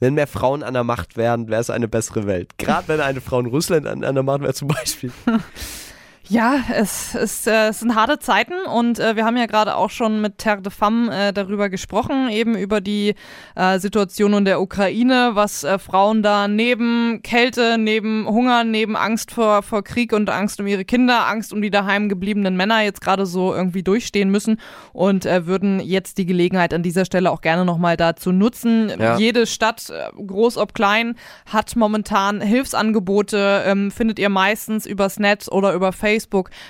[0.01, 2.57] wenn mehr Frauen an der Macht wären, wäre es eine bessere Welt.
[2.59, 5.13] Gerade wenn eine Frau in Russland an, an der Macht wäre zum Beispiel.
[6.31, 9.89] Ja, es, ist, äh, es sind harte Zeiten und äh, wir haben ja gerade auch
[9.89, 13.15] schon mit Terre de Femme äh, darüber gesprochen, eben über die
[13.55, 19.31] äh, Situation in der Ukraine, was äh, Frauen da neben Kälte, neben Hunger, neben Angst
[19.31, 23.01] vor, vor Krieg und Angst um ihre Kinder, Angst um die daheim gebliebenen Männer jetzt
[23.01, 24.61] gerade so irgendwie durchstehen müssen
[24.93, 28.93] und äh, würden jetzt die Gelegenheit an dieser Stelle auch gerne nochmal dazu nutzen.
[28.99, 29.17] Ja.
[29.17, 31.15] Jede Stadt, äh, groß ob klein,
[31.47, 36.18] hat momentan Hilfsangebote, ähm, findet ihr meistens übers Netz oder über Facebook.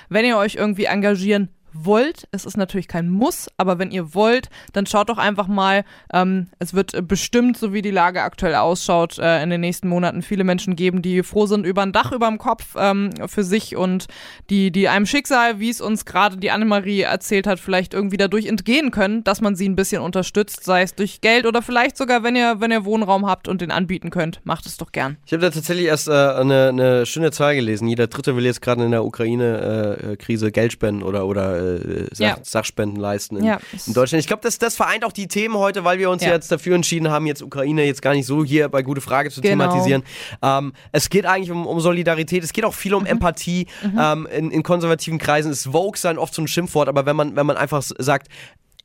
[0.09, 4.49] Wenn ihr euch irgendwie engagieren wollt, es ist natürlich kein Muss, aber wenn ihr wollt,
[4.73, 5.83] dann schaut doch einfach mal.
[6.13, 9.87] Ähm, es wird äh, bestimmt, so wie die Lage aktuell ausschaut, äh, in den nächsten
[9.87, 13.43] Monaten viele Menschen geben, die froh sind über ein Dach über dem Kopf ähm, für
[13.43, 14.07] sich und
[14.49, 18.45] die, die einem Schicksal, wie es uns gerade die Annemarie erzählt hat, vielleicht irgendwie dadurch
[18.45, 22.23] entgehen können, dass man sie ein bisschen unterstützt, sei es durch Geld oder vielleicht sogar,
[22.23, 24.41] wenn ihr, wenn ihr Wohnraum habt und den anbieten könnt.
[24.43, 25.17] Macht es doch gern.
[25.25, 27.87] Ich habe da tatsächlich erst äh, eine, eine schöne Zahl gelesen.
[27.87, 32.37] Jeder Dritte will jetzt gerade in der Ukraine-Krise Geld spenden oder, oder äh, Sach Ja.
[32.43, 33.59] Sachspenden leisten in, Ja.
[33.87, 34.19] in Deutschland.
[34.21, 36.31] Ich glaube, das, das vereint auch die Themen heute, weil wir uns Ja.
[36.31, 39.41] jetzt dafür entschieden haben, jetzt Ukraine jetzt gar nicht so hier bei Gute Frage zu
[39.41, 39.65] Genau.
[39.65, 40.03] thematisieren.
[40.41, 43.67] Ähm, es geht eigentlich um, um Solidarität, es geht auch viel um Empathie.
[43.97, 47.35] Ähm, in, in konservativen Kreisen ist Vogue sein oft so ein Schimpfwort, aber wenn man,
[47.35, 48.27] wenn man einfach sagt,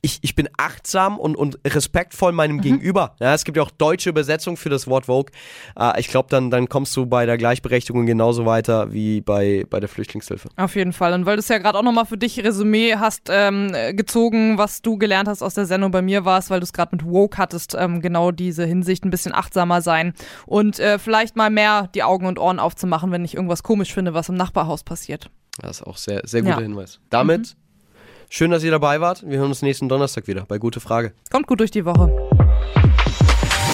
[0.05, 3.15] ich, ich bin achtsam und, und respektvoll meinem Gegenüber.
[3.19, 5.31] Ja, es gibt ja auch deutsche Übersetzungen für das Wort Vogue.
[5.77, 9.79] Äh, ich glaube, dann, dann kommst du bei der Gleichberechtigung genauso weiter wie bei, bei
[9.79, 10.49] der Flüchtlingshilfe.
[10.57, 11.13] Auf jeden Fall.
[11.13, 14.59] Und weil du es ja gerade auch nochmal für dich Resümee hast ähm, äh, gezogen,
[14.59, 17.03] was du gelernt hast aus der Sendung bei mir warst, weil du es gerade mit
[17.03, 20.13] Woke hattest, ähm, genau diese Hinsicht ein bisschen achtsamer sein
[20.45, 24.13] und äh, vielleicht mal mehr die Augen und Ohren aufzumachen, wenn ich irgendwas komisch finde,
[24.13, 25.31] was im Nachbarhaus passiert.
[25.59, 26.61] Das ist auch sehr, sehr guter Ja.
[26.61, 26.99] Hinweis.
[27.09, 27.55] Damit,
[28.29, 29.23] schön, dass ihr dabei wart.
[29.27, 31.13] Wir hören uns nächsten Donnerstag wieder bei Gute Frage.
[31.31, 32.11] Kommt gut durch die Woche.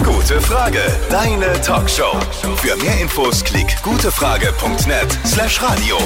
[0.04, 0.80] Gute Frage,
[1.10, 2.20] deine Talkshow.
[2.58, 5.98] Für mehr Infos klick gutefrage.net slash radio.